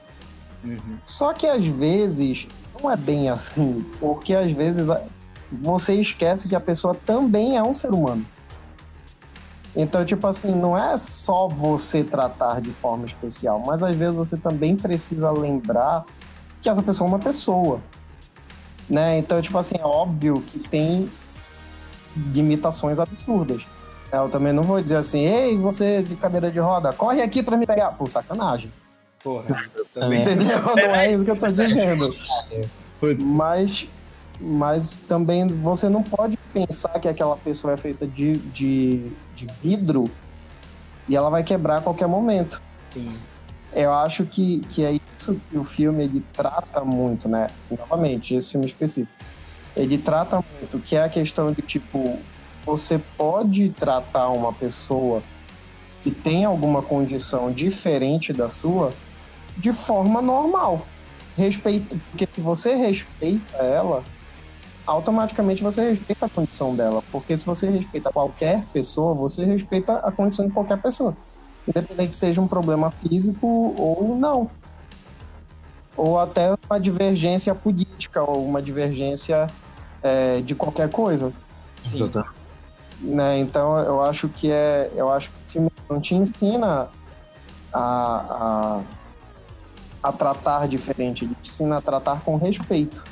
Uhum. 0.63 0.97
Só 1.05 1.33
que 1.33 1.47
às 1.47 1.65
vezes 1.65 2.47
não 2.81 2.91
é 2.91 2.95
bem 2.95 3.29
assim, 3.29 3.85
porque 3.99 4.33
às 4.33 4.51
vezes 4.51 4.87
você 5.51 5.95
esquece 5.95 6.47
que 6.47 6.55
a 6.55 6.59
pessoa 6.59 6.95
também 7.05 7.57
é 7.57 7.63
um 7.63 7.73
ser 7.73 7.91
humano. 7.91 8.25
Então, 9.75 10.05
tipo 10.05 10.25
assim, 10.25 10.51
não 10.51 10.77
é 10.77 10.95
só 10.97 11.49
você 11.49 12.03
tratar 12.03 12.61
de 12.61 12.69
forma 12.69 13.05
especial, 13.05 13.59
mas 13.59 13.83
às 13.83 13.95
vezes 13.95 14.15
você 14.15 14.37
também 14.37 14.75
precisa 14.75 15.29
lembrar 15.31 16.05
que 16.61 16.69
essa 16.69 16.81
pessoa 16.81 17.09
é 17.09 17.11
uma 17.11 17.19
pessoa. 17.19 17.81
Né? 18.89 19.17
Então, 19.17 19.41
tipo 19.41 19.57
assim, 19.57 19.75
é 19.79 19.86
óbvio 19.86 20.41
que 20.41 20.59
tem 20.59 21.09
imitações 22.33 22.99
absurdas. 22.99 23.65
É, 24.11 24.17
Eu 24.17 24.29
também 24.29 24.53
não 24.53 24.63
vou 24.63 24.81
dizer 24.81 24.97
assim, 24.97 25.25
ei, 25.25 25.57
você 25.57 26.03
de 26.03 26.15
cadeira 26.15 26.51
de 26.51 26.59
roda, 26.59 26.93
corre 26.93 27.21
aqui 27.21 27.41
pra 27.41 27.57
me 27.57 27.65
pegar. 27.65 27.91
Pô, 27.91 28.05
sacanagem. 28.05 28.71
Porra, 29.23 29.45
eu 29.75 29.86
também. 29.93 30.21
Entendeu? 30.21 30.61
Não 30.61 30.95
é 30.95 31.11
isso 31.11 31.25
que 31.25 31.31
eu 31.31 31.36
tô 31.36 31.47
dizendo. 31.47 32.15
Mas, 33.19 33.88
mas 34.39 34.95
também 34.95 35.47
você 35.47 35.89
não 35.89 36.03
pode 36.03 36.38
pensar 36.53 36.99
que 36.99 37.07
aquela 37.07 37.36
pessoa 37.36 37.73
é 37.73 37.77
feita 37.77 38.07
de, 38.07 38.38
de, 38.38 39.11
de 39.36 39.47
vidro 39.61 40.09
e 41.09 41.15
ela 41.15 41.29
vai 41.29 41.43
quebrar 41.43 41.77
a 41.77 41.81
qualquer 41.81 42.07
momento. 42.07 42.61
Sim. 42.91 43.11
Eu 43.76 43.93
acho 43.93 44.26
que, 44.26 44.61
que 44.69 44.86
é 44.86 44.97
isso 45.17 45.39
que 45.49 45.57
o 45.57 45.65
filme 45.65 46.05
ele 46.05 46.23
trata 46.32 46.86
muito, 46.86 47.28
né? 47.28 47.47
Novamente, 47.69 48.34
esse 48.34 48.51
filme 48.51 48.65
específico. 48.65 49.13
Ele 49.76 49.97
trata 49.97 50.38
muito, 50.38 50.80
que 50.80 50.95
é 50.95 51.03
a 51.03 51.09
questão 51.09 51.51
de 51.51 51.61
tipo, 51.61 52.17
você 52.65 52.97
pode 53.17 53.69
tratar 53.71 54.30
uma 54.30 54.53
pessoa 54.53 55.21
que 56.01 56.09
tem 56.09 56.45
alguma 56.45 56.82
condição 56.82 57.51
diferente 57.51 58.32
da 58.32 58.47
sua 58.47 58.93
de 59.57 59.73
forma 59.73 60.21
normal. 60.21 60.86
Respeito, 61.36 61.99
porque 62.09 62.30
se 62.34 62.39
você 62.39 62.76
respeita 62.76 63.57
ela, 63.57 64.03
automaticamente 64.86 65.61
você 65.61 65.89
respeita 65.89 66.28
a 66.28 66.30
condição 66.30 66.73
dela. 66.73 67.03
Porque 67.11 67.36
se 67.38 67.45
você 67.45 67.67
respeita 67.69 68.09
qualquer 68.09 68.63
pessoa, 68.71 69.13
você 69.13 69.43
respeita 69.43 69.97
a 69.97 70.11
condição 70.11 70.47
de 70.47 70.53
qualquer 70.53 70.82
pessoa. 70.82 71.17
Independente 71.68 72.11
que 72.11 72.18
seja 72.18 72.39
um 72.41 72.47
problema 72.47 72.91
físico 72.91 73.47
ou 73.78 74.16
não. 74.18 74.49
Ou 75.97 76.20
até 76.20 76.53
uma 76.70 76.80
divergência 76.80 77.55
política, 77.55 78.22
ou 78.22 78.45
uma 78.45 78.61
divergência 78.61 79.47
é, 80.03 80.41
de 80.41 80.53
qualquer 80.53 80.89
coisa. 80.89 81.32
Exatamente. 81.93 82.36
Né? 83.01 83.39
Então 83.39 83.78
eu 83.80 84.01
acho 84.01 84.28
que 84.30 84.51
é. 84.51 84.91
Eu 84.95 85.11
acho 85.11 85.30
que 85.30 85.36
o 85.36 85.49
filme 85.51 85.72
não 85.89 85.99
te 85.99 86.16
ensina 86.16 86.88
a, 87.74 88.82
a, 90.03 90.09
a 90.09 90.11
tratar 90.11 90.68
diferente, 90.68 91.26
ele 91.26 91.36
te 91.41 91.49
ensina 91.49 91.78
a 91.78 91.82
tratar 91.82 92.22
com 92.22 92.38
respeito. 92.38 93.03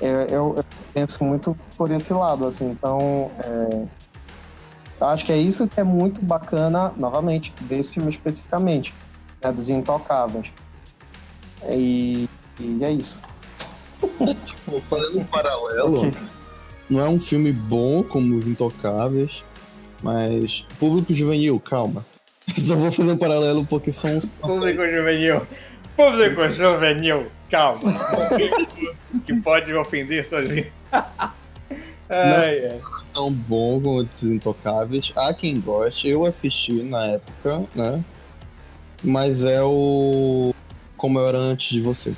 Eu, 0.00 0.20
eu- 0.22 0.54
eu 0.56 0.64
penso 0.94 1.22
muito 1.22 1.56
por 1.76 1.90
esse 1.90 2.12
lado, 2.12 2.46
assim, 2.46 2.70
então 2.70 3.30
é, 3.38 3.84
eu 5.02 5.08
acho 5.08 5.24
que 5.24 5.32
é 5.32 5.36
isso 5.36 5.66
que 5.66 5.80
é 5.80 5.84
muito 5.84 6.22
bacana, 6.24 6.92
novamente, 6.96 7.52
desse 7.62 7.94
filme 7.94 8.10
especificamente, 8.10 8.94
né, 9.42 9.50
dos 9.50 9.68
Intocáveis. 9.68 10.52
E, 11.68 12.28
e 12.60 12.84
é 12.84 12.92
isso. 12.92 13.18
Pô, 14.00 14.80
Fazendo 14.82 15.18
um 15.20 15.24
paralelo, 15.24 15.98
Ok. 15.98 16.12
não 16.88 17.00
é 17.00 17.08
um 17.08 17.18
filme 17.18 17.52
bom 17.52 18.02
como 18.02 18.36
Os 18.36 18.46
Intocáveis, 18.46 19.42
mas 20.02 20.64
público 20.78 21.12
juvenil, 21.12 21.58
calma. 21.58 22.06
Só 22.56 22.76
vou 22.76 22.90
fazer 22.92 23.10
um 23.12 23.16
paralelo 23.16 23.66
porque 23.66 23.90
são 23.92 24.20
Público 24.40 24.82
juvenil. 24.88 25.42
Público 25.96 26.48
juvenil. 26.50 27.26
Calma. 27.50 27.92
que 29.26 29.40
pode 29.40 29.72
ofender 29.74 30.24
suas 30.24 30.46
vidas. 30.50 30.72
Ai, 32.12 32.66
ai. 32.66 32.80
tão 33.12 33.30
bom 33.32 33.80
como 33.80 33.98
os 34.00 34.22
Intocáveis. 34.22 35.12
Há 35.16 35.32
quem 35.32 35.60
goste, 35.60 36.08
eu 36.08 36.24
assisti 36.24 36.72
na 36.82 37.06
época, 37.06 37.64
né? 37.74 38.02
Mas 39.02 39.42
é 39.44 39.62
o 39.62 40.54
Como 40.96 41.18
Eu 41.18 41.26
Era 41.26 41.38
Antes 41.38 41.68
de 41.70 41.80
Você. 41.80 42.14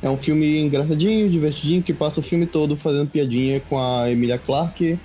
É 0.00 0.08
um 0.08 0.16
filme 0.16 0.60
engraçadinho, 0.60 1.28
divertidinho, 1.28 1.82
que 1.82 1.92
passa 1.92 2.20
o 2.20 2.22
filme 2.22 2.46
todo 2.46 2.76
fazendo 2.76 3.10
piadinha 3.10 3.60
com 3.68 3.76
a 3.80 4.08
Emilia 4.10 4.38
Clarke 4.38 4.98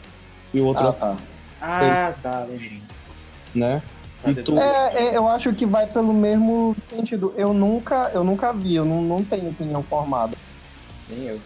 e 0.53 0.59
o 0.61 0.65
outro, 0.65 0.87
Ah, 0.87 0.93
tá. 0.93 1.17
Ah, 1.59 2.13
tá, 2.21 2.45
lembrei. 2.47 2.81
né? 3.55 3.81
E 4.27 4.33
tu, 4.35 4.57
É, 4.57 5.07
é, 5.07 5.17
eu 5.17 5.27
acho 5.27 5.51
que 5.53 5.65
vai 5.65 5.87
pelo 5.87 6.13
mesmo 6.13 6.75
sentido. 6.89 7.33
Eu 7.35 7.53
nunca, 7.53 8.11
eu 8.13 8.23
nunca 8.23 8.53
vi, 8.53 8.75
eu 8.75 8.85
não, 8.85 9.01
não 9.01 9.23
tenho 9.23 9.49
opinião 9.49 9.81
formada. 9.81 10.37
Nem 11.09 11.25
eu. 11.27 11.39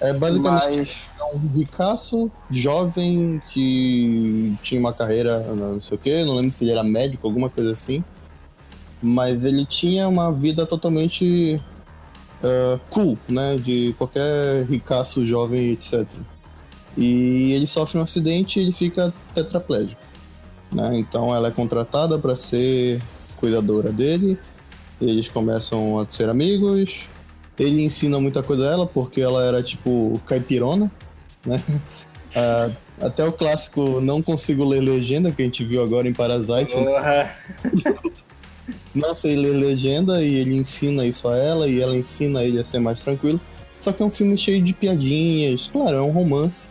É 0.00 0.12
basicamente 0.12 1.08
Mas 1.18 1.34
um 1.34 1.48
ricaço, 1.48 2.30
jovem, 2.50 3.42
que 3.50 4.54
tinha 4.62 4.80
uma 4.80 4.92
carreira, 4.92 5.40
não 5.54 5.80
sei 5.80 5.96
o 5.96 6.00
que, 6.00 6.24
não 6.24 6.36
lembro 6.36 6.56
se 6.56 6.64
ele 6.64 6.72
era 6.72 6.82
médico, 6.82 7.26
alguma 7.26 7.48
coisa 7.48 7.72
assim. 7.72 8.04
Mas 9.02 9.44
ele 9.44 9.66
tinha 9.66 10.08
uma 10.08 10.32
vida 10.32 10.66
totalmente 10.66 11.60
eh, 12.42 12.78
cool, 12.90 13.18
né? 13.28 13.56
De 13.56 13.94
qualquer 13.96 14.64
ricaço, 14.64 15.24
jovem, 15.24 15.72
etc. 15.72 16.06
E 16.96 17.52
ele 17.52 17.66
sofre 17.66 17.98
um 17.98 18.02
acidente 18.02 18.58
e 18.58 18.62
ele 18.62 18.72
fica 18.72 19.12
tetraplégico. 19.34 20.00
Né? 20.70 20.98
Então 20.98 21.34
ela 21.34 21.48
é 21.48 21.50
contratada 21.50 22.18
para 22.18 22.36
ser 22.36 23.00
cuidadora 23.36 23.90
dele. 23.90 24.38
Eles 25.00 25.28
começam 25.28 25.98
a 25.98 26.06
ser 26.10 26.28
amigos. 26.28 27.06
Ele 27.58 27.82
ensina 27.82 28.20
muita 28.20 28.42
coisa 28.42 28.68
a 28.68 28.72
ela, 28.72 28.86
porque 28.86 29.20
ela 29.20 29.44
era 29.44 29.62
tipo 29.62 30.20
caipirona, 30.26 30.90
né? 31.44 31.62
Ah, 32.36 32.68
até 33.00 33.24
o 33.24 33.30
clássico 33.30 34.00
Não 34.00 34.20
Consigo 34.20 34.64
Ler 34.64 34.80
Legenda, 34.80 35.30
que 35.30 35.40
a 35.40 35.44
gente 35.44 35.64
viu 35.64 35.84
agora 35.84 36.08
em 36.08 36.12
Parasite. 36.12 36.74
né? 36.74 37.32
Não 38.94 39.14
sei 39.14 39.36
ler 39.36 39.52
legenda 39.52 40.22
e 40.22 40.36
ele 40.36 40.56
ensina 40.56 41.04
isso 41.04 41.28
a 41.28 41.36
ela 41.36 41.68
e 41.68 41.80
ela 41.80 41.96
ensina 41.96 42.42
ele 42.42 42.60
a 42.60 42.64
ser 42.64 42.78
mais 42.78 43.02
tranquilo. 43.02 43.40
Só 43.80 43.92
que 43.92 44.02
é 44.02 44.06
um 44.06 44.10
filme 44.10 44.38
cheio 44.38 44.62
de 44.62 44.72
piadinhas. 44.72 45.66
Claro, 45.66 45.96
é 45.96 46.00
um 46.00 46.10
romance. 46.10 46.68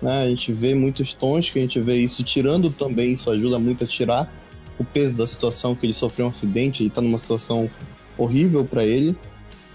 Né? 0.00 0.22
A 0.22 0.28
gente 0.28 0.52
vê 0.52 0.74
muitos 0.74 1.12
tons 1.12 1.50
que 1.50 1.58
a 1.58 1.62
gente 1.62 1.80
vê 1.80 1.96
isso 1.96 2.22
tirando 2.22 2.70
também, 2.70 3.12
isso 3.14 3.30
ajuda 3.30 3.58
muito 3.58 3.84
a 3.84 3.86
tirar 3.86 4.32
o 4.78 4.84
peso 4.84 5.14
da 5.14 5.26
situação 5.26 5.74
que 5.74 5.86
ele 5.86 5.92
sofreu 5.92 6.26
um 6.26 6.30
acidente, 6.30 6.82
ele 6.82 6.90
tá 6.90 7.00
numa 7.00 7.18
situação 7.18 7.70
horrível 8.16 8.64
para 8.64 8.84
ele. 8.84 9.16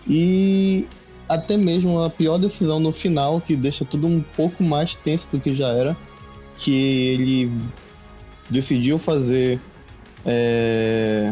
E 0.09 0.87
até 1.27 1.55
mesmo 1.55 2.01
a 2.01 2.09
pior 2.09 2.39
decisão 2.39 2.79
no 2.79 2.91
final, 2.91 3.39
que 3.39 3.55
deixa 3.55 3.85
tudo 3.85 4.07
um 4.07 4.21
pouco 4.21 4.63
mais 4.63 4.95
tenso 4.95 5.29
do 5.31 5.39
que 5.39 5.53
já 5.55 5.67
era, 5.67 5.95
que 6.57 6.71
ele 6.71 7.51
decidiu 8.49 8.97
fazer 8.97 9.59
é... 10.25 11.31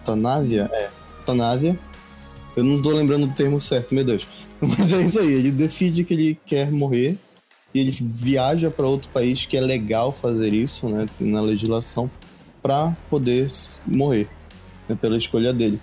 Eutanásia? 0.00 0.70
É, 0.72 0.88
eutanásia. 1.20 1.78
Eu 2.56 2.64
não 2.64 2.80
tô 2.80 2.90
lembrando 2.90 3.26
o 3.26 3.32
termo 3.32 3.60
certo, 3.60 3.94
meu 3.94 4.04
Deus. 4.04 4.26
Mas 4.60 4.92
é 4.92 5.02
isso 5.02 5.18
aí, 5.18 5.32
ele 5.32 5.50
decide 5.50 6.04
que 6.04 6.14
ele 6.14 6.38
quer 6.46 6.70
morrer 6.70 7.18
e 7.72 7.80
ele 7.80 7.90
viaja 7.90 8.70
para 8.70 8.86
outro 8.86 9.08
país 9.12 9.44
que 9.44 9.56
é 9.56 9.60
legal 9.60 10.12
fazer 10.12 10.52
isso, 10.54 10.88
né, 10.88 11.06
na 11.18 11.40
legislação, 11.40 12.08
para 12.62 12.96
poder 13.10 13.50
morrer, 13.84 14.28
né, 14.88 14.96
pela 14.98 15.16
escolha 15.16 15.52
dele. 15.52 15.80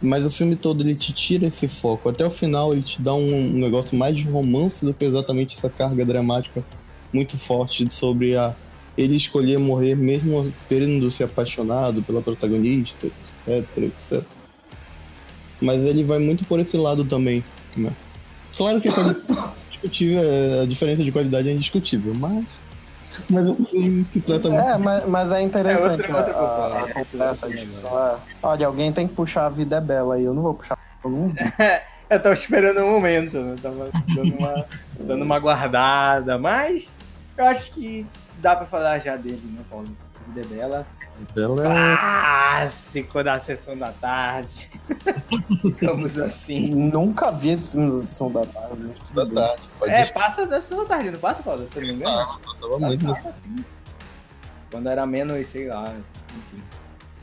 Mas 0.00 0.24
o 0.24 0.30
filme 0.30 0.54
todo 0.54 0.82
ele 0.82 0.94
te 0.94 1.12
tira 1.12 1.46
esse 1.46 1.66
foco. 1.66 2.08
Até 2.08 2.24
o 2.24 2.30
final 2.30 2.72
ele 2.72 2.82
te 2.82 3.02
dá 3.02 3.14
um, 3.14 3.34
um 3.34 3.58
negócio 3.58 3.96
mais 3.96 4.16
de 4.16 4.28
romance 4.28 4.84
do 4.84 4.94
que 4.94 5.04
exatamente 5.04 5.56
essa 5.56 5.68
carga 5.68 6.04
dramática 6.04 6.64
muito 7.12 7.36
forte 7.36 7.86
sobre 7.92 8.36
a 8.36 8.54
ele 8.96 9.16
escolher 9.16 9.58
morrer 9.58 9.94
mesmo 9.94 10.52
tendo 10.68 11.10
se 11.10 11.22
apaixonado 11.22 12.02
pela 12.02 12.20
protagonista, 12.20 13.06
etc, 13.46 13.78
etc. 13.78 14.22
Mas 15.60 15.82
ele 15.82 16.02
vai 16.02 16.18
muito 16.18 16.44
por 16.44 16.58
esse 16.58 16.76
lado 16.76 17.04
também, 17.04 17.44
né? 17.76 17.92
Claro 18.56 18.80
que 18.80 18.88
discutível, 19.70 20.20
é, 20.22 20.62
a 20.62 20.66
diferença 20.66 21.04
de 21.04 21.12
qualidade 21.12 21.48
é 21.48 21.52
indiscutível, 21.52 22.12
mas 22.16 22.44
mas 23.30 23.46
é 23.46 23.50
um 23.50 23.64
filme 23.64 24.04
que 24.04 24.20
trata 24.20 24.48
muito 24.48 24.62
É, 24.62 24.78
mas, 24.78 25.06
mas 25.06 25.32
é 25.32 25.40
interessante 25.42 26.10
É 26.10 26.14
outra- 26.14 26.36
outra 26.98 27.24
a- 27.24 27.30
a, 27.30 27.48
discussão. 27.48 28.06
é. 28.08 28.16
Olha, 28.42 28.66
alguém 28.66 28.92
tem 28.92 29.06
que 29.08 29.14
puxar 29.14 29.46
a 29.46 29.48
vida 29.50 29.76
é 29.76 29.80
bela 29.80 30.14
aí. 30.16 30.24
Eu 30.24 30.34
não 30.34 30.42
vou 30.42 30.54
puxar. 30.54 30.76
Eu 32.10 32.22
tava 32.22 32.34
esperando 32.34 32.80
um 32.80 32.90
momento, 32.92 33.38
né? 33.38 33.54
Tava 33.62 33.90
dando 34.14 34.34
uma, 34.38 34.64
dando 34.98 35.22
uma 35.24 35.38
guardada, 35.38 36.38
mas 36.38 36.88
eu 37.36 37.44
acho 37.44 37.70
que 37.72 38.06
dá 38.40 38.56
pra 38.56 38.64
falar 38.64 38.98
já 38.98 39.14
dele, 39.14 39.42
né, 39.44 39.60
Paulo? 39.68 39.86
A 40.28 40.32
vida 40.32 40.40
é 40.40 40.56
bela. 40.56 40.86
Ela 41.36 41.62
é 41.92 41.96
Clássico 41.96 43.24
da 43.24 43.40
sessão 43.40 43.76
da 43.76 43.90
tarde. 43.92 44.70
Digamos 45.64 46.18
assim. 46.18 46.74
Nunca 46.74 47.32
vi 47.32 47.50
esse 47.50 47.72
filme 47.72 47.90
da 47.90 47.98
Sessão 47.98 48.30
da 48.30 48.44
Tarde. 48.44 48.94
tudo 49.08 49.26
da 49.34 49.48
tarde, 49.48 49.62
É, 49.86 50.06
passa 50.06 50.46
da 50.46 50.60
sessão 50.60 50.78
da 50.78 50.84
tarde, 50.84 51.10
não 51.10 51.18
passa, 51.18 51.42
Paulo? 51.42 51.66
Se 51.68 51.76
eu 51.76 51.82
não 51.82 51.88
me 51.88 51.94
engano. 51.96 52.40
tava 52.60 52.78
muito 52.78 53.04
no 53.04 53.14
Passava, 53.14 53.34
sim. 53.42 53.64
Quando 54.70 54.88
era 54.88 55.06
menos, 55.06 55.46
sei 55.48 55.66
lá, 55.68 55.92
enfim. 56.36 56.62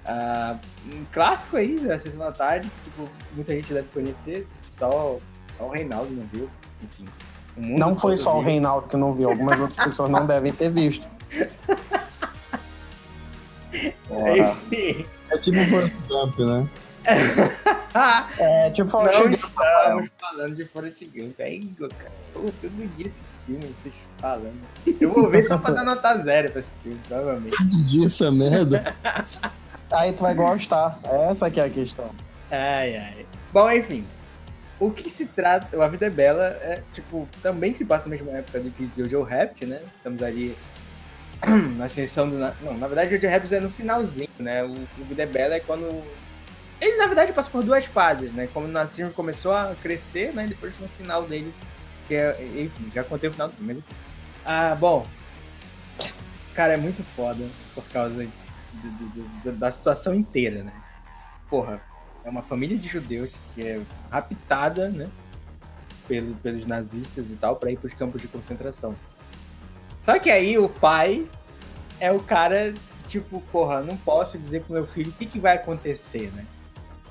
Ah, 0.05 0.57
um 0.91 1.05
clássico 1.11 1.57
aí 1.57 1.79
da 1.79 1.97
Sessão 1.97 2.19
da 2.19 2.31
Tarde, 2.31 2.69
que 2.83 2.89
tipo, 2.89 3.09
muita 3.33 3.53
gente 3.53 3.73
deve 3.73 3.87
conhecer, 3.89 4.47
só, 4.71 5.17
só 5.57 5.63
o 5.63 5.69
Reinaldo 5.69 6.11
não 6.11 6.25
viu, 6.27 6.49
enfim. 6.83 7.05
O 7.57 7.61
Não 7.79 7.95
foi 7.95 8.17
só 8.17 8.33
o 8.33 8.39
viu. 8.41 8.49
Reinaldo 8.49 8.87
que 8.89 8.97
não 8.97 9.13
viu, 9.13 9.29
algumas 9.29 9.59
outras 9.59 9.85
pessoas 9.87 10.09
não 10.09 10.25
devem 10.25 10.51
ter 10.51 10.69
visto. 10.69 11.07
Enfim, 13.75 15.05
É 15.31 15.37
tipo 15.37 15.59
o 15.59 15.65
Forrest 15.67 15.95
Gump, 16.07 16.39
né? 16.39 16.67
É, 18.37 18.69
tipo, 18.71 18.85
Não 18.85 18.91
Forrest 18.91 19.21
Gump, 19.21 19.33
estamos 19.33 20.09
falando 20.19 20.55
de 20.55 20.65
Forrest 20.65 21.01
Gump. 21.15 21.39
É 21.39 21.53
Igor, 21.53 21.89
cara. 21.89 22.11
Pô, 22.33 22.41
todo 22.61 22.95
dia 22.95 23.07
esse 23.07 23.21
filme, 23.45 23.63
vocês 23.81 23.93
falando. 24.17 24.59
Eu 24.99 25.11
vou 25.11 25.29
ver 25.29 25.43
só 25.43 25.57
pra 25.57 25.73
dar 25.73 25.83
nota 25.83 26.17
zero 26.17 26.51
pra 26.51 26.59
esse 26.59 26.73
filme, 26.83 26.99
provavelmente. 27.07 27.55
Todo 27.55 27.83
dia 27.85 28.07
essa 28.07 28.31
merda. 28.31 28.95
Aí 29.91 30.11
tu 30.13 30.23
vai 30.23 30.33
gostar. 30.33 30.97
Essa 31.29 31.49
que 31.49 31.59
é 31.59 31.65
a 31.65 31.69
questão. 31.69 32.09
Ai, 32.51 32.97
ai. 32.97 33.25
Bom, 33.53 33.69
enfim. 33.71 34.05
O 34.79 34.91
que 34.91 35.09
se 35.09 35.25
trata. 35.25 35.81
A 35.81 35.87
Vida 35.87 36.07
é 36.07 36.09
Bela 36.09 36.43
é, 36.43 36.83
tipo, 36.91 37.27
também 37.41 37.73
se 37.73 37.85
passa 37.85 38.09
na 38.09 38.15
mesma 38.15 38.31
época 38.31 38.59
do 38.59 38.71
que 38.71 38.89
Jojo 38.97 39.21
Rabbit, 39.21 39.65
né? 39.65 39.79
Estamos 39.95 40.21
ali 40.21 40.55
na 41.77 41.85
ascensão 41.85 42.29
do. 42.29 42.37
Não, 42.37 42.77
na 42.77 42.87
verdade, 42.87 43.15
Jojo 43.15 43.27
Rabbit 43.27 43.55
é 43.55 43.59
no 43.59 43.69
finalzinho, 43.69 44.29
né? 44.39 44.63
O, 44.63 44.71
o 44.71 45.05
Vida 45.05 45.23
é 45.23 45.25
Bela 45.25 45.55
é 45.55 45.59
quando. 45.59 46.03
Ele, 46.79 46.97
na 46.97 47.07
verdade, 47.07 47.33
passa 47.33 47.49
por 47.49 47.63
duas 47.63 47.85
fases, 47.85 48.33
né? 48.33 48.47
Como 48.53 48.67
o 48.67 48.69
Nassim 48.71 49.09
começou 49.11 49.53
a 49.53 49.75
crescer, 49.81 50.33
né? 50.33 50.45
E 50.45 50.49
depois 50.49 50.77
no 50.79 50.87
final 50.89 51.23
dele. 51.23 51.53
Que 52.07 52.15
é, 52.15 52.37
enfim, 52.57 52.91
já 52.93 53.03
contei 53.03 53.29
o 53.29 53.33
final 53.33 53.49
do 53.49 53.71
enfim. 53.71 53.83
Ah, 54.45 54.75
bom. 54.75 55.07
Cara, 56.53 56.73
é 56.73 56.77
muito 56.77 57.03
foda 57.15 57.43
por 57.73 57.83
causa 57.89 58.27
da 59.43 59.71
situação 59.71 60.13
inteira, 60.13 60.63
né? 60.63 60.73
Porra, 61.49 61.81
é 62.23 62.29
uma 62.29 62.41
família 62.41 62.77
de 62.77 62.87
judeus 62.87 63.31
que 63.53 63.65
é 63.65 63.81
raptada, 64.11 64.89
né? 64.89 65.09
Pelo, 66.07 66.35
pelos 66.35 66.65
nazistas 66.65 67.31
e 67.31 67.35
tal, 67.35 67.55
para 67.55 67.71
ir 67.71 67.77
para 67.77 67.87
os 67.87 67.93
campos 67.93 68.21
de 68.21 68.27
concentração. 68.27 68.95
Só 70.05 70.19
que 70.19 70.29
aí 70.29 70.55
o 70.55 70.69
pai 70.69 71.25
é 71.99 72.11
o 72.11 72.19
cara 72.19 72.71
que, 72.97 73.03
tipo, 73.07 73.41
porra, 73.51 73.81
não 73.81 73.97
posso 73.97 74.37
dizer 74.37 74.61
pro 74.61 74.73
meu 74.73 74.85
filho 74.85 75.09
o 75.09 75.13
que, 75.13 75.25
que 75.25 75.39
vai 75.39 75.55
acontecer, 75.55 76.31
né? 76.35 76.45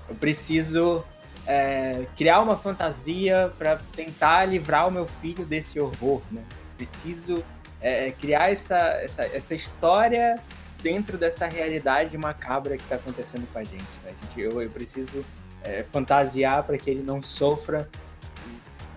Eu 0.08 0.14
preciso 0.14 1.04
é, 1.44 2.06
criar 2.16 2.40
uma 2.40 2.56
fantasia 2.56 3.52
para 3.58 3.80
tentar 3.96 4.44
livrar 4.44 4.86
o 4.86 4.92
meu 4.92 5.08
filho 5.20 5.44
desse 5.44 5.80
horror, 5.80 6.22
né? 6.30 6.44
Preciso 6.76 7.44
é, 7.80 8.12
criar 8.12 8.52
essa, 8.52 8.76
essa, 9.02 9.24
essa 9.24 9.56
história 9.56 10.40
dentro 10.80 11.18
dessa 11.18 11.48
realidade 11.48 12.16
macabra 12.16 12.76
que 12.76 12.84
está 12.84 12.94
acontecendo 12.94 13.44
com 13.52 13.58
a 13.58 13.64
gente. 13.64 13.82
Né? 14.04 14.14
A 14.16 14.24
gente 14.24 14.40
eu, 14.40 14.62
eu 14.62 14.70
preciso 14.70 15.24
é, 15.64 15.82
fantasiar 15.82 16.62
para 16.62 16.78
que 16.78 16.90
ele 16.90 17.02
não 17.02 17.20
sofra 17.20 17.90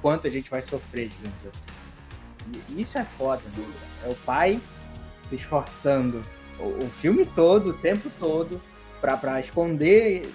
quanto 0.03 0.27
a 0.27 0.29
gente 0.29 0.51
vai 0.51 0.61
sofrer, 0.61 1.07
digamos 1.09 1.39
assim. 1.47 1.76
Isso 2.75 2.97
é 2.97 3.03
foda, 3.03 3.41
né? 3.55 3.65
É 4.05 4.09
o 4.09 4.15
pai 4.15 4.59
se 5.29 5.35
esforçando 5.35 6.21
o, 6.59 6.85
o 6.85 6.89
filme 6.89 7.25
todo, 7.25 7.71
o 7.71 7.73
tempo 7.73 8.09
todo, 8.19 8.59
para 8.99 9.39
esconder 9.39 10.27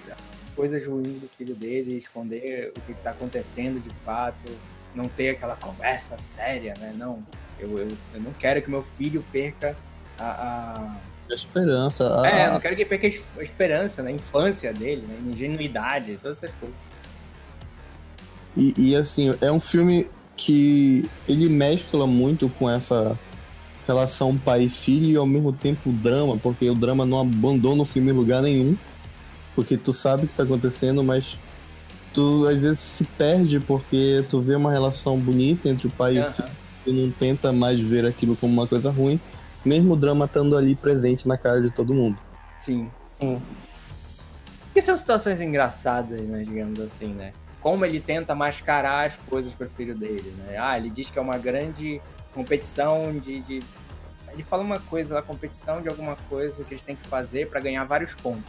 coisas 0.55 0.85
ruins 0.85 1.19
do 1.19 1.27
filho 1.37 1.55
dele, 1.55 1.97
esconder 1.97 2.71
o 2.77 2.81
que 2.81 2.91
está 2.91 3.11
acontecendo 3.11 3.81
de 3.81 3.89
fato, 4.05 4.51
não 4.95 5.05
ter 5.05 5.31
aquela 5.31 5.55
conversa 5.55 6.17
séria, 6.17 6.73
né? 6.79 6.93
Não, 6.95 7.23
eu, 7.59 7.79
eu, 7.79 7.87
eu 8.13 8.21
não 8.21 8.31
quero 8.33 8.61
que 8.61 8.69
meu 8.69 8.83
filho 8.97 9.23
perca 9.31 9.75
a, 10.19 10.23
a 10.23 11.31
A 11.31 11.33
esperança. 11.33 12.21
A, 12.21 12.27
é, 12.27 12.47
eu 12.47 12.53
não 12.53 12.59
quero 12.59 12.75
que 12.75 12.85
perca 12.85 13.07
a 13.07 13.43
esperança, 13.43 14.03
né? 14.03 14.11
A 14.11 14.13
infância 14.13 14.71
dele, 14.71 15.05
né? 15.07 15.17
A 15.19 15.29
ingenuidade, 15.29 16.19
todas 16.21 16.37
essas 16.37 16.55
coisas. 16.55 16.77
E, 18.55 18.73
e, 18.77 18.95
assim, 18.95 19.33
é 19.41 19.51
um 19.51 19.59
filme 19.59 20.07
que 20.35 21.09
ele 21.27 21.49
mescla 21.49 22.07
muito 22.07 22.49
com 22.49 22.69
essa 22.69 23.17
relação 23.87 24.37
pai 24.37 24.63
e 24.63 24.69
filho 24.69 25.09
e 25.09 25.15
ao 25.15 25.25
mesmo 25.25 25.51
tempo 25.51 25.91
drama, 25.91 26.37
porque 26.37 26.69
o 26.69 26.75
drama 26.75 27.05
não 27.05 27.19
abandona 27.19 27.81
o 27.81 27.85
filme 27.85 28.11
em 28.11 28.15
lugar 28.15 28.41
nenhum, 28.41 28.77
porque 29.55 29.77
tu 29.77 29.93
sabe 29.93 30.25
o 30.25 30.27
que 30.27 30.33
tá 30.33 30.43
acontecendo, 30.43 31.03
mas 31.03 31.37
tu 32.13 32.45
às 32.47 32.57
vezes 32.57 32.79
se 32.79 33.03
perde 33.03 33.59
porque 33.59 34.23
tu 34.29 34.39
vê 34.39 34.55
uma 34.55 34.71
relação 34.71 35.19
bonita 35.19 35.67
entre 35.69 35.87
o 35.87 35.91
pai 35.91 36.17
e 36.17 36.19
o 36.19 36.31
filho 36.31 36.49
e 36.85 36.91
não 36.91 37.11
tenta 37.11 37.51
mais 37.51 37.79
ver 37.79 38.05
aquilo 38.05 38.35
como 38.35 38.53
uma 38.53 38.67
coisa 38.67 38.89
ruim, 38.89 39.19
mesmo 39.63 39.93
o 39.93 39.95
drama 39.95 40.25
estando 40.25 40.57
ali 40.57 40.75
presente 40.75 41.27
na 41.27 41.37
cara 41.37 41.61
de 41.61 41.69
todo 41.69 41.93
mundo. 41.93 42.17
Sim. 42.59 42.89
Sim. 43.19 43.41
Que 44.73 44.81
são 44.81 44.97
situações 44.97 45.39
engraçadas, 45.39 46.19
né? 46.21 46.43
Digamos 46.43 46.79
assim, 46.79 47.07
né? 47.07 47.31
Como 47.63 47.85
ele 47.85 48.01
tenta 48.01 48.35
mascarar 48.35 49.07
as 49.07 49.15
coisas 49.15 49.53
pro 49.53 49.69
filho 49.69 49.95
dele, 49.95 50.35
né? 50.39 50.57
Ah, 50.59 50.77
ele 50.77 50.89
diz 50.89 51.09
que 51.09 51.17
é 51.17 51.21
uma 51.21 51.37
grande 51.37 52.01
competição 52.33 53.17
de. 53.17 53.39
de... 53.41 53.63
Ele 54.33 54.43
fala 54.43 54.61
uma 54.61 54.79
coisa 54.81 55.13
lá, 55.13 55.21
competição 55.21 55.81
de 55.81 55.87
alguma 55.87 56.17
coisa 56.27 56.61
que 56.65 56.73
eles 56.73 56.83
têm 56.83 56.95
que 56.95 57.07
fazer 57.07 57.47
para 57.47 57.61
ganhar 57.61 57.85
vários 57.85 58.13
pontos. 58.15 58.43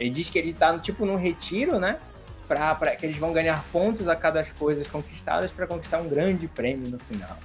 Ele 0.00 0.10
diz 0.10 0.28
que 0.28 0.38
ele 0.40 0.52
tá 0.52 0.76
tipo 0.76 1.06
num 1.06 1.14
retiro, 1.14 1.78
né? 1.78 2.00
Pra, 2.48 2.74
pra, 2.74 2.96
que 2.96 3.06
eles 3.06 3.16
vão 3.16 3.32
ganhar 3.32 3.62
pontos 3.70 4.08
a 4.08 4.16
cada 4.16 4.44
coisas 4.44 4.88
conquistadas 4.88 5.52
para 5.52 5.64
conquistar 5.66 6.00
um 6.00 6.08
grande 6.08 6.48
prêmio 6.48 6.90
no 6.90 6.98
final. 6.98 7.36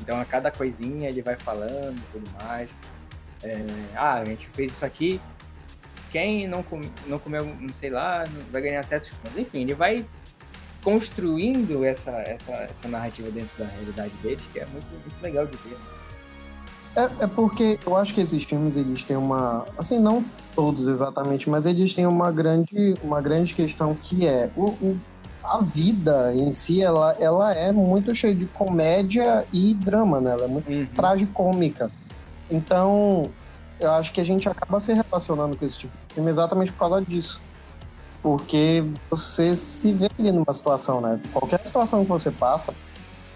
Então 0.00 0.18
a 0.18 0.24
cada 0.24 0.50
coisinha 0.50 1.10
ele 1.10 1.20
vai 1.20 1.36
falando 1.36 2.02
tudo 2.10 2.30
mais. 2.42 2.70
É, 3.42 3.58
ah, 3.94 4.14
a 4.14 4.24
gente 4.24 4.46
fez 4.48 4.72
isso 4.72 4.86
aqui. 4.86 5.20
Quem 6.10 6.48
não, 6.48 6.62
com- 6.62 6.80
não 7.06 7.18
comeu, 7.18 7.44
não 7.44 7.74
sei 7.74 7.90
lá, 7.90 8.24
vai 8.50 8.62
ganhar 8.62 8.82
certos 8.84 9.10
pontos. 9.10 9.36
Enfim, 9.36 9.62
ele 9.62 9.74
vai 9.74 10.06
construindo 10.86 11.84
essa, 11.84 12.12
essa, 12.12 12.52
essa 12.52 12.88
narrativa 12.88 13.28
dentro 13.32 13.58
da 13.58 13.64
realidade 13.66 14.12
deles, 14.22 14.44
que 14.52 14.60
é 14.60 14.66
muito, 14.66 14.86
muito 14.86 15.20
legal 15.20 15.44
de 15.44 15.56
ver. 15.56 15.76
É, 16.94 17.24
é 17.24 17.26
porque 17.26 17.76
eu 17.84 17.96
acho 17.96 18.14
que 18.14 18.20
esses 18.20 18.44
filmes 18.44 18.76
eles 18.76 19.02
têm 19.02 19.16
uma, 19.16 19.66
assim, 19.76 19.98
não 19.98 20.24
todos 20.54 20.86
exatamente, 20.86 21.50
mas 21.50 21.66
eles 21.66 21.92
têm 21.92 22.06
uma 22.06 22.30
grande, 22.30 22.96
uma 23.02 23.20
grande 23.20 23.52
questão 23.52 23.96
que 23.96 24.28
é 24.28 24.48
o, 24.54 24.66
o- 24.66 25.00
a 25.42 25.60
vida 25.62 26.32
em 26.34 26.52
si, 26.52 26.80
ela, 26.82 27.16
ela 27.18 27.52
é 27.52 27.72
muito 27.72 28.14
cheia 28.14 28.34
de 28.34 28.46
comédia 28.46 29.44
e 29.52 29.74
drama, 29.74 30.20
né? 30.20 30.30
Ela 30.32 30.44
é 30.44 30.48
muito 30.48 30.68
Uhum. 30.70 30.86
tragicômica. 30.94 31.90
Então, 32.48 33.28
eu 33.80 33.90
acho 33.92 34.12
que 34.12 34.20
a 34.20 34.24
gente 34.24 34.48
acaba 34.48 34.78
se 34.80 34.92
relacionando 34.92 35.56
com 35.56 35.64
esse 35.64 35.78
tipo 35.78 35.92
de 35.96 36.14
filme 36.14 36.30
exatamente 36.30 36.72
por 36.72 36.78
causa 36.78 37.04
disso. 37.04 37.40
Porque 38.22 38.84
você 39.10 39.54
se 39.56 39.92
vê 39.92 40.08
ali 40.18 40.32
numa 40.32 40.52
situação, 40.52 41.00
né? 41.00 41.20
Qualquer 41.32 41.60
situação 41.64 42.04
que 42.04 42.10
você 42.10 42.30
passa. 42.30 42.74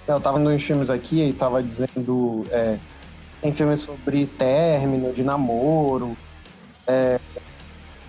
Eu 0.06 0.20
tava 0.20 0.38
vendo 0.38 0.50
uns 0.50 0.62
filmes 0.62 0.90
aqui 0.90 1.22
e 1.22 1.32
tava 1.32 1.62
dizendo. 1.62 2.44
é, 2.50 2.78
tem 3.40 3.52
filmes 3.52 3.80
sobre 3.80 4.26
término, 4.26 5.12
de 5.12 5.22
namoro, 5.22 6.16
é, 6.86 7.18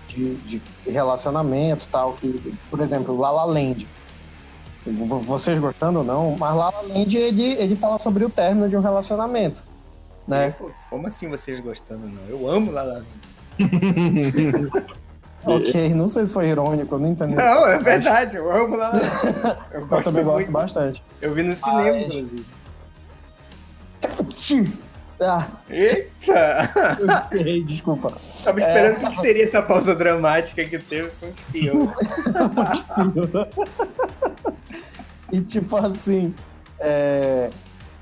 de, 0.08 0.34
de 0.36 0.62
relacionamento 0.86 1.88
tal. 1.90 2.14
Que, 2.14 2.54
por 2.68 2.80
exemplo, 2.80 3.18
La 3.18 3.30
La 3.30 3.44
Land. 3.44 3.86
Vocês 4.84 5.58
gostando 5.60 6.00
ou 6.00 6.04
não, 6.04 6.36
mas 6.36 6.56
La 6.56 6.70
La 6.70 6.80
Land 6.82 7.16
ele, 7.16 7.52
ele 7.52 7.76
fala 7.76 7.98
sobre 8.00 8.24
o 8.24 8.30
término 8.30 8.68
de 8.68 8.76
um 8.76 8.80
relacionamento. 8.80 9.62
né? 10.26 10.50
Sim, 10.50 10.56
pô, 10.58 10.70
Como 10.90 11.06
assim 11.06 11.28
vocês 11.28 11.60
gostando, 11.60 12.08
não? 12.08 12.22
Eu 12.28 12.48
amo 12.48 12.72
lá 12.72 12.82
lá. 12.82 13.02
Ok, 15.44 15.94
não 15.94 16.08
sei 16.08 16.26
se 16.26 16.32
foi 16.32 16.48
irônico, 16.48 16.94
eu 16.94 16.98
não 16.98 17.08
entendi. 17.08 17.34
Não, 17.34 17.66
é 17.66 17.78
verdade, 17.78 18.36
eu 18.36 18.50
amo 18.50 18.76
lá. 18.76 18.92
Eu 19.72 19.80
Eu 19.80 19.86
gosto 19.86 20.04
também 20.04 20.24
gosto 20.24 20.36
muito. 20.36 20.52
bastante. 20.52 21.02
Eu 21.20 21.34
vi 21.34 21.42
no 21.42 21.54
cinema, 21.56 21.82
Mas- 21.82 22.14
inclusive. 22.14 22.44
Tchim! 24.36 24.72
Ah, 25.20 25.46
Eita! 25.70 26.70
eu 27.30 27.38
errei, 27.40 27.62
desculpa. 27.62 28.12
Tava 28.42 28.58
esperando 28.60 28.96
o 28.96 29.00
que 29.00 29.10
que 29.10 29.20
seria 29.20 29.44
essa 29.44 29.62
pausa 29.62 29.94
dramática 29.94 30.64
que 30.64 30.78
teve 30.78 31.10
com 31.20 31.26
o. 31.78 31.92
E 35.32 35.40
tipo 35.40 35.76
assim, 35.76 36.34
é, 36.78 37.48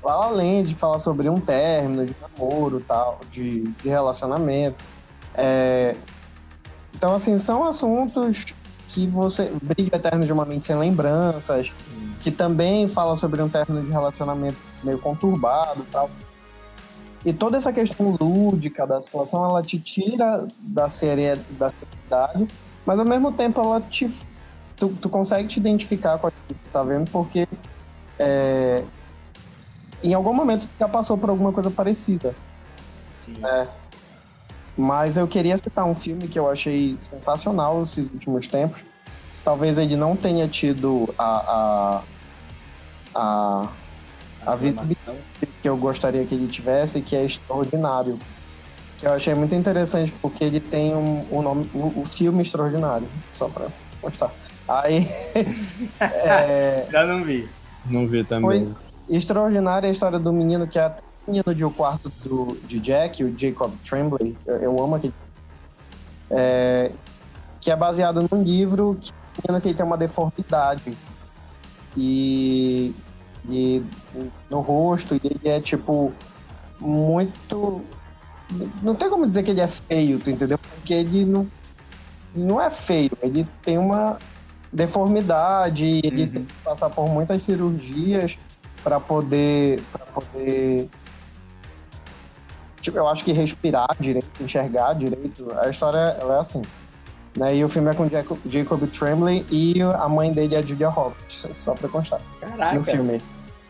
lá 0.03 0.25
além 0.25 0.63
de 0.63 0.75
falar 0.75 0.99
sobre 0.99 1.29
um 1.29 1.39
término 1.39 2.05
de 2.05 2.15
namoro 2.21 2.81
tal, 2.85 3.21
de, 3.31 3.61
de 3.61 3.89
relacionamento. 3.89 4.83
é, 5.35 5.95
então, 7.01 7.15
assim, 7.15 7.35
são 7.39 7.63
assuntos 7.63 8.45
que 8.89 9.07
você. 9.07 9.51
Brilho 9.59 9.89
eterno 9.91 10.23
de 10.23 10.31
uma 10.31 10.45
mente 10.45 10.67
sem 10.67 10.75
lembranças, 10.75 11.73
que 12.19 12.29
também 12.29 12.87
fala 12.87 13.15
sobre 13.15 13.41
um 13.41 13.49
término 13.49 13.81
de 13.81 13.91
relacionamento 13.91 14.59
meio 14.83 14.99
conturbado 14.99 15.83
tal. 15.91 16.11
E 17.25 17.33
toda 17.33 17.57
essa 17.57 17.73
questão 17.73 18.15
lúdica 18.21 18.85
da 18.85 19.01
situação, 19.01 19.43
ela 19.43 19.63
te 19.63 19.79
tira 19.79 20.47
da, 20.59 20.87
serie, 20.89 21.37
da 21.57 21.71
seriedade, 21.71 22.47
mas 22.85 22.99
ao 22.99 23.05
mesmo 23.05 23.31
tempo 23.31 23.59
ela 23.59 23.81
te 23.81 24.07
tu, 24.75 24.89
tu 25.01 25.09
consegue 25.09 25.47
te 25.47 25.59
identificar 25.59 26.19
com 26.19 26.27
aquilo 26.27 26.43
que 26.49 26.53
tu 26.53 26.69
tá 26.69 26.83
vendo, 26.83 27.09
porque 27.09 27.47
é, 28.19 28.83
em 30.03 30.13
algum 30.13 30.35
momento 30.35 30.67
tu 30.67 30.73
já 30.79 30.87
passou 30.87 31.17
por 31.17 31.31
alguma 31.31 31.51
coisa 31.51 31.71
parecida. 31.71 32.35
Sim. 33.25 33.41
Mas 34.77 35.17
eu 35.17 35.27
queria 35.27 35.57
citar 35.57 35.85
um 35.85 35.93
filme 35.93 36.27
que 36.27 36.39
eu 36.39 36.49
achei 36.49 36.97
sensacional 37.01 37.81
esses 37.83 38.09
últimos 38.11 38.47
tempos. 38.47 38.81
Talvez 39.43 39.77
ele 39.77 39.95
não 39.95 40.15
tenha 40.15 40.47
tido 40.47 41.13
a, 41.17 42.03
a, 43.15 43.19
a, 43.19 43.69
a 44.45 44.55
visibilidade 44.55 45.19
que 45.61 45.67
eu 45.67 45.75
gostaria 45.77 46.25
que 46.25 46.35
ele 46.35 46.47
tivesse, 46.47 47.01
que 47.01 47.15
é 47.15 47.23
Extraordinário. 47.25 48.19
Que 48.99 49.07
eu 49.07 49.13
achei 49.13 49.33
muito 49.33 49.55
interessante, 49.55 50.13
porque 50.21 50.43
ele 50.43 50.59
tem 50.59 50.93
um, 50.93 51.25
um 51.31 51.41
nome, 51.41 51.69
o, 51.73 52.01
o 52.01 52.05
filme 52.05 52.43
Extraordinário, 52.43 53.07
só 53.33 53.49
pra 53.49 53.67
mostrar. 54.01 54.31
Aí. 54.67 55.07
é, 55.99 56.87
Já 56.89 57.05
não 57.05 57.23
vi. 57.23 57.49
Não 57.85 58.07
vi 58.07 58.23
também. 58.23 58.75
extraordinária 59.09 59.89
a 59.89 59.91
história 59.91 60.19
do 60.19 60.31
menino 60.31 60.67
que 60.67 60.77
é 60.77 60.95
menino 61.31 61.55
de 61.55 61.63
O 61.63 61.71
Quarto 61.71 62.11
do, 62.23 62.57
de 62.67 62.79
Jack, 62.79 63.23
o 63.23 63.37
Jacob 63.37 63.71
Tremblay. 63.83 64.37
Eu, 64.45 64.55
eu 64.57 64.83
amo 64.83 64.95
aquele. 64.95 65.13
É, 66.29 66.91
que 67.59 67.71
é 67.71 67.75
baseado 67.75 68.27
num 68.29 68.43
livro 68.43 68.97
que 68.99 69.11
que 69.41 69.67
ele 69.69 69.73
tem 69.75 69.85
uma 69.85 69.97
deformidade. 69.97 70.95
E, 71.95 72.93
e 73.47 73.83
no 74.49 74.59
rosto, 74.61 75.15
e 75.15 75.21
ele 75.23 75.49
é 75.49 75.59
tipo 75.59 76.11
muito. 76.79 77.81
Não 78.81 78.93
tem 78.95 79.09
como 79.09 79.27
dizer 79.27 79.43
que 79.43 79.51
ele 79.51 79.61
é 79.61 79.67
feio, 79.67 80.19
tu 80.19 80.29
entendeu? 80.29 80.57
Porque 80.57 80.93
ele 80.93 81.25
não, 81.25 81.49
não 82.35 82.61
é 82.61 82.69
feio, 82.69 83.11
ele 83.21 83.47
tem 83.61 83.77
uma 83.77 84.17
deformidade, 84.71 85.85
ele 86.03 86.23
Uhum. 86.23 86.31
tem 86.31 86.45
que 86.45 86.53
passar 86.63 86.89
por 86.89 87.07
muitas 87.07 87.41
cirurgias 87.43 88.37
para 88.83 88.99
poder, 88.99 89.81
pra 89.91 90.05
poder. 90.05 90.89
Tipo, 92.81 92.97
eu 92.97 93.07
acho 93.07 93.23
que 93.23 93.31
respirar 93.31 93.95
direito, 93.99 94.43
enxergar 94.43 94.93
direito. 94.93 95.47
A 95.61 95.69
história 95.69 96.17
ela 96.19 96.37
é 96.37 96.39
assim. 96.39 96.61
Né? 97.37 97.55
E 97.55 97.63
o 97.63 97.69
filme 97.69 97.89
é 97.89 97.93
com 97.93 98.09
Jacob, 98.09 98.37
Jacob 98.45 98.81
Tremblay 98.87 99.45
e 99.49 99.81
a 99.81 100.09
mãe 100.09 100.33
dele 100.33 100.55
é 100.55 100.59
a 100.59 100.61
Julia 100.61 100.89
Roberts, 100.89 101.45
só 101.53 101.73
pra 101.73 101.87
constar. 101.87 102.19
Caraca. 102.39 102.75
No 102.75 102.83
filme. 102.83 103.21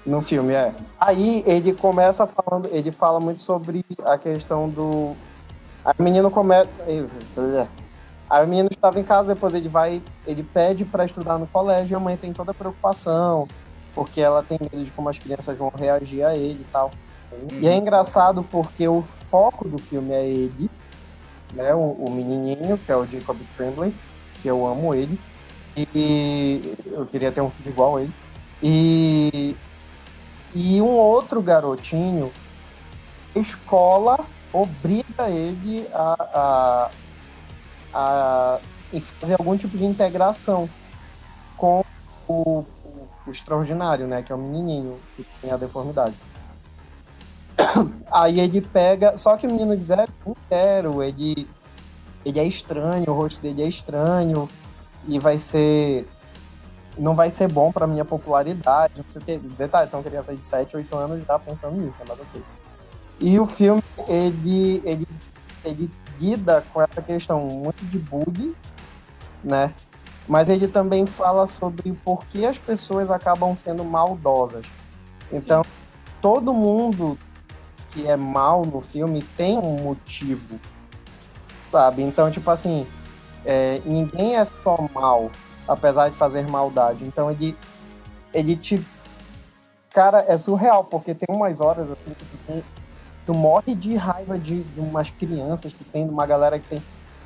No 0.03 0.21
filme, 0.21 0.53
é. 0.53 0.73
Aí 0.99 1.43
ele 1.45 1.73
começa 1.73 2.25
falando, 2.25 2.67
ele 2.71 2.91
fala 2.91 3.19
muito 3.19 3.43
sobre 3.43 3.85
a 4.03 4.17
questão 4.17 4.67
do. 4.67 5.15
Aí 5.85 5.93
o 5.99 6.01
menino 6.01 6.31
começa. 6.31 6.69
Aí 8.29 8.45
o 8.45 8.47
menino 8.47 8.69
estava 8.71 8.99
em 8.99 9.03
casa, 9.03 9.35
depois 9.35 9.53
ele 9.53 9.69
vai, 9.69 10.01
ele 10.25 10.41
pede 10.41 10.85
para 10.85 11.05
estudar 11.05 11.37
no 11.37 11.45
colégio 11.45 11.93
e 11.93 11.95
a 11.95 11.99
mãe 11.99 12.17
tem 12.17 12.33
toda 12.33 12.51
a 12.51 12.53
preocupação, 12.53 13.47
porque 13.93 14.21
ela 14.21 14.41
tem 14.41 14.57
medo 14.59 14.83
de 14.83 14.89
como 14.91 15.09
as 15.09 15.19
crianças 15.19 15.55
vão 15.57 15.69
reagir 15.75 16.23
a 16.23 16.33
ele 16.33 16.61
e 16.61 16.67
tal. 16.71 16.89
E 17.61 17.67
é 17.67 17.75
engraçado 17.75 18.43
porque 18.43 18.87
o 18.87 19.01
foco 19.01 19.67
do 19.67 19.77
filme 19.77 20.13
é 20.13 20.25
ele, 20.25 20.69
né? 21.53 21.73
O, 21.73 21.91
o 21.91 22.11
menininho, 22.11 22.77
que 22.77 22.91
é 22.91 22.95
o 22.95 23.05
Jacob 23.05 23.37
Tremblay, 23.55 23.93
que 24.41 24.47
eu 24.47 24.65
amo 24.67 24.93
ele. 24.93 25.19
E 25.77 26.75
eu 26.87 27.05
queria 27.05 27.31
ter 27.31 27.41
um 27.41 27.49
filho 27.49 27.69
igual 27.69 27.97
a 27.97 28.01
ele. 28.01 28.13
E, 28.61 29.55
e 30.53 30.81
um 30.81 30.89
outro 30.89 31.41
garotinho, 31.41 32.31
a 33.35 33.39
escola 33.39 34.19
obriga 34.51 35.29
ele 35.29 35.87
a, 35.93 36.15
a, 36.33 36.89
a 37.93 38.59
fazer 39.19 39.35
algum 39.39 39.57
tipo 39.57 39.77
de 39.77 39.85
integração 39.85 40.69
com 41.55 41.83
o, 42.27 42.33
o, 42.33 43.07
o 43.25 43.31
extraordinário, 43.31 44.05
né? 44.05 44.21
Que 44.21 44.33
é 44.33 44.35
o 44.35 44.37
menininho 44.37 44.99
que 45.15 45.25
tem 45.41 45.51
a 45.51 45.57
deformidade. 45.57 46.15
Aí 48.11 48.39
ele 48.39 48.61
pega. 48.61 49.17
Só 49.17 49.37
que 49.37 49.47
o 49.47 49.51
menino 49.51 49.75
diz: 49.75 49.89
é, 49.89 50.07
não 50.25 50.35
quero, 50.49 51.01
ele, 51.03 51.47
ele 52.25 52.39
é 52.39 52.45
estranho, 52.45 53.09
o 53.09 53.13
rosto 53.13 53.41
dele 53.41 53.63
é 53.63 53.67
estranho, 53.67 54.49
e 55.07 55.19
vai 55.19 55.37
ser. 55.37 56.07
Não 56.97 57.15
vai 57.15 57.31
ser 57.31 57.49
bom 57.49 57.71
pra 57.71 57.87
minha 57.87 58.03
popularidade, 58.03 58.93
não 58.97 59.05
sei 59.07 59.21
o 59.21 59.25
que. 59.25 59.37
Detalhe, 59.37 59.89
são 59.89 60.03
crianças 60.03 60.37
de 60.37 60.45
7, 60.45 60.75
8 60.75 60.95
anos 60.97 61.25
já 61.25 61.39
pensando 61.39 61.79
nisso, 61.79 61.97
né? 61.99 62.05
Mas 62.07 62.19
ok. 62.19 62.43
E 63.19 63.39
o 63.39 63.45
filme, 63.45 63.83
ele, 64.07 64.81
ele, 64.83 65.07
ele 65.63 65.91
lida 66.19 66.63
com 66.73 66.81
essa 66.81 67.01
questão 67.01 67.39
muito 67.39 67.85
de 67.85 67.97
bullying, 67.97 68.53
né? 69.43 69.73
Mas 70.27 70.49
ele 70.49 70.67
também 70.67 71.05
fala 71.05 71.47
sobre 71.47 71.93
por 72.03 72.25
que 72.25 72.45
as 72.45 72.57
pessoas 72.57 73.09
acabam 73.09 73.55
sendo 73.55 73.83
maldosas. 73.85 74.65
Então, 75.31 75.63
todo 76.19 76.53
mundo 76.53 77.17
que 77.91 78.07
é 78.07 78.15
mal 78.15 78.65
no 78.65 78.81
filme 78.81 79.21
tem 79.37 79.57
um 79.57 79.81
motivo, 79.83 80.59
sabe? 81.63 82.01
Então, 82.01 82.31
tipo 82.31 82.49
assim, 82.49 82.87
é, 83.45 83.81
ninguém 83.85 84.37
é 84.37 84.45
só 84.45 84.77
mal, 84.93 85.29
apesar 85.67 86.09
de 86.09 86.15
fazer 86.15 86.49
maldade. 86.49 87.03
Então, 87.03 87.29
ele, 87.29 87.55
ele 88.33 88.55
te. 88.55 88.83
Cara, 89.93 90.25
é 90.27 90.37
surreal, 90.37 90.85
porque 90.85 91.13
tem 91.13 91.35
umas 91.35 91.59
horas 91.59 91.89
assim 91.91 92.13
que 92.13 92.25
tu, 92.25 92.37
tem, 92.47 92.63
tu 93.25 93.33
morre 93.33 93.75
de 93.75 93.95
raiva 93.95 94.39
de, 94.39 94.63
de 94.63 94.79
umas 94.79 95.09
crianças 95.09 95.73
que 95.73 95.83
tem, 95.83 96.05
de 96.05 96.13
uma 96.13 96.25
galera 96.25 96.57
que 96.57 96.67
tem. 96.67 96.81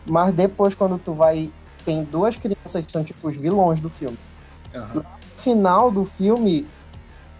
Mas 0.06 0.34
depois, 0.34 0.74
quando 0.74 0.98
tu 0.98 1.14
vai. 1.14 1.52
Tem 1.84 2.04
duas 2.04 2.36
crianças 2.36 2.84
que 2.84 2.92
são 2.92 3.04
tipo 3.04 3.28
os 3.28 3.38
vilões 3.38 3.80
do 3.80 3.92
filme 3.92 4.18
Aham. 4.76 5.04
final 5.38 5.90
do 5.90 6.04
filme, 6.04 6.68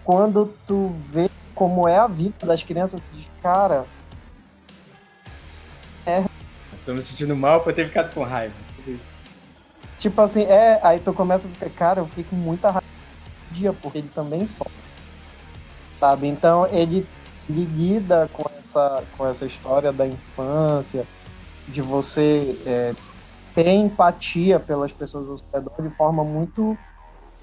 quando 0.04 0.54
tu 0.66 0.92
vê 1.10 1.28
como 1.56 1.88
é 1.88 1.96
a 1.96 2.06
vida 2.06 2.46
das 2.46 2.62
crianças, 2.62 3.00
diz, 3.12 3.26
cara, 3.42 3.84
Tô 6.84 6.94
me 6.94 7.02
sentindo 7.02 7.34
mal 7.34 7.62
por 7.62 7.72
ter 7.72 7.86
ficado 7.86 8.14
com 8.14 8.22
raiva. 8.22 8.54
tipo 9.98 10.20
assim, 10.20 10.44
é, 10.44 10.78
aí 10.84 11.00
tu 11.00 11.12
começa 11.12 11.48
a 11.48 11.50
ficar, 11.50 11.70
cara, 11.70 12.00
eu 12.00 12.06
fiquei 12.06 12.22
com 12.22 12.36
muita 12.36 12.68
raiva 12.68 12.86
dia, 13.50 13.72
porque 13.72 13.98
ele 13.98 14.10
também 14.14 14.46
sofre. 14.46 14.72
Sabe? 15.90 16.28
Então 16.28 16.66
ele, 16.68 17.04
ele 17.48 17.64
lida 17.64 18.30
com 18.32 18.44
essa, 18.58 19.02
com 19.16 19.26
essa 19.26 19.46
história 19.46 19.92
da 19.92 20.06
infância, 20.06 21.04
de 21.66 21.82
você 21.82 22.56
é, 22.64 22.94
ter 23.52 23.70
empatia 23.70 24.60
pelas 24.60 24.92
pessoas 24.92 25.28
ao 25.28 25.38
seu 25.38 25.46
redor 25.52 25.82
de 25.82 25.90
forma 25.90 26.22
muito 26.22 26.78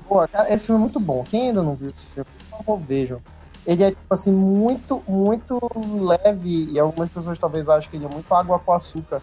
boa. 0.08 0.26
Cara, 0.28 0.54
esse 0.54 0.66
filme 0.66 0.80
é 0.80 0.84
muito 0.84 1.00
bom. 1.00 1.24
Quem 1.24 1.48
ainda 1.48 1.62
não 1.62 1.76
viu 1.76 1.90
esse 1.90 2.06
filme, 2.06 2.30
por 2.50 2.58
favor, 2.60 2.78
vejam. 2.78 3.20
Ele 3.66 3.84
é, 3.84 3.90
tipo 3.92 4.14
assim, 4.14 4.32
muito, 4.32 5.02
muito 5.08 5.60
leve, 6.02 6.68
e 6.72 6.80
algumas 6.80 7.10
pessoas 7.10 7.38
talvez 7.40 7.70
achem 7.70 7.90
que 7.90 7.96
ele 7.98 8.06
é 8.06 8.10
muito 8.10 8.32
água 8.34 8.60
com 8.60 8.74
açúcar. 8.74 9.22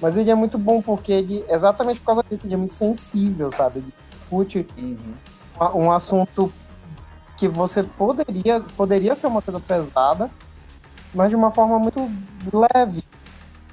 Mas 0.00 0.16
ele 0.16 0.30
é 0.30 0.34
muito 0.34 0.56
bom 0.58 0.80
porque 0.82 1.12
ele, 1.12 1.44
exatamente 1.48 2.00
por 2.00 2.06
causa 2.06 2.24
disso, 2.28 2.42
ele 2.44 2.54
é 2.54 2.56
muito 2.56 2.74
sensível, 2.74 3.50
sabe? 3.50 3.80
Ele 3.80 3.92
discute 4.18 4.66
Uhum. 4.78 4.96
uma- 5.56 5.76
um 5.76 5.92
assunto 5.92 6.52
que 7.36 7.46
você 7.46 7.82
poderia, 7.82 8.60
poderia 8.76 9.14
ser 9.14 9.26
uma 9.26 9.42
coisa 9.42 9.60
pesada, 9.60 10.30
mas 11.14 11.28
de 11.28 11.36
uma 11.36 11.50
forma 11.50 11.78
muito 11.78 12.10
leve. 12.74 13.02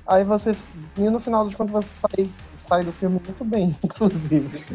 Aí 0.09 0.23
você, 0.23 0.55
e 0.97 1.01
no 1.07 1.19
final 1.19 1.45
das 1.45 1.53
contas, 1.53 1.85
você 1.85 2.07
sai, 2.07 2.29
sai 2.51 2.83
do 2.83 2.91
filme 2.91 3.21
muito 3.23 3.45
bem, 3.45 3.77
inclusive. 3.83 4.49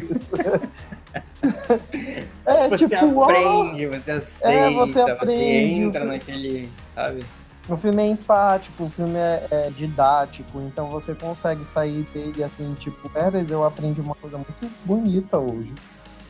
é, 2.47 2.69
Você 2.69 2.89
tipo, 2.89 3.23
aprende, 3.25 3.87
você 3.89 4.11
aceita, 4.13 4.49
É, 4.49 4.71
você 4.71 5.01
aprende, 5.01 5.81
entra 5.83 6.05
o- 6.05 6.07
naquele, 6.07 6.69
sabe? 6.95 7.25
O 7.69 7.77
filme 7.77 8.03
é 8.03 8.07
empático, 8.09 8.85
o 8.85 8.91
filme 8.91 9.17
é, 9.19 9.45
é 9.51 9.71
didático, 9.71 10.61
então 10.61 10.89
você 10.89 11.15
consegue 11.17 11.65
sair 11.65 12.03
dele 12.15 12.45
assim, 12.45 12.73
tipo, 12.75 13.09
Pérez, 13.09 13.51
eu 13.51 13.65
aprendi 13.65 14.01
uma 14.03 14.15
coisa 14.15 14.37
muito 14.37 14.71
bonita 14.85 15.39
hoje. 15.39 15.73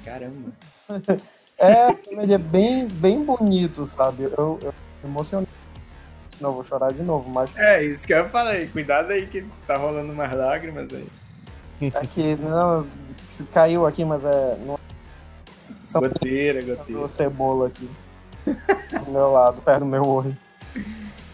Caramba. 0.04 0.50
É, 1.56 1.86
o 1.92 1.96
filme 1.96 2.24
ele 2.24 2.34
é 2.34 2.38
bem, 2.38 2.88
bem 2.88 3.24
bonito, 3.24 3.86
sabe? 3.86 4.24
Eu, 4.24 4.58
eu 4.60 4.74
me 5.04 5.08
emocionei. 5.08 5.46
Eu 6.40 6.52
vou 6.52 6.64
chorar 6.64 6.92
de 6.92 7.02
novo, 7.02 7.28
mas 7.30 7.50
É, 7.56 7.82
isso 7.82 8.06
que 8.06 8.12
eu 8.12 8.28
falei. 8.28 8.66
Cuidado 8.66 9.10
aí 9.10 9.26
que 9.26 9.46
tá 9.66 9.76
rolando 9.76 10.12
umas 10.12 10.32
lágrimas 10.32 10.88
aí. 10.92 11.92
aqui, 11.94 12.36
não, 12.36 12.86
se 13.28 13.44
caiu 13.44 13.86
aqui, 13.86 14.04
mas 14.04 14.24
é. 14.24 14.56
Não, 14.66 14.78
são 15.84 16.00
Goteira, 16.02 16.62
goteira. 16.62 17.08
cebola 17.08 17.68
aqui. 17.68 17.88
Do 19.04 19.10
meu 19.10 19.30
lado, 19.32 19.60
perto 19.62 19.80
do 19.80 19.86
meu 19.86 20.06
olho. 20.06 20.36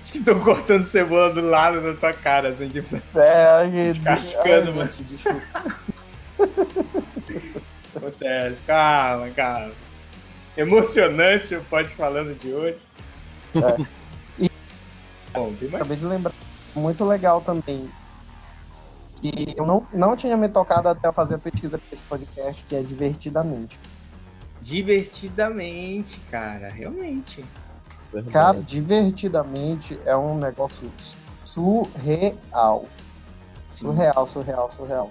Acho 0.02 0.12
que 0.12 0.18
estão 0.18 0.38
cortando 0.40 0.82
cebola 0.82 1.30
do 1.32 1.40
lado 1.42 1.80
da 1.82 1.94
tua 1.94 2.12
cara, 2.12 2.48
assim, 2.50 2.68
tipo, 2.68 2.88
É, 3.18 3.64
aqui. 3.64 3.92
Descascando, 4.00 4.70
ai, 4.70 4.76
mano. 4.76 4.92
gente, 4.92 5.04
desculpa. 5.04 5.40
acontece. 7.96 8.62
Calma, 8.66 9.28
calma. 9.30 9.72
Emocionante 10.56 11.54
o 11.54 11.62
pode 11.64 11.94
falando 11.94 12.36
de 12.38 12.52
hoje. 12.52 12.78
É. 13.56 13.99
Bom. 15.32 15.52
Acabei 15.74 15.96
de 15.96 16.04
lembrar. 16.04 16.34
Muito 16.74 17.04
legal 17.04 17.40
também. 17.40 17.88
E 19.22 19.54
eu 19.56 19.66
não, 19.66 19.86
não 19.92 20.16
tinha 20.16 20.36
me 20.36 20.48
tocado 20.48 20.88
até 20.88 21.12
fazer 21.12 21.34
a 21.34 21.38
pesquisa 21.38 21.78
para 21.78 21.92
esse 21.92 22.02
podcast, 22.02 22.64
que 22.64 22.74
é 22.74 22.82
Divertidamente. 22.82 23.78
Divertidamente, 24.62 26.18
cara, 26.30 26.68
realmente. 26.68 27.44
Verdade. 28.12 28.32
Cara, 28.32 28.60
Divertidamente 28.60 29.98
é 30.04 30.16
um 30.16 30.38
negócio 30.38 30.90
surreal. 31.44 32.86
Surreal, 33.70 34.26
surreal, 34.26 34.70
surreal. 34.70 35.10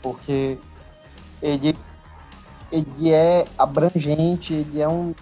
Porque 0.00 0.58
ele, 1.40 1.76
ele 2.70 3.10
é 3.10 3.46
abrangente, 3.56 4.52
ele 4.52 4.80
é 4.80 4.88
um. 4.88 5.14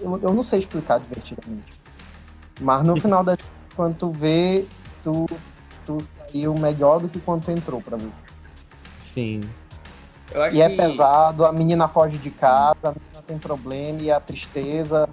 Eu, 0.00 0.18
eu 0.22 0.32
não 0.32 0.42
sei 0.42 0.60
explicar 0.60 1.00
divertidamente. 1.00 1.77
Mas 2.60 2.82
no 2.82 3.00
final 3.00 3.22
das 3.24 3.36
contas, 3.36 3.48
quando 3.76 3.96
tu 3.96 4.10
vê, 4.10 4.64
tu, 5.02 5.26
tu 5.84 5.98
saiu 6.00 6.54
melhor 6.54 7.00
do 7.00 7.08
que 7.08 7.20
quando 7.20 7.44
tu 7.44 7.50
entrou 7.50 7.80
pra 7.80 7.96
mim. 7.96 8.12
Sim. 9.02 9.40
Eu 10.32 10.42
acho 10.42 10.56
E 10.56 10.60
é 10.62 10.68
que- 10.68 10.76
pesado, 10.76 11.46
a 11.46 11.52
menina 11.52 11.86
foge 11.88 12.18
de 12.18 12.30
casa, 12.30 12.76
a 12.82 12.88
menina 12.92 13.22
tem 13.26 13.38
problema 13.38 14.00
e 14.02 14.10
a 14.10 14.20
tristeza. 14.20 15.08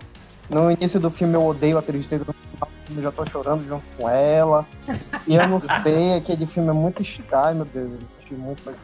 No 0.49 0.69
início 0.71 0.99
do 0.99 1.09
filme 1.09 1.35
eu 1.35 1.45
odeio 1.45 1.77
a 1.77 1.81
tristeza, 1.81 2.25
no 2.27 2.33
final 2.33 2.69
do 2.69 2.85
filme 2.85 2.99
eu 2.99 3.03
já 3.03 3.11
tô 3.11 3.25
chorando 3.25 3.65
junto 3.65 3.83
com 3.97 4.09
ela. 4.09 4.65
E 5.27 5.35
eu 5.35 5.47
não 5.47 5.59
sei, 5.61 6.15
aquele 6.15 6.45
filme 6.45 6.69
é 6.69 6.73
muito 6.73 7.01
estranho, 7.01 7.55
meu 7.57 7.65
Deus. 7.65 7.91
Eu 7.91 7.99
achei 8.23 8.37
muito. 8.37 8.63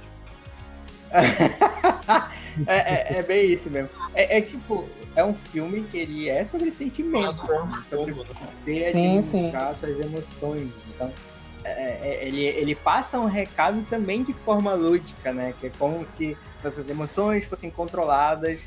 É, 2.68 2.76
é- 3.16 3.20
é 3.20 3.24
bem 3.24 3.54
isso 3.54 3.70
mesmo. 3.70 3.90
É, 4.14 4.38
é 4.38 4.42
tipo, 4.42 4.86
é 5.16 5.24
um 5.24 5.34
filme 5.34 5.84
que 5.84 5.98
ele 5.98 6.30
é 6.30 6.46
sobre 6.46 6.72
sentimento, 6.72 7.46
né? 7.48 7.84
sobre 7.90 8.14
você 8.14 8.82
Sim, 8.92 9.18
administrar 9.18 9.76
suas 9.76 10.00
emoções. 10.00 10.70
Então, 10.94 11.12
é- 11.64 12.00
é- 12.02 12.28
ele, 12.28 12.44
ele 12.44 12.76
passa 12.76 13.20
um 13.20 13.26
recado 13.26 13.84
também 13.90 14.24
de 14.24 14.34
forma 14.34 14.74
lúdica, 14.74 15.32
né? 15.34 15.54
Que 15.60 15.68
é 15.68 15.72
como 15.78 16.06
se 16.06 16.38
nossas 16.64 16.90
emoções 16.90 17.46
fossem 17.46 17.70
controladas 17.70 18.60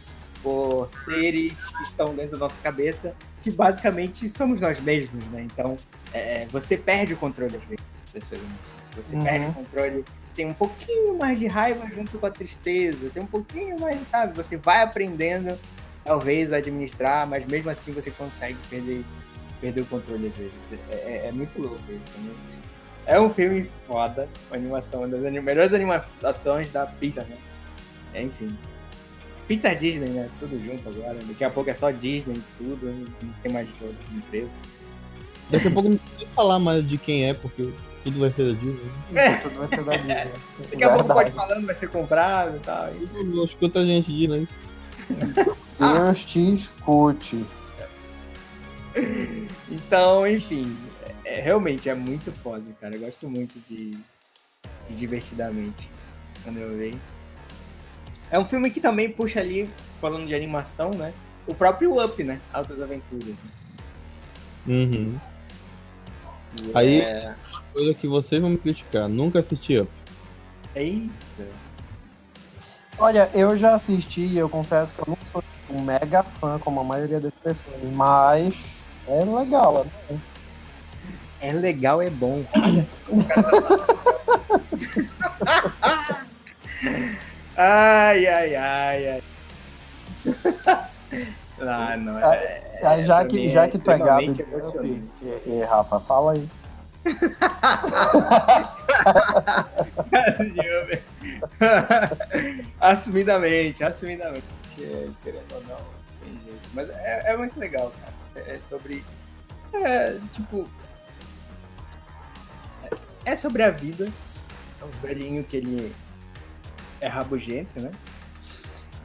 por 0.42 0.88
seres 0.90 1.54
que 1.54 1.82
estão 1.84 2.14
dentro 2.14 2.32
da 2.32 2.46
nossa 2.46 2.60
cabeça, 2.62 3.14
que 3.42 3.50
basicamente 3.50 4.28
somos 4.28 4.60
nós 4.60 4.78
mesmos, 4.80 5.24
né? 5.28 5.42
Então, 5.42 5.76
é, 6.12 6.46
você 6.50 6.76
perde 6.76 7.14
o 7.14 7.16
controle 7.16 7.56
às 7.56 7.62
vezes 7.64 7.84
das 8.12 8.24
suas 8.24 8.40
emoções. 8.40 8.74
Você 8.96 9.16
Uhum. 9.16 9.22
perde 9.24 9.46
o 9.46 9.52
controle 9.54 10.04
tem 10.34 10.46
um 10.46 10.52
pouquinho 10.54 11.16
mais 11.16 11.38
de 11.38 11.46
raiva 11.46 11.86
junto 11.94 12.18
com 12.18 12.26
a 12.26 12.30
tristeza, 12.30 13.08
tem 13.10 13.22
um 13.22 13.26
pouquinho 13.26 13.78
mais, 13.78 14.00
sabe? 14.08 14.36
Você 14.36 14.56
vai 14.56 14.82
aprendendo, 14.82 15.56
talvez, 16.04 16.52
a 16.52 16.56
administrar, 16.56 17.26
mas 17.26 17.46
mesmo 17.46 17.70
assim 17.70 17.92
você 17.92 18.10
consegue 18.10 18.56
perder, 18.68 19.02
perder 19.60 19.80
o 19.82 19.86
controle 19.86 20.26
às 20.28 20.34
vezes. 20.34 20.52
É, 20.90 20.94
é- 20.96 21.26
é 21.28 21.32
muito 21.32 21.60
louco 21.60 21.80
isso. 21.90 22.18
Né? 22.20 22.32
É 23.06 23.20
um 23.20 23.28
filme 23.32 23.70
foda, 23.86 24.28
uma 24.48 24.56
animação, 24.56 25.00
uma 25.00 25.08
das 25.08 25.24
anim- 25.24 25.40
melhores 25.40 25.72
animações 25.74 26.70
da 26.70 26.86
Pixar, 26.86 27.24
né? 27.26 27.36
É, 28.14 28.22
enfim. 28.22 28.48
Pixar 29.46 29.76
Disney, 29.76 30.08
né? 30.08 30.30
Tudo 30.40 30.58
junto 30.64 30.88
agora. 30.88 31.18
Daqui 31.22 31.44
a 31.44 31.50
pouco 31.50 31.68
é 31.68 31.74
só 31.74 31.90
Disney, 31.90 32.40
tudo, 32.56 32.86
não 33.22 33.32
tem 33.42 33.52
mais 33.52 33.68
outra 33.82 33.96
empresa. 34.14 34.48
Daqui 35.50 35.68
a 35.68 35.70
pouco 35.70 35.90
não 35.90 35.96
precisa 35.98 36.26
falar 36.34 36.58
mais 36.58 36.86
de 36.88 36.96
quem 36.96 37.28
é, 37.28 37.34
porque 37.34 37.68
tudo 38.02 38.20
vai 38.20 38.32
ser 38.32 38.54
da 38.54 38.58
Disney. 38.58 38.90
Tudo 39.42 39.58
vai 39.58 39.68
ser 39.68 39.84
da 39.84 39.96
Disney. 39.98 40.32
Daqui 40.70 40.84
a 40.84 40.88
pouco 40.94 41.12
pode 41.12 41.30
falando, 41.32 41.66
vai 41.66 41.74
ser 41.74 41.90
comprado 41.90 42.56
e 42.56 42.60
tal. 42.60 42.88
e- 42.94 43.06
Por 43.06 43.08
favor, 43.22 43.44
escuta 43.44 43.80
a 43.80 43.84
gente, 43.84 44.10
Disney. 44.12 44.48
Deus 45.92 46.24
te 46.24 46.54
escute. 46.54 47.44
Então, 49.68 50.24
enfim, 50.26 50.76
é, 51.24 51.40
realmente 51.40 51.88
é 51.88 51.94
muito 51.94 52.30
foda, 52.30 52.62
cara. 52.80 52.94
Eu 52.94 53.00
gosto 53.00 53.28
muito 53.28 53.58
de, 53.68 53.90
de 54.88 54.96
Divertidamente 54.96 55.90
quando 56.44 56.58
eu 56.58 56.76
vejo. 56.76 56.98
É 58.30 58.38
um 58.38 58.44
filme 58.44 58.70
que 58.70 58.80
também 58.80 59.10
puxa 59.10 59.40
ali, 59.40 59.68
falando 60.00 60.26
de 60.28 60.34
animação, 60.34 60.90
né? 60.90 61.12
O 61.46 61.54
próprio 61.54 62.02
Up, 62.02 62.22
né? 62.22 62.40
Altas 62.52 62.80
Aventuras. 62.80 63.26
né? 63.26 63.34
Uhum. 64.66 65.18
Que 66.56 66.70
Aí- 66.74 67.00
É... 67.00 67.34
Coisa 67.72 67.94
que 67.94 68.06
vocês 68.06 68.40
vão 68.40 68.50
me 68.50 68.58
criticar. 68.58 69.08
Nunca 69.08 69.40
assisti 69.40 69.80
Up. 69.80 69.90
Eita. 70.76 71.48
Olha, 72.96 73.28
eu 73.34 73.56
já 73.56 73.74
assisti 73.74 74.20
e 74.20 74.38
eu 74.38 74.48
confesso 74.48 74.94
que 74.94 75.00
eu 75.00 75.06
não 75.08 75.18
sou 75.32 75.42
um 75.70 75.80
mega 75.82 76.22
fã, 76.22 76.58
como 76.58 76.80
a 76.80 76.84
maioria 76.84 77.20
das 77.20 77.32
pessoas, 77.42 77.74
mas 77.92 78.82
é 79.08 79.24
legal. 79.24 79.86
né? 80.10 80.18
É 81.40 81.52
legal, 81.52 82.00
é 82.00 82.10
bom. 82.10 82.42
Ai, 87.56 88.26
ai, 88.26 88.56
ai, 88.56 89.08
ai. 89.08 89.22
Ah, 91.60 91.96
não. 91.96 92.18
É, 92.18 92.80
Aí 92.82 93.04
já 93.04 93.18
pra 93.18 93.26
que, 93.26 93.48
já 93.48 93.64
é 93.64 93.68
que 93.68 93.78
tu 93.78 93.90
é 93.90 93.94
emocionante. 93.94 94.42
e, 95.46 95.50
e, 95.50 95.64
Rafa, 95.64 96.00
fala 96.00 96.32
aí. 96.32 96.48
assumidamente, 102.80 103.84
assumidamente. 103.84 104.44
É, 104.80 105.08
Querendo 105.22 105.52
ou 105.54 105.62
não, 105.64 105.76
tem 106.20 106.32
jeito. 106.44 106.68
Mas 106.72 106.88
é, 106.90 107.32
é 107.32 107.36
muito 107.36 107.58
legal, 107.58 107.92
cara. 108.00 108.14
É 108.48 108.58
sobre. 108.68 109.04
É, 109.72 110.18
tipo. 110.32 110.68
É 113.24 113.36
sobre 113.36 113.62
a 113.62 113.70
vida. 113.70 114.10
É 114.80 114.84
um 114.84 114.90
velhinho 115.00 115.44
que 115.44 115.56
ele 115.56 115.94
é 117.00 117.06
rabugento, 117.08 117.80
né? 117.80 117.90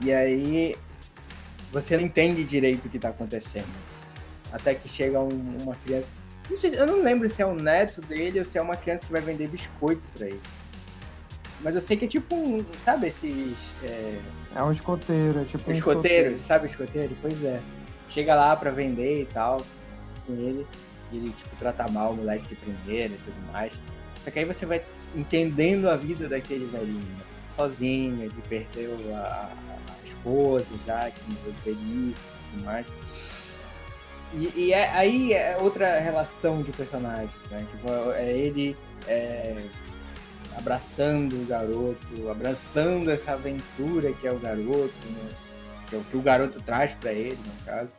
E 0.04 0.12
aí. 0.14 0.76
Você 1.72 1.96
não 1.98 2.04
entende 2.04 2.44
direito 2.44 2.86
o 2.86 2.90
que 2.90 2.98
tá 2.98 3.10
acontecendo. 3.10 3.68
Até 4.52 4.74
que 4.74 4.90
chega 4.90 5.20
um- 5.20 5.58
uma 5.62 5.76
criança. 5.76 6.12
Não 6.50 6.58
sei, 6.58 6.74
eu 6.76 6.88
não 6.88 7.04
lembro 7.04 7.30
se 7.30 7.44
é 7.44 7.46
um 7.46 7.54
neto 7.54 8.02
dele 8.02 8.40
ou 8.40 8.46
se 8.46 8.58
é 8.58 8.62
uma 8.62 8.76
criança 8.76 9.06
que 9.06 9.12
vai 9.12 9.22
vender 9.22 9.48
biscoito 9.48 10.02
pra 10.18 10.26
ele. 10.26 10.42
Mas 11.62 11.76
eu 11.76 11.82
sei 11.82 11.96
que 11.96 12.06
é 12.06 12.08
tipo 12.08 12.36
um. 12.36 12.66
Sabe 12.84 13.08
esses. 13.08 13.56
é, 13.84 14.20
É 14.56 14.64
um 14.64 14.72
escoteiro, 14.72 15.42
é 15.42 15.46
tipo 15.46 15.70
um 15.70 15.74
escoteiros? 15.74 16.42
Sabe 16.42 16.68
escoteiro? 16.68 17.16
Pois 17.22 17.44
é. 17.44 17.60
Chega 18.08 18.34
lá 18.36 18.56
pra 18.56 18.72
vender 18.72 19.22
e 19.22 19.26
tal 19.26 19.62
com 20.26 20.34
ele. 20.34 20.66
E 21.12 21.18
ele, 21.18 21.30
tipo, 21.32 21.56
trata 21.58 21.90
mal 21.92 22.12
o 22.12 22.16
moleque 22.16 22.48
de 22.48 22.56
primeira 22.56 23.14
e 23.14 23.18
tudo 23.18 23.52
mais. 23.52 23.80
Só 24.24 24.30
que 24.32 24.40
aí 24.40 24.46
você 24.46 24.66
vai 24.66 24.82
entendendo 25.16 25.90
a 25.90 25.96
vida 25.96 26.28
daquele 26.28 26.66
velhinho. 26.66 27.00
né? 27.00 27.24
Sozinho, 27.50 28.24
ele 28.24 28.44
perdeu 28.48 28.98
a, 29.16 29.50
a 29.90 30.06
esposa 30.06 30.66
já, 30.86 31.10
que 31.10 31.20
morreu 31.32 31.54
velhice 31.66 32.22
e 32.22 32.52
tudo 32.52 32.66
mais. 32.66 32.86
E, 34.34 34.54
e 34.56 34.74
é, 34.74 34.90
aí 34.92 35.34
é 35.34 35.58
outra 35.60 36.00
relação 36.00 36.62
de 36.62 36.72
personagens, 36.72 37.32
né? 37.50 37.66
Tipo, 37.72 38.12
é 38.12 38.32
ele 38.32 38.78
é, 39.08 39.64
abraçando 40.58 41.42
o 41.42 41.46
garoto, 41.46 42.30
abraçando 42.30 43.10
essa 43.10 43.34
aventura 43.34 44.12
que 44.14 44.28
é 44.28 44.32
o 44.32 44.40
garoto, 44.40 44.94
né? 45.10 45.30
Que 45.88 45.96
é 45.96 45.98
o 45.98 46.04
que 46.04 46.18
o 46.18 46.22
garoto 46.22 46.62
traz 46.62 46.94
pra 46.94 47.12
ele, 47.12 47.38
no 47.38 47.66
caso. 47.66 47.96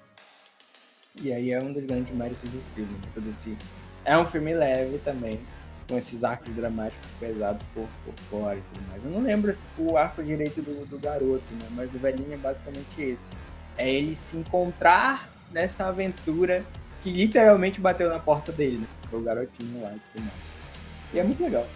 E 1.22 1.32
aí 1.32 1.52
é 1.52 1.62
um 1.62 1.72
dos 1.72 1.84
grandes 1.84 2.14
méritos 2.14 2.48
do 2.50 2.62
filme, 2.74 2.92
né? 2.92 3.08
Todo 3.14 3.28
esse... 3.30 3.56
É 4.04 4.16
um 4.16 4.24
filme 4.24 4.54
leve 4.54 4.98
também, 4.98 5.40
com 5.88 5.98
esses 5.98 6.22
arcos 6.22 6.54
dramáticos 6.54 7.06
pesados 7.18 7.62
por, 7.74 7.88
por 8.04 8.14
fora 8.30 8.56
e 8.56 8.62
tudo 8.62 8.88
mais. 8.88 9.04
Eu 9.04 9.10
não 9.10 9.22
lembro 9.22 9.56
o 9.76 9.96
arco 9.96 10.22
direito 10.22 10.62
do, 10.62 10.86
do 10.86 10.98
garoto, 10.98 11.44
né? 11.52 11.68
Mas 11.72 11.92
o 11.94 11.98
velhinho 11.98 12.32
é 12.32 12.36
basicamente 12.36 13.00
esse. 13.00 13.30
É 13.76 13.90
ele 13.90 14.14
se 14.14 14.36
encontrar 14.36 15.28
nessa 15.50 15.86
aventura 15.86 16.64
que 17.02 17.10
literalmente 17.10 17.80
bateu 17.80 18.08
na 18.08 18.18
porta 18.18 18.52
dele, 18.52 18.78
né? 18.78 18.86
O 19.12 19.20
garotinho 19.20 19.82
lá 19.82 19.92
e 19.92 20.00
tudo 20.12 20.22
mais. 20.24 20.38
E 21.12 21.18
é 21.18 21.24
muito 21.24 21.42
legal. 21.42 21.66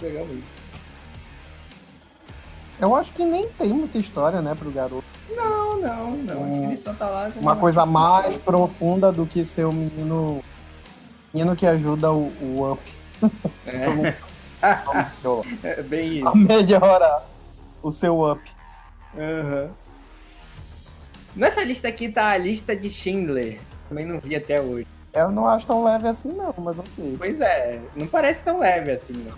Mesmo. 0.00 0.42
Eu 2.80 2.94
acho 2.94 3.12
que 3.12 3.24
nem 3.24 3.48
tem 3.50 3.68
muita 3.72 3.98
história, 3.98 4.42
né, 4.42 4.54
pro 4.54 4.70
garoto. 4.70 5.04
Não, 5.30 5.80
não, 5.80 6.10
não. 6.16 6.44
Acho 6.44 6.60
que 6.60 6.66
ele 6.66 6.76
só 6.76 6.92
tá 6.92 7.08
lá. 7.08 7.32
Uma 7.36 7.56
coisa 7.56 7.86
mais 7.86 8.36
profunda 8.36 9.12
do 9.12 9.26
que 9.26 9.44
ser 9.44 9.64
o 9.64 9.72
menino. 9.72 10.42
Menino 11.32 11.56
que 11.56 11.66
ajuda 11.66 12.12
o, 12.12 12.32
o 12.40 12.72
Up 12.72 12.80
É, 13.66 14.14
é 15.64 15.82
bem 15.82 16.18
isso. 16.18 16.28
a 16.28 16.34
melhorar 16.34 17.26
o 17.82 17.90
seu 17.90 18.30
Up. 18.30 18.40
Aham. 19.16 19.70
Nessa 21.34 21.64
lista 21.64 21.88
aqui 21.88 22.08
tá 22.08 22.28
a 22.28 22.36
lista 22.36 22.76
de 22.76 22.88
Schindler. 22.88 23.60
Também 23.88 24.06
não 24.06 24.20
vi 24.20 24.36
até 24.36 24.60
hoje. 24.60 24.86
Eu 25.12 25.30
não 25.30 25.46
acho 25.46 25.66
tão 25.66 25.84
leve 25.84 26.08
assim, 26.08 26.32
não, 26.32 26.54
mas 26.58 26.78
ok. 26.78 27.16
Pois 27.18 27.40
é, 27.40 27.80
não 27.94 28.06
parece 28.06 28.42
tão 28.42 28.58
leve 28.58 28.90
assim, 28.90 29.12
não. 29.12 29.34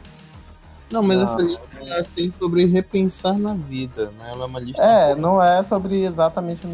Não, 0.90 1.02
mas 1.02 1.16
Não. 1.16 1.24
essa 1.24 1.42
lista 1.42 1.60
ela 1.80 2.06
tem 2.14 2.32
sobre 2.38 2.64
repensar 2.66 3.38
na 3.38 3.54
vida, 3.54 4.06
né? 4.18 4.30
Ela 4.30 4.44
é 4.44 4.46
uma 4.46 4.60
lista. 4.60 4.82
É, 4.82 5.14
não 5.14 5.42
é 5.42 5.62
sobre 5.62 6.04
exatamente 6.04 6.66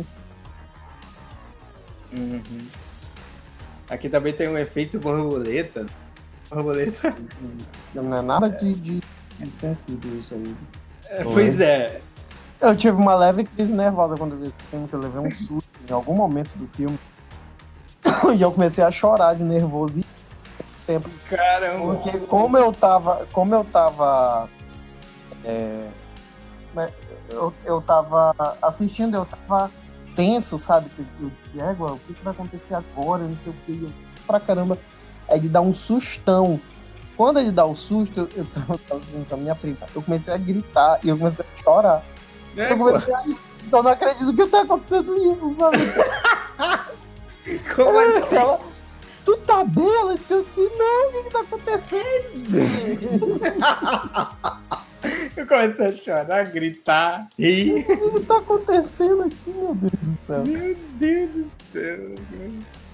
Uhum. 2.13 2.43
Aqui 3.89 4.09
também 4.09 4.33
tem 4.33 4.49
um 4.49 4.59
efeito 4.59 4.99
borboleta. 4.99 5.87
Borboleta. 6.51 7.15
Não 7.95 8.15
é 8.17 8.23
nada 8.23 8.49
de, 8.49 8.75
de, 8.75 9.01
de 9.39 9.51
sensível 9.57 10.19
isso 10.19 10.35
aí. 10.35 10.55
É, 11.09 11.25
pois 11.25 11.59
é. 11.61 12.01
Eu 12.61 12.77
tive 12.77 12.97
uma 12.97 13.15
leve 13.15 13.45
crise 13.45 13.75
nervosa 13.75 14.17
quando 14.17 14.33
eu 14.33 14.39
vi 14.39 14.45
esse 14.47 14.55
filme, 14.71 14.89
que 14.89 14.95
eu 14.95 15.01
levei 15.01 15.21
um 15.21 15.31
susto 15.31 15.69
em 15.89 15.93
algum 15.93 16.15
momento 16.15 16.57
do 16.57 16.67
filme. 16.69 16.99
E 18.37 18.41
eu 18.41 18.53
comecei 18.53 18.83
a 18.85 18.91
chorar 18.91 19.35
de 19.35 19.43
nervoso 19.43 19.99
e 19.99 20.05
tempo. 20.87 21.09
Caramba. 21.29 21.95
Porque 21.95 22.19
como 22.19 22.59
eu 22.59 22.73
tava. 22.73 23.27
Como 23.33 23.55
eu 23.55 23.65
tava. 23.65 24.49
é, 25.45 25.89
né, 26.75 26.91
eu, 27.31 27.53
eu 27.65 27.81
tava 27.81 28.35
assistindo, 28.61 29.17
eu 29.17 29.25
tava 29.27 29.71
tenso, 30.15 30.59
sabe? 30.59 30.91
Eu 31.21 31.31
disse, 31.31 31.61
égua, 31.61 31.93
o 31.93 31.99
que, 32.01 32.15
que 32.15 32.25
vai 32.25 32.33
acontecer 32.33 32.75
agora? 32.75 33.25
Não 33.25 33.37
sei 33.37 33.53
o 33.53 33.57
que. 33.65 33.85
Eu, 33.85 33.91
pra 34.27 34.41
caramba. 34.41 34.79
Aí 35.29 35.39
ele 35.39 35.49
dá 35.49 35.61
um 35.61 35.73
sustão. 35.73 36.61
Quando 37.17 37.39
ele 37.39 37.51
dá 37.51 37.65
o 37.65 37.75
susto, 37.75 38.21
eu, 38.21 38.29
eu 38.37 38.45
tava, 38.47 38.79
tava 38.79 39.01
assistindo 39.01 39.29
com 39.29 39.35
a 39.35 39.39
minha 39.39 39.55
prima. 39.55 39.79
Eu 39.95 40.03
comecei 40.03 40.33
a 40.33 40.37
gritar 40.37 40.99
e 41.03 41.09
eu 41.09 41.19
comecei 41.19 41.45
a 41.45 41.63
chorar. 41.63 42.03
É, 42.57 42.73
eu 42.73 42.79
comecei 42.79 43.15
a. 43.15 43.25
Eu 43.71 43.83
não 43.83 43.91
acredito 43.91 44.35
que 44.35 44.47
tá 44.47 44.63
acontecendo 44.63 45.17
isso, 45.33 45.57
sabe? 45.57 45.79
Como 47.75 47.99
assim? 47.99 48.37
Ela, 48.37 48.61
tu 49.25 49.37
tá 49.39 49.65
bem? 49.65 49.95
Ela 50.01 50.17
disse, 50.17 50.35
eu 50.35 50.45
disse, 50.45 50.61
não, 50.77 51.09
o 51.09 51.13
que 51.13 51.23
que 51.25 51.31
tá 51.31 51.41
acontecendo? 51.41 52.03
Eu 55.37 55.47
comecei 55.47 55.87
a 55.87 55.97
chorar, 55.97 56.45
gritar, 56.45 57.29
rir. 57.39 57.85
O 57.91 58.13
que 58.13 58.21
tá 58.27 58.39
acontecendo 58.39 59.23
aqui, 59.23 59.51
meu 59.51 59.75
Deus 59.75 59.93
do 59.93 60.19
céu? 60.21 60.45
Meu 60.47 60.77
Deus 60.95 61.31
do 61.31 61.51
céu. 61.73 62.15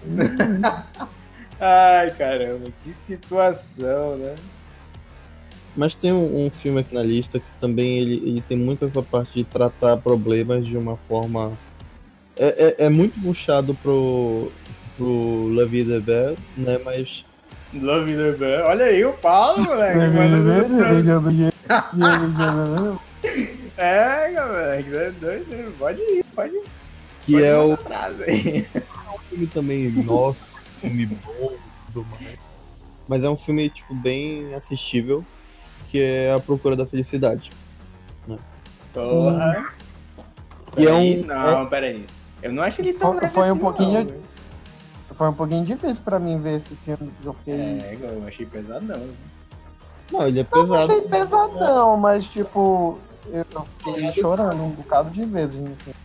Ai, 1.61 2.11
caramba, 2.13 2.73
que 2.83 2.93
situação, 2.93 4.17
né? 4.17 4.35
Mas 5.77 5.95
tem 5.95 6.13
um, 6.13 6.47
um 6.47 6.51
filme 6.51 6.81
aqui 6.81 6.95
na 6.95 7.03
lista 7.03 7.39
que 7.39 7.51
também 7.61 7.99
ele, 7.99 8.15
ele 8.15 8.41
tem 8.41 8.57
muito 8.57 8.85
essa 8.85 9.03
parte 9.03 9.35
de 9.35 9.45
tratar 9.45 9.97
problemas 9.99 10.67
de 10.67 10.77
uma 10.77 10.97
forma. 10.97 11.53
É, 12.37 12.67
é, 12.83 12.87
é 12.87 12.89
muito 12.89 13.21
puxado 13.21 13.75
pro, 13.75 14.51
pro 14.99 15.49
La 15.55 15.65
Vie 15.65 15.85
de 15.85 16.01
Belle, 16.01 16.37
né? 16.57 16.79
Mas 16.85 17.25
Love 17.73 18.15
the 18.17 18.33
Bear. 18.33 18.67
Olha 18.67 18.87
aí 18.87 19.05
o 19.05 19.13
Paulo, 19.15 19.63
moleque. 19.65 19.99
É, 23.81 24.31
moleque, 24.33 24.97
é 24.97 25.11
doido, 25.13 25.47
né? 25.51 25.71
Pode 25.79 26.01
ir, 26.03 26.25
pode 26.35 26.53
ir. 26.57 26.63
que 27.25 27.33
Pode 27.35 27.45
é 27.45 27.57
o 27.57 27.75
abraço 27.75 28.23
aí. 28.27 28.67
filme 29.31 29.47
também, 29.47 29.91
nossa, 30.05 30.43
filme 30.81 31.07
bom 31.07 31.53
tudo 31.93 32.05
mais. 32.11 32.37
Mas 33.07 33.23
é 33.23 33.29
um 33.31 33.37
filme, 33.37 33.69
tipo, 33.71 33.95
bem 33.95 34.53
assistível, 34.55 35.25
que 35.91 36.01
é 36.01 36.33
A 36.35 36.41
Procura 36.41 36.75
da 36.75 36.85
Felicidade. 36.87 37.51
Porra. 38.93 39.69
E 40.77 40.87
é 40.87 40.93
um- 40.93 41.25
Não, 41.25 41.67
peraí. 41.67 42.05
Eu 42.43 42.53
não 42.53 42.63
acho 42.63 42.81
ele 42.81 42.93
tão 42.95 43.19
Foi- 43.19 43.29
foi 43.29 43.49
um 43.49 43.53
assim, 43.53 43.61
pouquinho- 43.61 44.05
não. 44.05 44.28
Foi 45.19 45.29
um 45.29 45.35
pouquinho 45.35 45.65
difícil 45.67 46.01
pra 46.05 46.19
mim 46.21 46.41
ver 46.41 46.57
esse 46.59 46.75
filme, 46.77 47.11
porque 47.11 47.29
eu 47.29 47.33
fiquei. 47.35 47.55
É, 47.55 47.99
eu 48.01 48.25
achei 48.27 48.47
pesadão. 48.47 49.09
Não, 50.13 50.27
ele 50.29 50.39
é 50.41 50.43
Eu 50.43 50.47
não 50.59 50.67
pesado. 50.69 50.93
achei 50.93 51.01
pesadão, 51.03 51.97
mas 51.97 52.25
tipo, 52.25 52.99
eu 53.27 53.45
fiquei 53.79 54.13
chorando 54.13 54.63
um 54.63 54.71
bocado 54.71 55.11
de 55.11 55.25
vezes. 55.25 55.57
no 55.59 55.75
filme. 55.77 55.99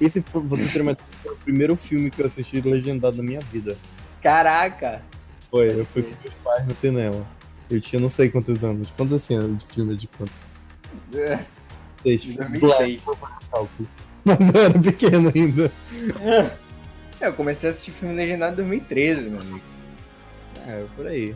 Esse, 0.00 0.22
foi- 0.22 0.42
você 0.42 0.66
ter 0.66 0.80
uma 0.82 0.96
foi 1.22 1.32
o 1.32 1.36
primeiro 1.36 1.76
filme 1.76 2.10
que 2.10 2.22
eu 2.22 2.26
assisti 2.26 2.60
legendado 2.60 3.16
na 3.16 3.22
minha 3.24 3.40
vida. 3.40 3.76
Caraca. 4.22 5.02
Foi, 5.50 5.68
eu 5.80 5.84
fui 5.84 6.02
com 6.04 6.10
meus 6.22 6.34
pais 6.44 6.66
no 6.66 6.74
cinema. 6.76 7.26
Eu 7.68 7.80
tinha 7.80 8.00
não 8.00 8.08
sei 8.08 8.30
quantos 8.30 8.62
anos. 8.62 8.88
Quantas 8.96 9.22
cenas 9.22 9.58
de 9.58 9.66
filme 9.66 9.94
é 9.94 9.96
de 9.96 10.06
quanto? 10.06 10.32
É, 11.14 11.44
Seis. 12.02 12.24
em 12.24 12.36
Black, 12.36 12.58
2006. 12.60 13.02
cálculo. 13.50 13.88
Mas 14.24 14.38
eu 14.54 14.60
era 14.62 14.78
pequeno 14.78 15.32
ainda. 15.34 15.72
É, 16.22 16.56
eu 17.26 17.32
comecei 17.34 17.68
a 17.68 17.72
assistir 17.72 17.90
filme 17.92 18.14
legendado 18.14 18.52
em 18.54 18.64
2013, 18.66 19.20
meu 19.22 19.40
amigo. 19.40 19.60
É, 20.66 20.84
por 20.96 21.06
aí. 21.06 21.34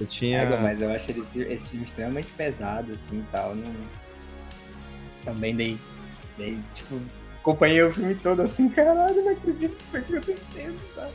Eu 0.00 0.06
tinha. 0.06 0.40
É, 0.42 0.60
mas 0.60 0.80
eu 0.82 0.90
acho 0.90 1.10
esse, 1.10 1.42
esse 1.42 1.64
filme 1.68 1.84
extremamente 1.84 2.28
pesado, 2.36 2.92
assim, 2.92 3.18
e 3.20 3.24
tal. 3.32 3.54
Não... 3.54 3.72
Também 5.24 5.54
dei, 5.54 5.78
dei, 6.36 6.58
tipo, 6.74 7.00
acompanhei 7.40 7.82
o 7.82 7.92
filme 7.94 8.14
todo 8.16 8.42
assim, 8.42 8.68
caralho, 8.68 9.22
não 9.24 9.32
acredito 9.32 9.76
que 9.76 9.82
isso 9.84 9.96
aqui 9.96 10.16
acontecendo, 10.16 10.94
tá? 10.96 11.08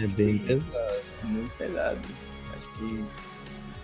É 0.00 0.06
bem 0.06 0.38
pesado. 0.38 0.94
Muito 1.24 1.50
pesado. 1.58 1.98
Acho 2.56 2.68
que 2.78 3.04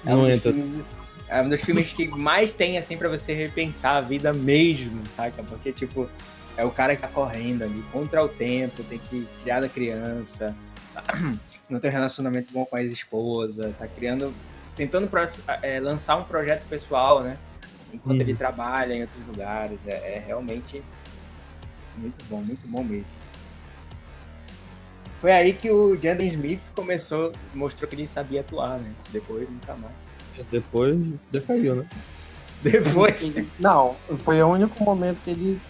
é 0.06 0.10
Não 0.10 0.22
um 0.22 0.28
entra. 0.30 0.52
filmes- 0.52 0.96
é 1.28 1.42
um 1.42 1.48
dos 1.48 1.60
filmes 1.60 1.92
que 1.92 2.06
mais 2.08 2.52
tem, 2.54 2.78
assim, 2.78 2.96
pra 2.96 3.08
você 3.08 3.34
repensar 3.34 3.96
a 3.96 4.00
vida 4.00 4.32
mesmo, 4.32 5.02
saca? 5.14 5.42
Porque, 5.42 5.72
tipo, 5.72 6.08
é 6.56 6.64
o 6.64 6.70
cara 6.70 6.94
que 6.96 7.02
tá 7.02 7.08
correndo 7.08 7.62
ali 7.62 7.82
contra 7.92 8.24
o 8.24 8.28
tempo, 8.28 8.82
tem 8.84 8.98
que 8.98 9.26
criar 9.42 9.60
da 9.60 9.68
criança, 9.68 10.54
não 11.68 11.78
tem 11.78 11.90
um 11.90 11.92
relacionamento 11.92 12.52
bom 12.52 12.64
com 12.64 12.76
a 12.76 12.82
ex-esposa, 12.82 13.74
tá 13.78 13.86
criando, 13.86 14.32
tentando 14.74 15.08
é, 15.62 15.80
lançar 15.80 16.16
um 16.16 16.24
projeto 16.24 16.66
pessoal, 16.68 17.22
né? 17.22 17.36
Enquanto 17.92 18.16
Uhum. 18.16 18.22
ele 18.22 18.34
trabalha 18.34 18.94
em 18.94 19.02
outros 19.02 19.26
lugares. 19.26 19.80
É, 19.86 20.16
é 20.16 20.24
realmente 20.26 20.82
muito 21.96 22.24
bom, 22.28 22.40
muito 22.40 22.66
bom 22.68 22.82
mesmo. 22.82 23.06
Foi 25.20 25.32
aí 25.32 25.54
que 25.54 25.70
o 25.70 26.00
Jaden 26.00 26.28
Smith 26.28 26.60
começou, 26.74 27.32
mostrou 27.54 27.88
que 27.88 27.96
ele 27.96 28.06
sabia 28.06 28.40
atuar, 28.40 28.78
né? 28.78 28.92
Depois 29.10 29.48
nunca 29.48 29.74
mais. 29.74 29.94
Depois 30.50 30.96
decaiu, 31.30 31.76
né? 31.76 31.88
Depois 32.62 33.14
Não, 33.58 33.96
foi 34.18 34.42
o 34.42 34.48
único 34.48 34.82
momento 34.84 35.22
que 35.22 35.30
ele 35.30 35.60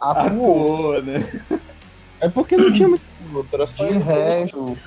atuou. 0.00 0.96
atuou, 0.96 1.02
né? 1.02 1.42
É 2.20 2.28
porque 2.28 2.56
não 2.56 2.72
tinha 2.72 2.88
muito 2.88 3.02
outro, 3.34 3.54
era 3.54 3.66
só 3.66 3.86
De 3.86 3.96
isso. 3.98 4.06
resto, 4.06 4.78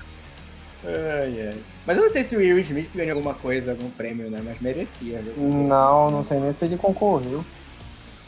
Ai, 0.83 1.47
ai. 1.49 1.57
Mas 1.85 1.97
eu 1.97 2.03
não 2.03 2.11
sei 2.11 2.23
se 2.23 2.35
o 2.35 2.39
Will 2.39 2.59
Smith 2.59 2.89
ganhou 2.93 3.15
alguma 3.17 3.35
coisa, 3.35 3.71
algum 3.71 3.89
prêmio, 3.91 4.29
né? 4.29 4.41
Mas 4.43 4.59
merecia. 4.59 5.21
viu? 5.21 5.33
não, 5.37 6.09
não 6.09 6.23
sei 6.23 6.39
nem 6.39 6.51
se 6.51 6.65
ele 6.65 6.75
concorreu. 6.77 7.45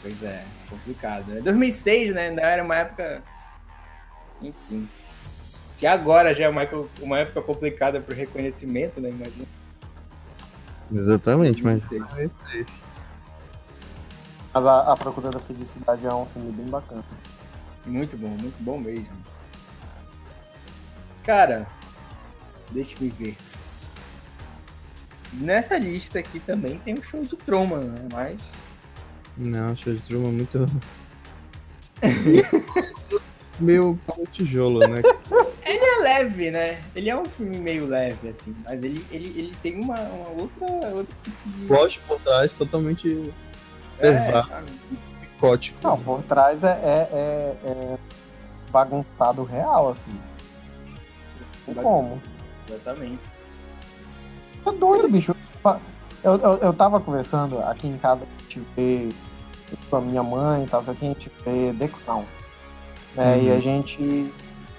Pois 0.02 0.22
é, 0.22 0.44
complicado. 0.70 1.26
Né? 1.28 1.40
2006, 1.40 2.14
né? 2.14 2.28
Ainda 2.28 2.42
era 2.42 2.62
uma 2.62 2.76
época. 2.76 3.22
Enfim. 4.40 4.88
Se 5.72 5.86
agora 5.86 6.32
já 6.34 6.44
é 6.44 6.48
uma, 6.48 6.66
uma 7.00 7.18
época 7.18 7.42
complicada 7.42 8.00
pro 8.00 8.14
reconhecimento, 8.14 9.00
né? 9.00 9.08
Imagina. 9.10 9.46
Exatamente, 10.94 11.62
mas. 11.64 11.82
2006. 11.88 12.66
Mas 14.54 14.64
a, 14.66 14.92
a 14.92 14.96
Procura 14.96 15.30
da 15.30 15.40
Felicidade 15.40 16.06
é 16.06 16.14
um 16.14 16.26
filme 16.26 16.52
bem 16.52 16.66
bacana. 16.66 17.04
Muito 17.84 18.16
bom, 18.16 18.28
muito 18.28 18.62
bom 18.62 18.78
mesmo. 18.78 19.16
Cara, 21.24 21.66
deixa 22.70 22.94
eu 23.02 23.10
ver. 23.10 23.36
Nessa 25.32 25.76
lista 25.76 26.20
aqui 26.20 26.38
também 26.38 26.78
tem 26.78 26.94
o 26.94 27.02
show 27.02 27.22
de 27.22 27.34
Truman, 27.34 27.80
né? 27.80 28.08
Mas. 28.12 28.40
Não, 29.36 29.74
show 29.74 29.92
de 29.92 30.00
Truman 30.00 30.28
é 30.28 30.32
muito. 30.32 30.66
Meio 33.58 33.98
como 34.06 34.26
tijolo, 34.26 34.80
né? 34.80 35.00
Ele 35.64 35.84
é 35.84 35.98
leve, 36.02 36.50
né? 36.50 36.82
Ele 36.94 37.08
é 37.08 37.16
um 37.16 37.24
filme 37.24 37.56
meio 37.56 37.86
leve, 37.86 38.28
assim, 38.28 38.54
mas 38.64 38.82
ele, 38.82 39.04
ele, 39.10 39.28
ele 39.38 39.56
tem 39.62 39.80
uma, 39.80 39.98
uma 39.98 40.28
outra. 40.28 40.66
outra 40.92 41.16
Plot 41.68 42.00
por 42.00 42.20
trás 42.20 42.52
totalmente 42.52 43.32
É, 43.98 44.10
pesado, 44.12 44.48
sabe? 44.48 44.66
psicótico. 45.20 45.78
Não, 45.82 45.98
por 45.98 46.22
trás 46.22 46.64
é, 46.64 46.68
é, 46.82 47.08
é- 47.12 47.56
é 47.66 47.98
bagunçado 48.70 49.44
real, 49.44 49.90
assim. 49.90 50.10
Não 51.66 51.74
tem 51.74 51.82
como. 51.82 52.20
Exatamente. 52.68 53.18
Tá 54.64 54.70
doido, 54.72 55.08
bicho. 55.08 55.34
Eu, 56.22 56.36
eu, 56.36 56.56
eu 56.56 56.72
tava 56.72 56.98
conversando 57.00 57.58
aqui 57.60 57.86
em 57.86 57.98
casa, 57.98 58.24
a 58.24 58.42
gente 58.42 58.66
vê 58.74 59.08
com 59.90 59.96
a 59.96 60.00
minha 60.00 60.22
mãe 60.22 60.64
e 60.64 60.66
tal, 60.66 60.82
só 60.82 60.94
que 60.94 61.04
a 61.04 61.08
gente 61.08 61.30
vê 61.44 61.74
The 61.78 61.88
Crown. 61.88 62.24
Né? 63.14 63.42
E 63.42 63.50
Uhum. 63.50 63.56
a 63.56 63.60
gente. 63.60 64.32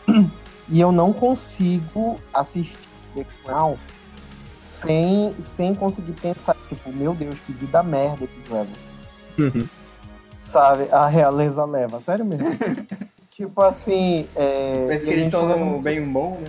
E 0.67 0.79
eu 0.81 0.91
não 0.91 1.13
consigo 1.13 2.15
assistir 2.33 2.75
The 3.15 3.23
Crown 3.43 3.77
sem, 4.57 5.31
sem 5.39 5.75
conseguir 5.75 6.13
pensar, 6.13 6.55
tipo, 6.67 6.91
meu 6.91 7.13
Deus, 7.13 7.35
que 7.45 7.51
vida 7.53 7.83
merda 7.83 8.25
que 8.25 8.51
leva. 8.51 8.67
Uhum. 9.37 9.67
Sabe? 10.33 10.87
A 10.91 11.07
realeza 11.07 11.65
leva. 11.65 12.01
Sério 12.01 12.25
mesmo. 12.25 12.45
tipo 13.31 13.61
assim. 13.61 14.27
É, 14.35 14.85
Parece 14.85 15.05
que 15.05 15.11
eles 15.11 15.25
estão 15.25 15.47
num 15.57 15.81
bem 15.81 16.03
bom, 16.11 16.39
né? 16.39 16.47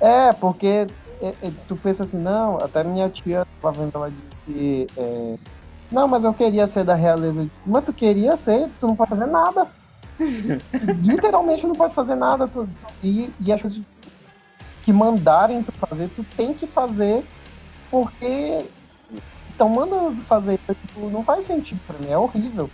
é, 0.00 0.32
porque 0.32 0.86
é, 1.20 1.28
é, 1.28 1.50
tu 1.66 1.76
pensa 1.76 2.04
assim, 2.04 2.18
não, 2.18 2.58
até 2.58 2.84
minha 2.84 3.08
tia 3.08 3.44
tava 3.60 3.78
vendo, 3.78 3.92
ela 3.94 4.10
disse, 4.30 4.86
é, 4.96 5.34
não, 5.90 6.06
mas 6.06 6.24
eu 6.24 6.34
queria 6.34 6.66
ser 6.66 6.84
da 6.84 6.94
realeza. 6.94 7.44
Disse, 7.44 7.58
Mas 7.64 7.84
tu 7.84 7.92
queria 7.92 8.36
ser, 8.36 8.68
tu 8.80 8.86
não 8.86 8.96
pode 8.96 9.10
fazer 9.10 9.26
nada. 9.26 9.66
Literalmente 11.04 11.66
não 11.66 11.74
pode 11.74 11.94
fazer 11.94 12.14
nada. 12.14 12.46
tu- 12.46 12.64
tu- 12.66 12.70
e, 13.02 13.30
e 13.40 13.52
as 13.52 13.60
coisas 13.60 13.80
que 14.84 14.92
mandarem 14.92 15.62
tu 15.62 15.72
fazer, 15.88 16.08
tu 16.10 16.24
tem 16.36 16.54
que 16.54 16.66
fazer, 16.66 17.24
porque 17.90 18.64
estão 19.56 19.68
mandando 19.68 20.16
tu 20.16 20.22
fazer. 20.22 20.58
Tipo, 20.58 21.08
não 21.10 21.24
faz 21.24 21.44
sentido 21.44 21.80
pra 21.86 21.98
mim, 21.98 22.12
é 22.12 22.18
horrível. 22.18 22.70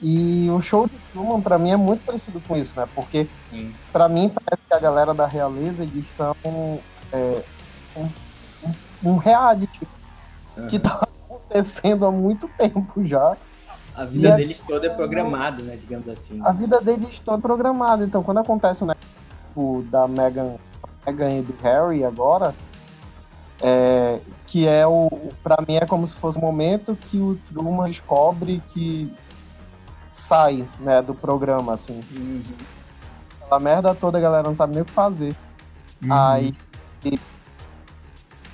E 0.00 0.48
o 0.50 0.62
show 0.62 0.86
de 0.86 0.94
Truman, 1.12 1.40
pra 1.40 1.58
mim, 1.58 1.72
é 1.72 1.76
muito 1.76 2.04
parecido 2.04 2.40
com 2.46 2.56
isso, 2.56 2.78
né? 2.78 2.88
Porque 2.94 3.28
Sim. 3.50 3.74
Pra 3.92 4.08
mim, 4.08 4.28
parece 4.32 4.62
que 4.66 4.74
a 4.74 4.78
galera 4.78 5.12
da 5.12 5.26
realeza, 5.26 5.82
eles 5.82 6.06
são 6.06 6.36
é, 7.12 7.42
um, 7.96 8.08
um, 9.04 9.16
reality 9.16 9.88
que 10.68 10.78
tá 10.78 11.08
acontecendo 11.28 12.06
há 12.06 12.12
muito 12.12 12.46
tempo 12.48 13.04
já. 13.04 13.36
A 13.94 14.04
vida 14.04 14.28
E 14.28 14.32
a- 14.32 14.36
deles 14.36 14.60
toda 14.60 14.86
é 14.86 14.90
programada, 14.90 15.62
né? 15.64 15.76
Digamos 15.76 16.08
assim. 16.08 16.40
A 16.44 16.52
vida 16.52 16.80
deles 16.80 17.18
toda 17.18 17.38
é 17.38 17.40
programada. 17.40 18.04
Então, 18.04 18.22
quando 18.22 18.38
acontece 18.38 18.84
o 18.84 18.86
né, 18.86 18.94
tipo, 19.48 19.84
da 19.90 20.06
Megan, 20.06 20.54
Megan 21.04 21.30
e 21.38 21.42
do 21.42 21.54
Harry 21.62 22.04
agora, 22.04 22.54
É, 23.60 24.20
que 24.48 24.66
é 24.66 24.84
o. 24.86 25.08
Pra 25.42 25.58
mim 25.66 25.76
é 25.76 25.86
como 25.86 26.06
se 26.06 26.14
fosse 26.16 26.38
o 26.38 26.40
momento 26.40 26.96
que 26.96 27.18
o 27.18 27.38
Truman 27.48 27.86
descobre 27.86 28.60
que 28.68 29.12
sai 30.12 30.66
né, 30.80 31.00
do 31.02 31.14
programa, 31.14 31.74
assim. 31.74 32.00
Uhum. 32.10 32.42
Aquela 33.42 33.60
merda 33.60 33.94
toda, 33.94 34.18
a 34.18 34.20
galera 34.20 34.48
não 34.48 34.56
sabe 34.56 34.72
nem 34.72 34.82
o 34.82 34.84
que 34.86 34.90
fazer. 34.92 35.36
Uhum. 36.02 36.12
Aí. 36.12 36.54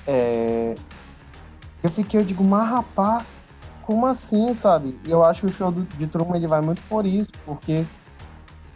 é, 0.07 0.75
eu 1.83 1.91
fiquei, 1.91 2.21
eu 2.21 2.25
digo, 2.25 2.43
mas 2.45 2.69
rapaz, 2.69 3.25
como 3.83 4.07
assim, 4.07 4.53
sabe? 4.55 4.99
E 5.07 5.11
eu 5.11 5.25
acho 5.25 5.43
que 5.43 5.47
o 5.47 5.53
show 5.55 5.71
do- 5.71 5.83
de 5.97 6.07
Truman 6.07 6.37
ele 6.37 6.47
vai 6.47 6.61
muito 6.61 6.83
por 6.89 7.07
isso, 7.07 7.31
porque 7.47 7.85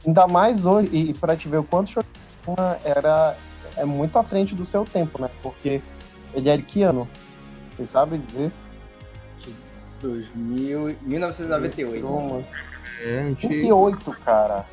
ainda 0.06 0.26
mais 0.26 0.64
hoje, 0.64 0.88
e, 0.92 1.10
e 1.10 1.14
pra 1.14 1.36
te 1.36 1.48
ver 1.48 1.58
o 1.58 1.64
quanto 1.64 1.88
o 1.88 1.90
show 1.90 2.02
de 2.02 2.08
Truman 2.44 2.76
era 2.84 3.36
é 3.76 3.84
muito 3.84 4.18
à 4.18 4.22
frente 4.24 4.54
do 4.54 4.64
seu 4.64 4.84
tempo, 4.84 5.20
né? 5.20 5.30
Porque 5.42 5.82
ele 6.34 6.48
é 6.48 6.56
de 6.56 6.62
que 6.62 6.82
ano? 6.82 7.08
Vocês 7.76 7.90
sabem 7.90 8.20
dizer? 8.20 8.50
2000, 10.00 10.96
1998. 11.02 12.00
Truman. 12.06 12.44
É, 13.04 13.18
antigo. 13.20 13.52
98, 13.68 14.10
cara. 14.24 14.64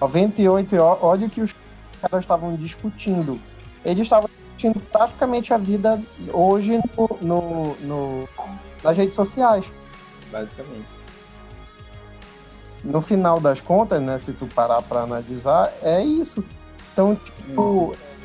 98, 0.00 0.74
e 0.74 0.78
ó- 0.78 0.98
olha 1.02 1.26
o 1.26 1.30
que 1.30 1.40
os 1.40 1.54
caras 2.00 2.24
estavam 2.24 2.54
discutindo. 2.56 3.38
Eles 3.84 4.02
estavam 4.04 4.28
discutindo 4.28 4.80
praticamente 4.90 5.52
a 5.52 5.58
vida 5.58 6.00
hoje 6.32 6.78
no, 6.96 7.18
no- 7.20 7.76
no- 7.80 8.28
nas 8.82 8.96
redes 8.96 9.16
sociais. 9.16 9.64
Basicamente. 10.30 10.86
No 12.84 13.00
final 13.02 13.40
das 13.40 13.60
contas, 13.60 14.00
né, 14.00 14.18
se 14.18 14.32
tu 14.32 14.46
parar 14.46 14.80
pra 14.82 15.00
analisar, 15.00 15.72
é 15.82 16.02
isso. 16.02 16.42
Então, 16.92 17.14
tipo, 17.16 17.92
é, 17.94 18.17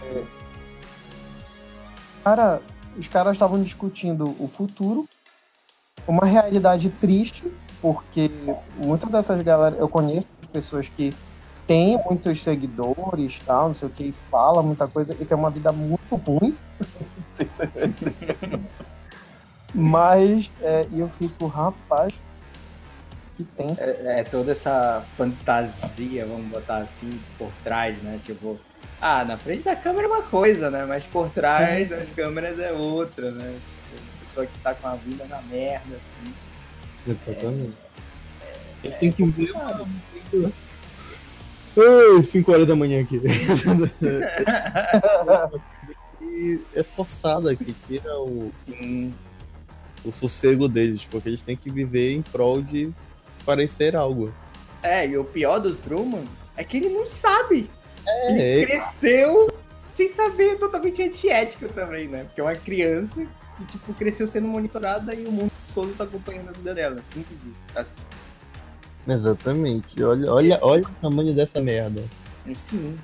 cara, 2.23 2.61
os 2.97 3.07
caras 3.07 3.33
estavam 3.33 3.61
discutindo 3.61 4.35
o 4.39 4.47
futuro, 4.47 5.07
uma 6.07 6.25
realidade 6.25 6.89
triste, 6.89 7.43
porque 7.81 8.31
muitas 8.77 9.09
dessas 9.09 9.41
galera, 9.41 9.75
eu 9.75 9.89
conheço 9.89 10.27
pessoas 10.51 10.87
que 10.89 11.13
têm 11.65 11.99
muitos 12.05 12.43
seguidores, 12.43 13.39
tal, 13.45 13.67
não 13.69 13.75
sei 13.75 13.87
o 13.87 13.91
que, 13.91 14.13
fala 14.29 14.61
muita 14.61 14.87
coisa 14.87 15.15
e 15.19 15.25
tem 15.25 15.37
uma 15.37 15.49
vida 15.49 15.71
muito 15.71 16.15
ruim. 16.15 16.55
Mas 19.73 20.51
é, 20.61 20.87
eu 20.93 21.09
fico, 21.09 21.47
rapaz, 21.47 22.13
que 23.35 23.43
tenso. 23.43 23.81
É, 23.81 24.19
é 24.19 24.23
toda 24.23 24.51
essa 24.51 25.03
fantasia, 25.17 26.27
vamos 26.27 26.47
botar 26.47 26.77
assim, 26.77 27.09
por 27.39 27.49
trás, 27.63 27.97
né? 28.03 28.19
Tipo, 28.23 28.59
ah, 29.05 29.25
na 29.25 29.37
frente 29.37 29.63
da 29.63 29.75
câmera 29.75 30.07
é 30.07 30.09
uma 30.09 30.21
coisa, 30.21 30.71
né? 30.71 30.85
Mas 30.85 31.03
por 31.05 31.29
trás 31.29 31.89
sim. 31.89 31.95
das 31.95 32.09
câmeras 32.11 32.57
é 32.57 32.71
outra, 32.71 33.31
né? 33.31 33.53
A 33.93 34.25
pessoa 34.25 34.45
que 34.45 34.57
tá 34.59 34.73
com 34.73 34.87
a 34.87 34.95
vida 34.95 35.25
na 35.25 35.41
merda, 35.41 35.97
assim. 35.97 36.33
Exatamente. 37.05 37.73
Ele 38.81 38.95
tem 38.95 39.11
que 39.11 39.25
ver. 39.25 39.51
Sabe? 39.51 39.91
Ei, 41.75 42.23
5 42.23 42.49
horas 42.49 42.65
da 42.65 42.77
manhã 42.77 43.01
aqui. 43.01 43.19
e 46.21 46.61
é 46.73 46.81
forçada 46.81 47.53
que 47.57 47.75
tira 47.85 48.17
o, 48.19 48.53
Sim. 48.65 49.13
o 50.05 50.13
sossego 50.13 50.69
deles, 50.69 51.03
porque 51.03 51.27
eles 51.27 51.41
têm 51.41 51.57
que 51.57 51.69
viver 51.69 52.13
em 52.13 52.21
prol 52.21 52.61
de 52.61 52.89
parecer 53.45 53.97
algo. 53.97 54.33
É, 54.81 55.05
e 55.05 55.17
o 55.17 55.25
pior 55.25 55.59
do 55.59 55.75
Truman 55.75 56.23
é 56.55 56.63
que 56.63 56.77
ele 56.77 56.87
não 56.87 57.05
sabe. 57.05 57.69
Ele 58.07 58.41
É, 58.41 58.65
cresceu 58.65 59.49
sem 59.93 60.07
saber, 60.07 60.57
totalmente 60.57 61.01
antiético 61.03 61.67
também, 61.69 62.07
né? 62.07 62.23
Porque 62.23 62.41
é 62.41 62.43
uma 62.43 62.55
criança 62.55 63.25
que, 63.57 63.65
tipo, 63.65 63.93
cresceu 63.93 64.25
sendo 64.27 64.47
monitorada 64.47 65.13
e 65.13 65.25
o 65.25 65.31
mundo 65.31 65.51
todo 65.73 65.93
tá 65.95 66.03
acompanhando 66.03 66.49
a 66.49 66.51
vida 66.51 66.73
dela. 66.73 67.01
Simples 67.13 67.39
isso. 67.43 67.59
Assim. 67.75 68.01
exatamente. 69.07 70.01
Olha, 70.03 70.31
olha, 70.31 70.59
olha 70.61 70.83
o 70.83 70.91
tamanho 71.01 71.33
dessa 71.35 71.61
merda. 71.61 72.03
Sim. 72.55 72.97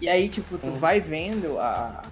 E 0.00 0.08
aí, 0.08 0.28
tipo, 0.28 0.58
tu 0.58 0.66
É. 0.66 0.70
vai 0.78 1.00
vendo 1.00 1.58
a 1.58 2.04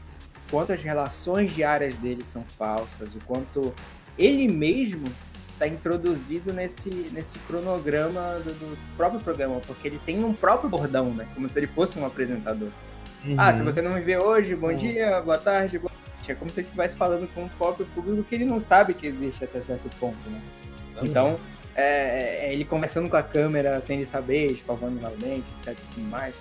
quanto 0.51 0.73
as 0.73 0.81
relações 0.83 1.53
diárias 1.55 1.97
dele 1.97 2.25
são 2.25 2.43
falsas, 2.57 3.15
o 3.15 3.19
quanto 3.27 3.75
ele 4.17 4.49
mesmo 4.49 5.05
tá 5.59 5.67
introduzido 5.67 6.53
nesse, 6.53 6.89
nesse 7.13 7.39
cronograma 7.41 8.41
do, 8.45 8.53
do 8.53 8.79
próprio 8.97 9.21
programa, 9.21 9.61
porque 9.67 9.89
ele 9.89 10.01
tem 10.05 10.23
um 10.25 10.33
próprio 10.35 10.69
bordão, 10.69 11.13
né? 11.15 11.27
Como 11.35 11.49
se 11.49 11.59
ele 11.59 11.67
fosse 11.67 11.99
um 11.99 12.07
apresentador. 12.07 12.69
Ah, 13.37 13.53
se 13.53 13.61
Uhum. 13.61 13.65
você 13.65 13.83
não 13.83 13.93
me 13.93 14.01
vê 14.01 14.17
hoje, 14.19 14.55
bom 14.55 14.71
Sim. 14.71 14.77
dia, 14.77 15.21
boa 15.21 15.39
tarde, 15.39 15.79
boa 15.79 15.91
noite. 15.93 16.31
É 16.31 16.35
como 16.35 16.51
se 16.51 16.61
ele 16.61 16.67
estivesse 16.67 16.97
falando 16.97 17.27
com 17.35 17.45
o 17.45 17.49
próprio 17.51 17.87
público 17.87 18.23
que 18.23 18.35
ele 18.35 18.45
não 18.45 18.61
sabe 18.61 18.95
que 18.95 19.07
existe 19.07 19.45
até 19.45 19.61
certo 19.61 19.89
ponto, 19.99 20.29
né? 20.29 20.41
Então, 21.03 21.39
é, 21.75 22.47
é 22.47 22.53
ele 22.53 22.65
conversando 22.65 23.09
com 23.09 23.17
a 23.17 23.23
câmera 23.23 23.81
sem 23.81 23.97
ele 23.97 24.07
saber, 24.07 24.47
escovando 24.53 25.01
novamente, 25.01 25.45
etc 25.61 25.77
e 25.79 25.95
tudo 25.95 26.07
mais. 26.09 26.35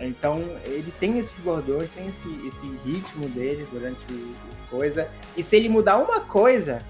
Então, 0.00 0.38
ele 0.64 0.90
tem 0.98 1.18
esses 1.18 1.36
bordões, 1.40 1.90
tem 1.90 2.06
esse, 2.06 2.48
esse 2.48 2.66
ritmo 2.86 3.28
dele 3.28 3.66
durante 3.70 4.00
o 4.10 4.34
coisa. 4.70 5.08
E 5.36 5.42
se 5.42 5.56
ele 5.56 5.68
mudar 5.68 5.98
uma 5.98 6.20
coisa, 6.20 6.80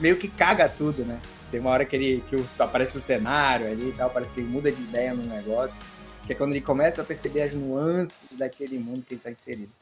meio 0.00 0.16
que 0.16 0.28
caga 0.28 0.68
tudo, 0.68 1.04
né? 1.04 1.18
Tem 1.50 1.60
uma 1.60 1.70
hora 1.70 1.84
que 1.84 1.96
ele 1.96 2.24
que 2.28 2.36
aparece 2.58 2.96
o 2.96 3.00
cenário 3.00 3.66
ali 3.66 3.88
e 3.88 3.92
tal, 3.92 4.10
parece 4.10 4.32
que 4.32 4.40
ele 4.40 4.48
muda 4.48 4.70
de 4.70 4.82
ideia 4.82 5.14
no 5.14 5.24
negócio. 5.24 5.80
Que 6.26 6.32
é 6.32 6.36
quando 6.36 6.52
ele 6.52 6.60
começa 6.60 7.00
a 7.00 7.04
perceber 7.04 7.42
as 7.42 7.54
nuances 7.54 8.18
daquele 8.32 8.78
mundo 8.78 9.02
que 9.02 9.14
ele 9.14 9.20
tá 9.20 9.30
inserido. 9.30 9.72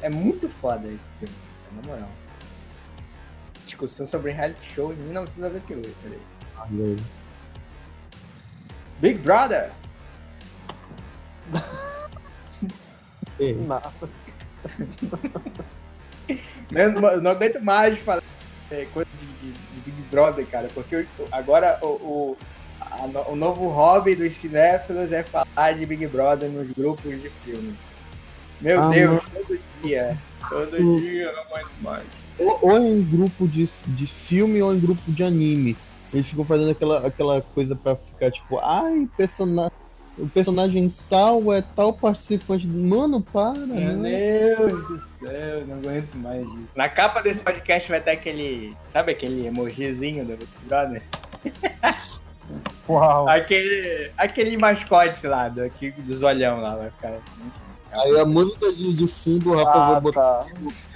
É 0.00 0.10
muito 0.10 0.48
foda 0.48 0.88
esse 0.88 1.08
filme, 1.20 1.34
na 1.76 1.88
moral. 1.88 2.10
Discussão 3.64 4.04
sobre 4.04 4.32
reality 4.32 4.74
show 4.74 4.92
em 4.92 4.96
1998, 4.96 5.96
peraí. 6.02 6.18
Aí. 6.56 6.96
Big 9.00 9.18
Brother! 9.20 9.70
Não, 16.70 17.20
não 17.20 17.32
aguento 17.32 17.60
mais 17.60 17.98
falar 17.98 18.22
é, 18.72 18.86
coisa 18.92 19.08
de, 19.20 19.26
de- 19.46 19.52
de 19.52 19.80
Big 19.84 20.02
Brother, 20.10 20.46
cara, 20.46 20.68
porque 20.74 21.06
agora 21.30 21.78
o, 21.82 21.86
o, 21.86 22.36
a 22.80 23.30
o 23.30 23.36
novo 23.36 23.68
hobby 23.68 24.14
dos 24.14 24.32
cinéfilos 24.34 25.12
é 25.12 25.22
falar 25.22 25.72
de 25.72 25.84
Big 25.86 26.06
Brother 26.06 26.48
nos 26.50 26.70
grupos 26.72 27.20
de 27.20 27.28
filme. 27.44 27.74
Meu 28.60 28.80
Ah, 28.82 28.88
Deus, 28.90 29.22
todo 29.32 29.58
dia. 29.82 30.16
Todo 30.48 30.76
Hum. 30.76 30.96
dia, 30.96 31.32
não 31.32 31.40
aguento 31.42 31.70
mais. 31.80 32.04
Ou, 32.38 32.58
ou 32.62 32.78
em 32.78 33.02
grupo 33.02 33.46
de, 33.46 33.68
de 33.86 34.06
filme 34.06 34.60
ou 34.62 34.74
em 34.74 34.78
grupo 34.80 35.02
de 35.10 35.22
anime. 35.22 35.76
Eles 36.12 36.28
ficam 36.28 36.44
fazendo 36.44 36.70
aquela, 36.70 37.06
aquela 37.06 37.40
coisa 37.42 37.74
pra 37.74 37.96
ficar 37.96 38.30
tipo, 38.30 38.58
ai, 38.58 39.08
persona... 39.16 39.70
o 40.18 40.28
personagem 40.28 40.94
tal 41.08 41.52
é 41.52 41.62
tal 41.62 41.92
participante. 41.92 42.66
Mano, 42.66 43.20
para. 43.20 43.58
Meu 43.58 43.96
não. 43.96 44.02
Deus 44.02 44.86
do 44.86 45.02
céu, 45.20 45.66
não 45.66 45.76
aguento 45.76 46.14
mais 46.16 46.42
isso. 46.46 46.68
Na 46.76 46.88
capa 46.88 47.22
desse 47.22 47.42
podcast 47.42 47.88
vai 47.90 48.00
ter 48.00 48.10
aquele. 48.12 48.76
Sabe 48.88 49.12
aquele 49.12 49.46
emojizinho 49.46 50.24
do 50.24 50.36
Big 50.36 50.50
Brother? 50.66 51.02
Uau. 52.88 53.28
Aquele, 53.28 54.10
aquele 54.18 54.56
mascote 54.58 55.26
lá, 55.26 55.48
do, 55.48 55.62
aqui, 55.62 55.90
dos 55.92 56.22
olhão 56.22 56.60
lá, 56.60 56.76
vai 56.76 56.90
ficar. 56.90 57.18
Aí 57.92 58.18
a 58.18 58.24
música 58.24 58.72
de, 58.72 58.92
de 58.92 59.06
fundo 59.06 59.50
o 59.52 59.56
Rafa 59.56 59.78
vai 59.78 59.96
Ah, 59.96 60.00
botar 60.00 60.20
tá. 60.20 60.46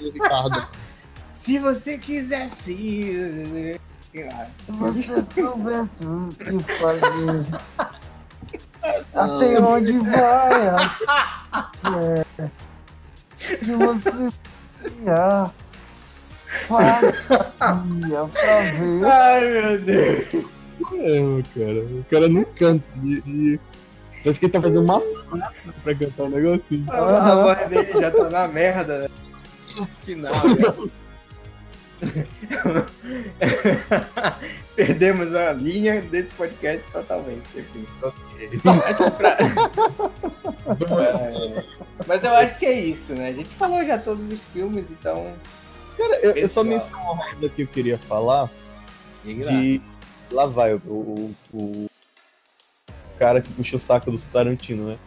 o 0.01 0.05
Ricardo. 0.11 0.67
Se 1.33 1.59
você 1.59 1.97
quisesse. 1.97 3.19
Se 4.13 4.73
você 4.73 5.23
soubesse 5.23 6.05
o 6.07 6.29
que 6.29 6.73
fazer. 6.75 7.47
Até 9.15 9.61
onde 9.61 9.99
vai? 9.99 10.89
Se 13.63 13.77
você 13.77 14.31
faria 17.49 18.25
pra 18.33 18.61
ver. 18.73 19.05
Ai, 19.05 19.51
meu 19.51 19.79
Deus. 19.81 20.47
É, 20.93 21.43
cara. 21.55 21.81
O 21.85 22.05
cara 22.11 22.29
não 22.29 22.45
canta. 22.45 22.85
E, 23.03 23.23
e... 23.27 23.59
Parece 24.23 24.39
que 24.41 24.47
ele 24.47 24.53
tá 24.53 24.61
fazendo 24.61 24.83
uma 24.83 25.01
frase 25.01 25.55
pra 25.85 25.95
cantar 25.95 26.25
um 26.25 26.31
negocinho. 26.31 26.85
A, 26.91 27.33
a 27.33 27.35
voz 27.43 27.69
dele 27.69 28.01
já 28.01 28.11
tá 28.11 28.29
na 28.29 28.49
merda, 28.49 28.99
né? 28.99 29.09
Final. 30.05 30.33
Perdemos 34.77 35.35
a 35.35 35.53
linha 35.55 36.03
desse 36.03 36.33
podcast 36.35 36.87
totalmente. 36.93 37.49
Enfim. 37.57 37.87
Pra- 37.99 38.13
É, 41.01 41.65
Mas 42.07 42.23
eu 42.23 42.35
acho 42.35 42.59
que 42.59 42.67
é 42.67 42.79
isso, 42.79 43.15
né? 43.15 43.29
A 43.29 43.33
gente 43.33 43.49
falou 43.51 43.85
já 43.85 43.99
todos 43.99 44.31
os 44.33 44.41
filmes, 44.53 44.91
então. 44.91 45.33
Cara, 45.97 46.19
eu, 46.21 46.33
eu 46.33 46.49
só 46.49 46.63
menciono 46.63 47.13
uma 47.13 47.25
coisa 47.31 47.49
que 47.49 47.63
eu 47.63 47.67
queria 47.67 47.99
falar. 47.99 48.51
De. 49.25 49.81
Lá 50.31 50.45
vai 50.47 50.75
o, 50.75 50.79
o, 50.87 51.35
o 51.55 51.87
cara 53.19 53.41
que 53.41 53.49
puxa 53.51 53.77
o 53.77 53.79
saco 53.79 54.11
do 54.11 54.19
Tarantino, 54.19 54.89
né? 54.89 54.99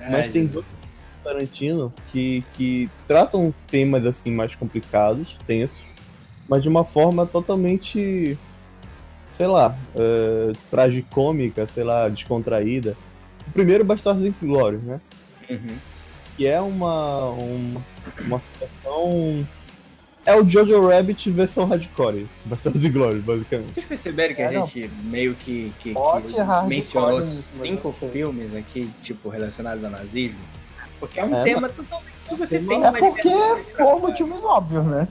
Mas 0.00 0.26
Ai, 0.26 0.28
tem 0.28 0.46
dois 0.46 0.64
Tarantino 1.22 1.92
que, 2.10 2.42
que 2.54 2.88
tratam 3.06 3.52
temas 3.66 4.04
assim 4.06 4.30
mais 4.30 4.54
complicados, 4.54 5.36
tensos, 5.46 5.80
mas 6.48 6.62
de 6.62 6.68
uma 6.68 6.84
forma 6.84 7.26
totalmente, 7.26 8.38
sei 9.38 9.46
lá, 9.46 9.74
é, 9.94 10.52
tragicômica, 10.70 11.66
sei 11.68 11.84
lá, 11.84 12.08
descontraída. 12.08 12.94
O 13.46 13.50
primeiro, 13.52 13.84
Bastardos 13.84 14.24
Inglórios, 14.26 14.82
né? 14.82 15.00
Uhum. 15.48 15.76
Que 16.36 16.46
é 16.46 16.60
uma, 16.60 17.30
uma, 17.30 17.80
uma 18.26 18.40
situação... 18.40 19.46
É 20.26 20.34
o 20.34 20.46
Jojo 20.46 20.88
Rabbit 20.88 21.30
versão 21.30 21.64
hardcore, 21.64 22.26
Bastardos 22.44 22.84
Inglórios, 22.84 23.22
basicamente. 23.24 23.72
Vocês 23.72 23.86
perceberam 23.86 24.34
que 24.34 24.42
a 24.42 24.52
É, 24.52 24.54
não. 24.58 24.66
gente 24.66 24.90
meio 25.04 25.34
que, 25.34 25.72
que, 25.80 25.94
que 25.94 26.66
mencionou 26.66 27.16
mas 27.16 27.26
cinco 27.26 27.92
filmes 27.92 28.54
aqui, 28.54 28.90
tipo, 29.02 29.30
relacionados 29.30 29.82
ao 29.82 29.90
nazismo? 29.90 30.38
Porque 31.00 31.20
é 31.20 31.24
um 31.24 31.34
É, 31.34 31.44
tema 31.44 31.68
totalmente. 31.70 32.12
Você 32.36 32.58
tem 32.58 32.84
É 32.84 32.92
porque, 32.92 33.30
por 33.78 34.00
motivos 34.02 34.44
óbvios, 34.44 34.84
né? 34.84 35.08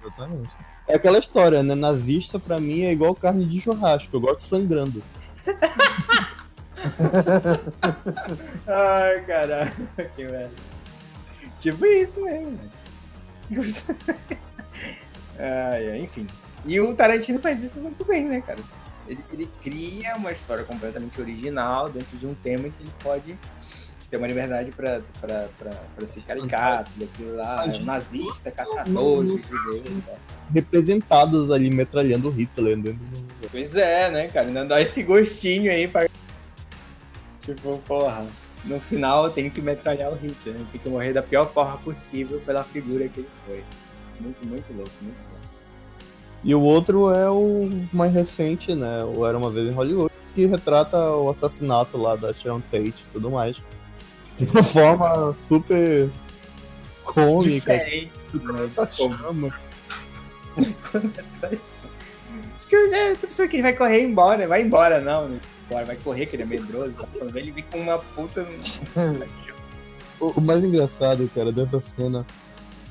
Exatamente. 0.00 0.52
É 0.86 0.96
aquela 0.96 1.18
história, 1.18 1.62
né? 1.62 1.74
Nazista 1.74 2.38
pra 2.38 2.60
mim 2.60 2.82
é 2.82 2.92
igual 2.92 3.14
carne 3.14 3.46
de 3.46 3.60
churrasco, 3.60 4.14
eu 4.14 4.20
gosto 4.20 4.42
sangrando. 4.42 5.02
Ai, 8.66 9.24
caralho, 9.24 9.72
que 10.14 10.24
merda. 10.24 10.50
Tipo 11.60 11.86
isso 11.86 12.22
mesmo, 12.22 12.58
ai, 15.38 15.90
ai, 15.90 15.98
enfim. 16.00 16.26
E 16.66 16.80
o 16.80 16.94
Tarantino 16.94 17.38
faz 17.38 17.62
isso 17.62 17.78
muito 17.78 18.04
bem, 18.04 18.24
né, 18.24 18.40
cara? 18.40 18.58
Ele, 19.06 19.24
ele 19.32 19.48
cria 19.62 20.16
uma 20.16 20.32
história 20.32 20.64
completamente 20.64 21.20
original 21.20 21.90
dentro 21.90 22.16
de 22.16 22.26
um 22.26 22.34
tema 22.34 22.68
que 22.68 22.82
ele 22.82 22.92
pode 23.02 23.38
ter 24.14 24.18
uma 24.18 24.28
liberdade 24.28 24.70
pra, 24.70 25.00
pra, 25.20 25.48
pra, 25.58 25.70
pra 25.96 26.06
ser 26.06 26.20
caricato, 26.22 26.88
daquilo 26.96 27.34
lá, 27.34 27.64
Mas- 27.66 27.84
nazista, 27.84 28.48
caçador 28.50 29.24
de 29.24 29.42
judeus 29.42 30.04
tal. 30.06 30.16
Representados 30.52 31.50
ali 31.50 31.68
metralhando 31.68 32.30
Hitler 32.30 32.76
dentro 32.76 33.04
do... 33.04 33.48
Pois 33.50 33.74
é, 33.74 34.10
né, 34.12 34.28
cara? 34.28 34.46
Ainda 34.46 34.64
dá 34.64 34.80
esse 34.80 35.02
gostinho 35.02 35.70
aí 35.70 35.88
pra. 35.88 36.08
Tipo, 37.40 37.78
porra, 37.78 38.24
no 38.64 38.78
final 38.78 39.30
tem 39.30 39.50
que 39.50 39.60
metralhar 39.60 40.12
o 40.12 40.14
Hitler, 40.14 40.54
né? 40.54 40.66
Tem 40.70 40.80
que 40.80 40.88
morrer 40.88 41.12
da 41.12 41.22
pior 41.22 41.46
forma 41.46 41.76
possível 41.78 42.40
pela 42.46 42.62
figura 42.62 43.08
que 43.08 43.20
ele 43.20 43.28
foi. 43.46 43.64
Muito, 44.20 44.46
muito 44.46 44.72
louco, 44.72 44.92
muito 45.02 45.16
louco. 45.16 45.44
E 46.44 46.54
o 46.54 46.60
outro 46.60 47.10
é 47.10 47.28
o 47.28 47.68
mais 47.92 48.12
recente, 48.12 48.74
né? 48.74 49.02
O 49.04 49.26
Era 49.26 49.36
Uma 49.36 49.50
Vez 49.50 49.66
em 49.66 49.72
Hollywood, 49.72 50.14
que 50.34 50.46
retrata 50.46 50.98
o 50.98 51.30
assassinato 51.30 51.98
lá 51.98 52.14
da 52.16 52.32
Sharon 52.32 52.60
Tate 52.70 52.88
e 53.08 53.12
tudo 53.12 53.30
mais. 53.30 53.60
De 54.38 54.50
uma 54.50 54.62
forma 54.62 55.34
super 55.38 56.10
cômica. 57.04 57.76
Diferente, 57.76 58.10
né? 58.34 58.88
Chama. 58.90 59.54
Que 63.48 63.56
ele 63.56 63.62
vai 63.62 63.74
correr 63.74 64.02
embora, 64.02 64.48
vai 64.48 64.62
embora, 64.62 65.00
não, 65.00 65.28
né? 65.28 65.38
Vai 65.70 65.96
correr, 65.96 66.26
que 66.26 66.36
ele 66.36 66.42
é 66.42 66.46
medroso. 66.46 66.94
ele 67.34 67.50
vem 67.50 67.64
com 67.70 67.78
uma 67.78 67.98
puta. 67.98 68.46
O 70.20 70.40
mais 70.40 70.64
engraçado, 70.64 71.28
cara, 71.34 71.52
dessa 71.52 71.80
cena 71.80 72.24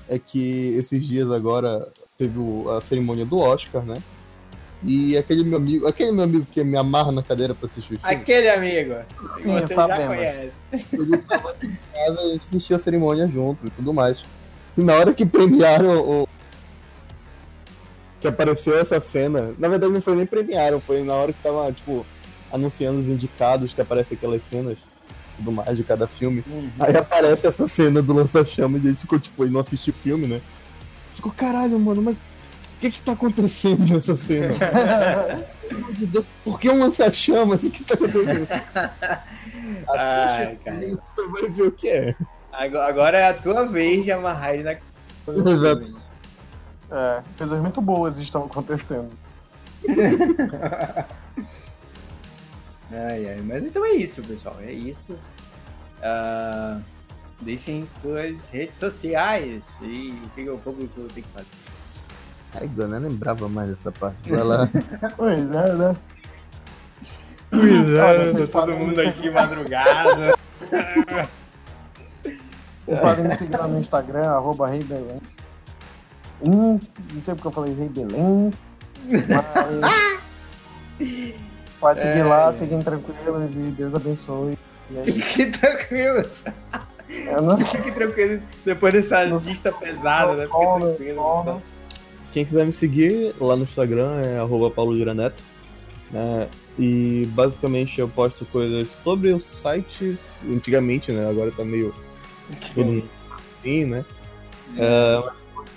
é 0.07 0.19
que 0.19 0.75
esses 0.77 1.03
dias 1.07 1.31
agora 1.31 1.87
teve 2.17 2.37
a 2.69 2.81
cerimônia 2.81 3.25
do 3.25 3.39
Oscar, 3.39 3.83
né? 3.83 3.95
E 4.86 5.17
aquele 5.17 5.43
meu 5.43 5.57
amigo, 5.57 5.88
aquele 5.88 6.11
meu 6.11 6.25
amigo 6.25 6.45
que 6.51 6.63
me 6.63 6.75
amarra 6.75 7.11
na 7.11 7.23
cadeira 7.23 7.55
pra 7.55 7.67
assistir 7.67 7.93
o 7.95 7.99
filme, 7.99 8.15
Aquele 8.15 8.49
amigo. 8.49 8.95
Sim, 9.38 9.53
você 9.53 9.59
já 9.61 9.67
sabemos. 9.69 10.15
conhece. 10.17 10.51
ele 10.91 11.17
tava 11.19 11.51
aqui 11.51 11.67
em 11.67 11.77
casa, 11.93 12.19
a 12.19 12.27
gente 12.29 12.47
assistiu 12.47 12.75
a 12.75 12.79
cerimônia 12.79 13.27
junto 13.27 13.65
e 13.65 13.69
tudo 13.69 13.93
mais. 13.93 14.21
E 14.77 14.81
na 14.81 14.93
hora 14.93 15.13
que 15.13 15.25
premiaram 15.25 15.99
o. 15.99 16.27
Que 18.19 18.27
apareceu 18.27 18.77
essa 18.77 18.99
cena, 18.99 19.53
na 19.57 19.67
verdade 19.67 19.91
não 19.91 20.01
foi 20.01 20.15
nem 20.15 20.25
premiaram, 20.25 20.79
foi 20.79 21.03
na 21.03 21.13
hora 21.13 21.34
que 21.34 21.43
tava, 21.43 21.71
tipo, 21.71 22.05
anunciando 22.51 22.99
os 22.99 23.07
indicados 23.07 23.73
que 23.73 23.81
aparecem 23.81 24.17
aquelas 24.17 24.41
cenas 24.49 24.77
e 24.77 25.38
tudo 25.38 25.51
mais 25.51 25.75
de 25.75 25.84
cada 25.84 26.07
filme. 26.07 26.43
Aí 26.79 26.95
aparece 26.95 27.47
essa 27.47 27.67
cena 27.67 28.01
do 28.01 28.13
lança-chamas 28.13 28.84
e 28.84 28.88
ele 28.88 28.95
ficou, 28.95 29.19
tipo, 29.19 29.43
ele 29.43 29.51
não 29.51 29.59
assistiu 29.59 29.93
o 29.93 30.01
filme, 30.01 30.27
né? 30.27 30.41
Ficou, 31.13 31.31
caralho, 31.31 31.77
mano, 31.79 32.01
mas 32.01 32.15
que 32.84 32.91
que 32.91 33.01
tá 33.01 33.13
acontecendo 33.13 33.88
nessa 33.88 34.15
cena? 34.15 34.53
Pelo 35.67 35.79
amor 35.79 35.93
de 35.93 36.05
Deus, 36.05 36.25
por 36.43 36.59
que 36.59 36.69
um 36.69 36.79
lança-chamas? 36.79 37.63
O 37.63 37.71
que 37.71 37.84
tá 37.84 37.93
acontecendo? 37.93 38.47
Ai, 39.89 40.57
cara. 40.63 40.79
Você 40.79 41.27
vai 41.27 41.49
ver 41.49 41.63
o 41.63 41.71
que 41.71 41.88
é. 41.88 42.15
Agora 42.51 42.88
agora 42.88 43.17
é 43.17 43.29
a 43.29 43.34
tua 43.34 43.65
vez 43.65 44.03
de 44.03 44.11
amarrar 44.11 44.53
ele 44.53 44.63
na. 44.63 44.73
Exato. 45.27 46.03
É, 46.91 47.23
coisas 47.38 47.61
muito 47.61 47.81
boas 47.81 48.17
estão 48.19 48.43
acontecendo. 48.43 49.11
Ai, 52.95 53.27
ai. 53.27 53.41
Mas 53.43 53.65
então 53.65 53.84
é 53.84 53.93
isso, 53.93 54.21
pessoal. 54.21 54.55
É 54.61 54.71
isso. 54.71 55.17
Ah, 55.99 56.79
deixem 57.41 57.89
suas 57.99 58.39
redes 58.51 58.77
sociais 58.77 59.63
e 59.81 60.13
o 60.23 60.29
que 60.36 60.47
o 60.47 60.59
público 60.59 61.01
tem 61.11 61.23
que 61.23 61.29
fazer. 61.29 61.72
Ai, 62.56 62.70
eu 62.78 62.88
nem 62.88 62.99
lembrava 62.99 63.49
mais 63.49 63.70
dessa 63.72 63.91
parte. 63.91 64.30
Vai 64.30 64.43
lá. 64.43 64.70
Pois 65.18 65.51
é, 65.51 65.74
né? 65.74 65.95
Pois 67.49 67.88
Olha, 67.99 68.32
vocês 68.32 68.49
tá 68.49 68.60
todo 68.62 68.74
mundo 68.78 68.99
aqui 68.99 69.30
madrugada. 69.30 70.36
Vocês 72.86 72.99
podem 72.99 73.24
me 73.26 73.36
seguir 73.36 73.58
lá 73.58 73.66
no 73.68 73.80
Instagram, 73.80 74.28
arroba 74.30 74.68
Rei 74.68 74.84
Belém. 74.84 75.22
Hum, 76.45 76.78
não 77.14 77.24
sei 77.24 77.34
porque 77.34 77.47
eu 77.47 77.51
falei 77.51 77.74
Rei 77.74 77.88
Belém. 77.88 78.51
Mas. 79.08 80.14
Pode 81.80 82.01
seguir 82.01 82.20
É, 82.20 82.24
lá, 82.24 82.49
é. 82.49 82.54
fiquem 82.54 82.80
tranquilos 82.80 83.56
e 83.56 83.60
Deus 83.72 83.95
abençoe. 83.95 84.58
E 84.91 84.97
aí, 84.99 85.12
Fique 85.12 85.58
tranquilo. 85.58 86.26
eu 87.10 87.41
não 87.41 87.58
sei. 87.58 87.80
Fique 87.82 87.91
tranquilo. 87.93 88.41
Depois 88.66 88.93
dessa 88.93 89.24
lista 89.24 89.72
pesada, 89.72 90.34
né? 90.34 90.43
Fique 90.43 90.51
Sono, 90.54 90.80
tranquilo. 90.88 91.16
sono. 91.22 91.64
Quem 92.34 92.43
quiser 92.43 92.65
me 92.65 92.73
seguir 92.73 93.36
lá 93.39 93.55
no 93.55 93.63
Instagram 93.63 94.19
é 94.21 94.39
arroba 94.39 94.73
né? 96.11 96.49
E 96.77 97.28
basicamente 97.28 97.99
eu 97.99 98.09
posto 98.09 98.43
coisas 98.45 98.89
sobre 98.89 99.32
os 99.32 99.45
sites, 99.45 100.17
antigamente, 100.49 101.12
né? 101.12 101.29
Agora 101.29 101.51
tá 101.51 101.63
meio 101.63 101.93
todo 102.74 102.86
mundo 102.86 103.09
assim, 103.59 103.86
né? 103.86 104.03
É, 104.75 105.24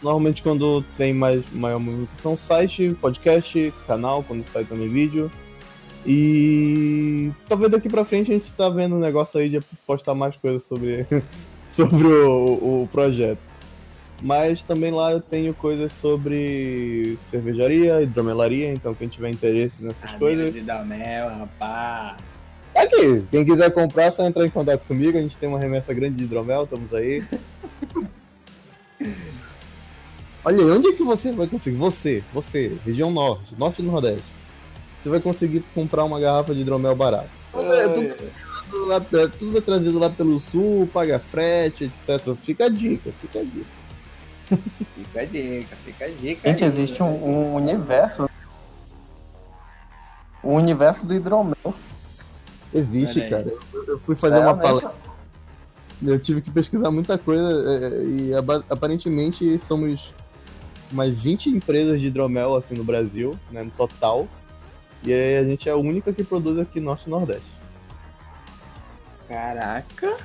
normalmente 0.03 0.43
quando 0.43 0.83
tem 0.97 1.13
mais 1.13 1.43
maior 1.53 1.79
movimentação, 1.79 2.37
site, 2.37 2.97
podcast, 3.03 3.75
canal, 3.87 4.23
quando 4.23 4.47
sai 4.47 4.65
também 4.65 4.89
vídeo. 4.89 5.31
E 6.07 7.33
talvez 7.49 7.71
daqui 7.71 7.89
pra 7.89 8.05
frente 8.05 8.31
a 8.31 8.35
gente 8.35 8.51
tá 8.53 8.71
vendo 8.71 8.97
um 8.97 9.01
negócio 9.01 9.39
aí 9.39 9.51
de 9.51 9.61
postar 9.87 10.15
mais 10.15 10.37
coisas 10.37 10.65
sobre, 10.65 11.07
sobre 11.71 12.07
o, 12.07 12.83
o 12.83 12.89
projeto. 12.91 13.46
Mas 14.23 14.63
também 14.63 14.91
lá 14.91 15.13
eu 15.13 15.21
tenho 15.21 15.53
coisas 15.53 15.93
sobre 15.93 17.19
cervejaria, 17.31 18.01
hidromelaria, 18.03 18.73
então 18.73 18.95
quem 18.95 19.09
tiver 19.09 19.29
interesse 19.31 19.85
nessas 19.85 20.11
coisas. 20.13 20.53
de 20.55 20.61
mel, 20.63 21.29
rapaz. 21.29 22.17
Aqui, 22.75 23.25
quem 23.31 23.45
quiser 23.45 23.71
comprar, 23.73 24.05
é 24.05 24.11
só 24.11 24.27
entrar 24.27 24.45
em 24.45 24.51
contato 24.51 24.83
comigo. 24.87 25.17
A 25.17 25.21
gente 25.21 25.37
tem 25.39 25.49
uma 25.49 25.59
remessa 25.59 25.93
grande 25.95 26.17
de 26.17 26.25
hidromel, 26.25 26.65
estamos 26.65 26.93
aí. 26.93 27.25
Olha 30.45 30.59
aí, 30.63 30.71
onde 30.71 30.89
é 30.89 30.93
que 30.93 31.03
você 31.03 31.33
vai 31.33 31.47
conseguir? 31.47 31.77
Você, 31.77 32.23
você, 32.33 32.77
região 32.85 33.11
norte, 33.11 33.55
norte 33.59 33.83
e 33.83 33.85
nordeste. 33.85 34.25
Você 35.03 35.09
vai 35.09 35.21
conseguir 35.21 35.65
comprar 35.75 36.05
uma 36.05 36.21
garrafa 36.21 36.55
de 36.55 36.61
hidromel 36.61 36.95
barato. 36.95 37.31
É, 37.55 37.89
tudo, 37.89 38.87
lá- 38.87 39.05
é, 39.15 39.27
tudo 39.29 39.59
é 39.59 39.61
trazido 39.61 39.99
lá 39.99 40.09
pelo 40.11 40.39
sul, 40.39 40.89
paga 40.93 41.19
frete, 41.19 41.85
etc. 41.85 42.35
Fica 42.41 42.67
a 42.67 42.69
dica, 42.69 43.11
fica 43.21 43.41
a 43.41 43.43
dica. 43.43 43.67
Fica 44.47 45.21
a 45.21 45.25
dica, 45.25 45.77
fica 45.85 46.05
a 46.05 46.09
dica. 46.09 46.49
Gente, 46.49 46.65
aí, 46.65 46.71
existe 46.71 47.03
né? 47.03 47.09
um, 47.09 47.29
um 47.29 47.55
universo. 47.55 48.29
O 50.43 50.55
universo 50.55 51.07
do 51.07 51.15
hidromel. 51.15 51.75
Existe, 52.73 53.21
Olha 53.21 53.31
cara. 53.31 53.55
Eu, 53.73 53.85
eu 53.87 54.01
fui 54.01 54.15
fazer 54.15 54.39
uma 54.39 54.57
palestra. 54.57 54.95
Eu 56.03 56.21
tive 56.21 56.43
que 56.43 56.51
pesquisar 56.51 56.91
muita 56.91 57.17
coisa 57.17 57.47
é, 57.71 58.05
e 58.05 58.31
aparentemente 58.69 59.59
somos 59.67 60.13
umas 60.93 61.13
20 61.17 61.49
empresas 61.49 62.01
de 62.01 62.09
hidromel 62.09 62.55
aqui 62.55 62.75
no 62.75 62.85
Brasil, 62.85 63.39
né, 63.51 63.63
no 63.63 63.71
total. 63.71 64.29
E 65.03 65.13
aí 65.13 65.39
a 65.39 65.45
gente 65.45 65.69
é 65.69 65.73
a 65.73 65.77
única 65.77 66.13
que 66.13 66.23
produz 66.23 66.59
aqui 66.59 66.81
Norte 66.81 67.07
e 67.07 67.11
Nordeste. 67.11 67.51
Caraca. 69.29 70.17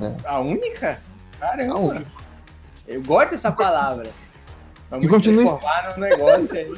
É. 0.00 0.16
A 0.24 0.40
única? 0.40 1.00
Caramba. 1.38 1.74
A 1.74 1.78
única. 1.78 2.21
Eu 2.86 3.02
gosto 3.02 3.30
dessa 3.30 3.52
palavra. 3.52 4.10
Vamos 4.90 5.06
E 5.06 5.08
continue- 5.08 5.44
transformar 5.44 5.94
num 5.94 6.00
negócio 6.00 6.54
aí. 6.54 6.74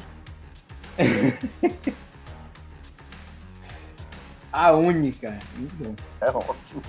a 4.53 4.73
única. 4.73 5.39
Muito 5.57 5.75
bom. 5.77 5.95
É 6.21 6.31
ótimo. 6.31 6.83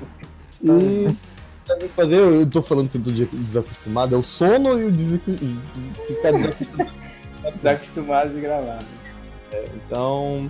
E 0.64 1.88
fazer, 1.96 2.18
eu 2.20 2.48
tô 2.48 2.62
falando 2.62 2.92
eu 2.94 3.02
tô 3.02 3.10
desacostumado, 3.10 4.14
é 4.14 4.18
o 4.18 4.24
sono 4.24 4.80
e 4.80 4.86
o 4.86 4.92
desac... 4.92 5.24
ficar 6.08 6.32
desacostumado. 6.32 6.92
Desacostumado 7.58 8.34
de 8.34 8.42
gravar. 8.42 8.80
É, 9.52 9.66
então, 9.76 10.50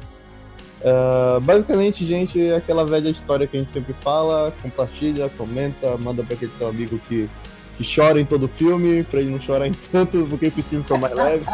uh, 0.82 1.40
basicamente, 1.42 2.06
gente, 2.06 2.42
é 2.42 2.56
aquela 2.56 2.86
velha 2.86 3.10
história 3.10 3.46
que 3.48 3.58
a 3.58 3.60
gente 3.60 3.72
sempre 3.72 3.94
fala, 3.94 4.54
compartilha, 4.62 5.30
comenta, 5.38 5.98
manda 5.98 6.24
pra 6.24 6.36
aquele 6.36 6.52
teu 6.58 6.68
amigo 6.70 6.98
que, 7.00 7.30
que 7.78 7.96
chora 7.96 8.20
em 8.20 8.26
todo 8.26 8.48
filme, 8.48 9.04
pra 9.04 9.20
ele 9.20 9.32
não 9.32 9.40
chorar 9.40 9.68
em 9.68 9.74
tanto, 9.74 10.26
porque 10.30 10.48
esses 10.48 10.66
filmes 10.66 10.88
são 10.88 10.98
mais 10.98 11.14
leves. 11.16 11.48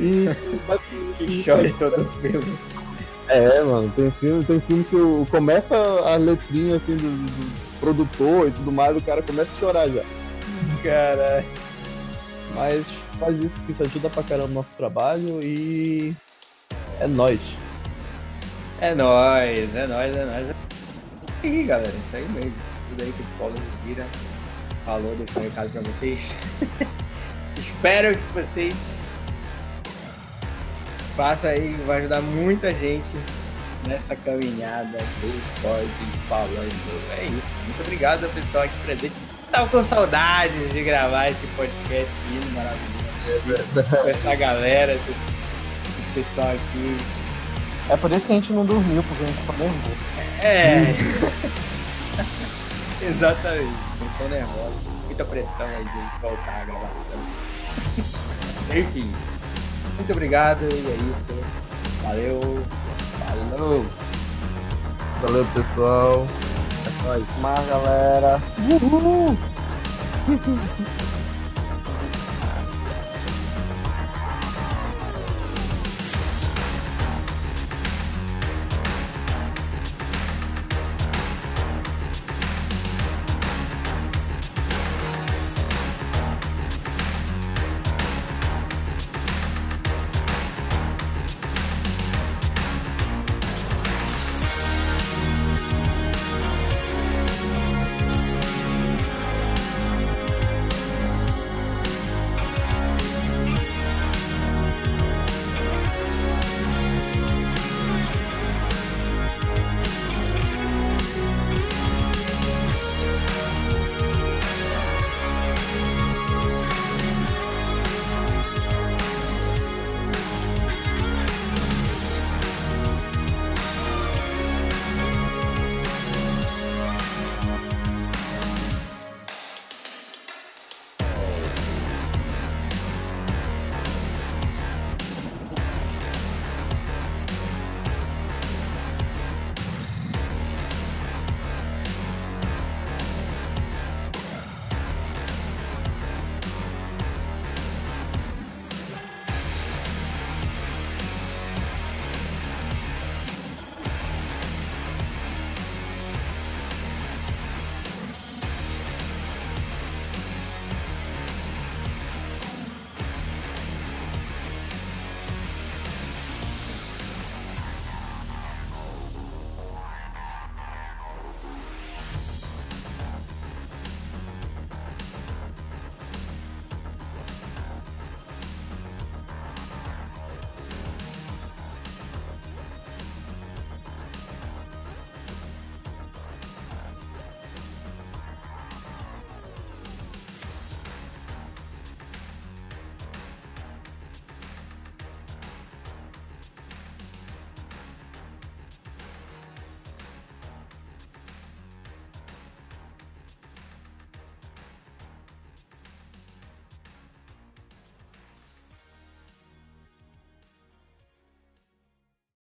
e 0.00 0.28
que 1.18 1.44
chora 1.44 1.68
em 1.68 1.72
todo 1.72 2.04
filme. 2.20 2.58
É, 3.28 3.62
mano, 3.62 3.90
tem 3.94 4.10
filme, 4.10 4.44
tem 4.44 4.60
filme 4.60 4.84
que 4.84 4.94
eu, 4.94 5.26
começa 5.30 5.76
a 5.76 6.16
letrinha 6.16 6.76
assim 6.76 6.96
do, 6.96 7.08
do, 7.08 7.62
produtor 7.80 8.46
e 8.46 8.50
tudo 8.52 8.70
mais, 8.70 8.96
o 8.96 9.00
cara 9.00 9.22
começa 9.22 9.50
a 9.56 9.58
chorar 9.58 9.88
já. 9.88 10.02
Caralho. 10.82 11.46
Mas 12.54 12.86
faz 13.18 13.42
isso 13.42 13.60
que 13.60 13.72
isso 13.72 13.82
ajuda 13.82 14.10
pra 14.10 14.22
caramba 14.22 14.50
o 14.50 14.54
nosso 14.54 14.70
trabalho 14.76 15.40
e 15.42 16.14
é 17.00 17.06
nóis. 17.06 17.40
É 18.80 18.94
nóis, 18.94 19.74
é 19.74 19.86
nóis, 19.86 20.16
é 20.16 20.24
nóis. 20.24 20.56
E 21.42 21.46
aí, 21.46 21.64
galera, 21.64 21.88
isso 21.88 22.16
aí 22.16 22.28
mesmo. 22.28 22.52
Tudo 22.90 23.02
aí 23.02 23.12
que 23.12 23.22
o 23.22 23.26
Paulo 23.38 23.54
Vira 23.84 24.06
falou, 24.84 25.14
deixou 25.16 25.42
um 25.42 25.44
recado 25.46 25.70
pra 25.70 25.80
vocês. 25.82 26.34
Espero 27.58 28.16
que 28.16 28.32
vocês 28.32 28.74
faça 31.16 31.48
aí, 31.48 31.76
vai 31.86 31.98
ajudar 32.00 32.22
muita 32.22 32.70
gente 32.72 33.10
nessa 33.86 34.16
caminhada 34.16 34.98
do 34.98 35.60
Pode 35.60 35.88
Falando. 36.28 37.18
É 37.18 37.24
isso. 37.24 37.46
Muito 37.66 37.80
obrigado 37.82 38.24
ao 38.24 38.30
pessoal 38.30 38.64
aqui 38.64 38.74
presente. 38.84 39.14
Estava 39.44 39.68
com 39.68 39.84
saudades 39.84 40.72
de 40.72 40.82
gravar 40.82 41.28
esse 41.28 41.46
podcast 41.56 42.10
lindo, 42.30 42.50
maravilhoso. 42.54 43.02
É 43.78 44.02
com 44.02 44.08
essa 44.08 44.34
galera, 44.34 44.94
esse, 44.94 45.10
esse, 45.10 46.12
pessoal 46.14 46.48
aqui. 46.48 46.96
É 47.90 47.96
por 47.96 48.10
isso 48.10 48.26
que 48.26 48.32
a 48.32 48.36
gente 48.36 48.52
não 48.52 48.64
dormiu, 48.64 49.02
porque 49.02 49.24
a 49.24 49.26
gente 49.26 49.38
ficou 49.38 49.56
nervoso. 49.58 49.96
É. 50.42 50.94
Exatamente. 53.04 53.91
Ficou 54.12 54.28
nervoso. 54.28 54.74
Muita 55.06 55.24
pressão 55.24 55.66
aí 55.66 55.84
de 55.84 56.20
voltar 56.20 56.62
a 56.62 56.64
gravação. 56.64 57.20
Enfim. 58.76 59.12
Muito 59.96 60.12
obrigado 60.12 60.62
e 60.62 60.86
é 60.86 60.96
isso. 61.10 61.44
Valeu. 62.02 62.64
Falou. 63.50 63.84
Valeu, 65.20 65.46
pessoal. 65.54 66.26
É 66.86 67.06
nóis. 67.06 67.26
Mas, 67.40 67.66
galera. 67.66 68.40
Uhul. 68.58 69.36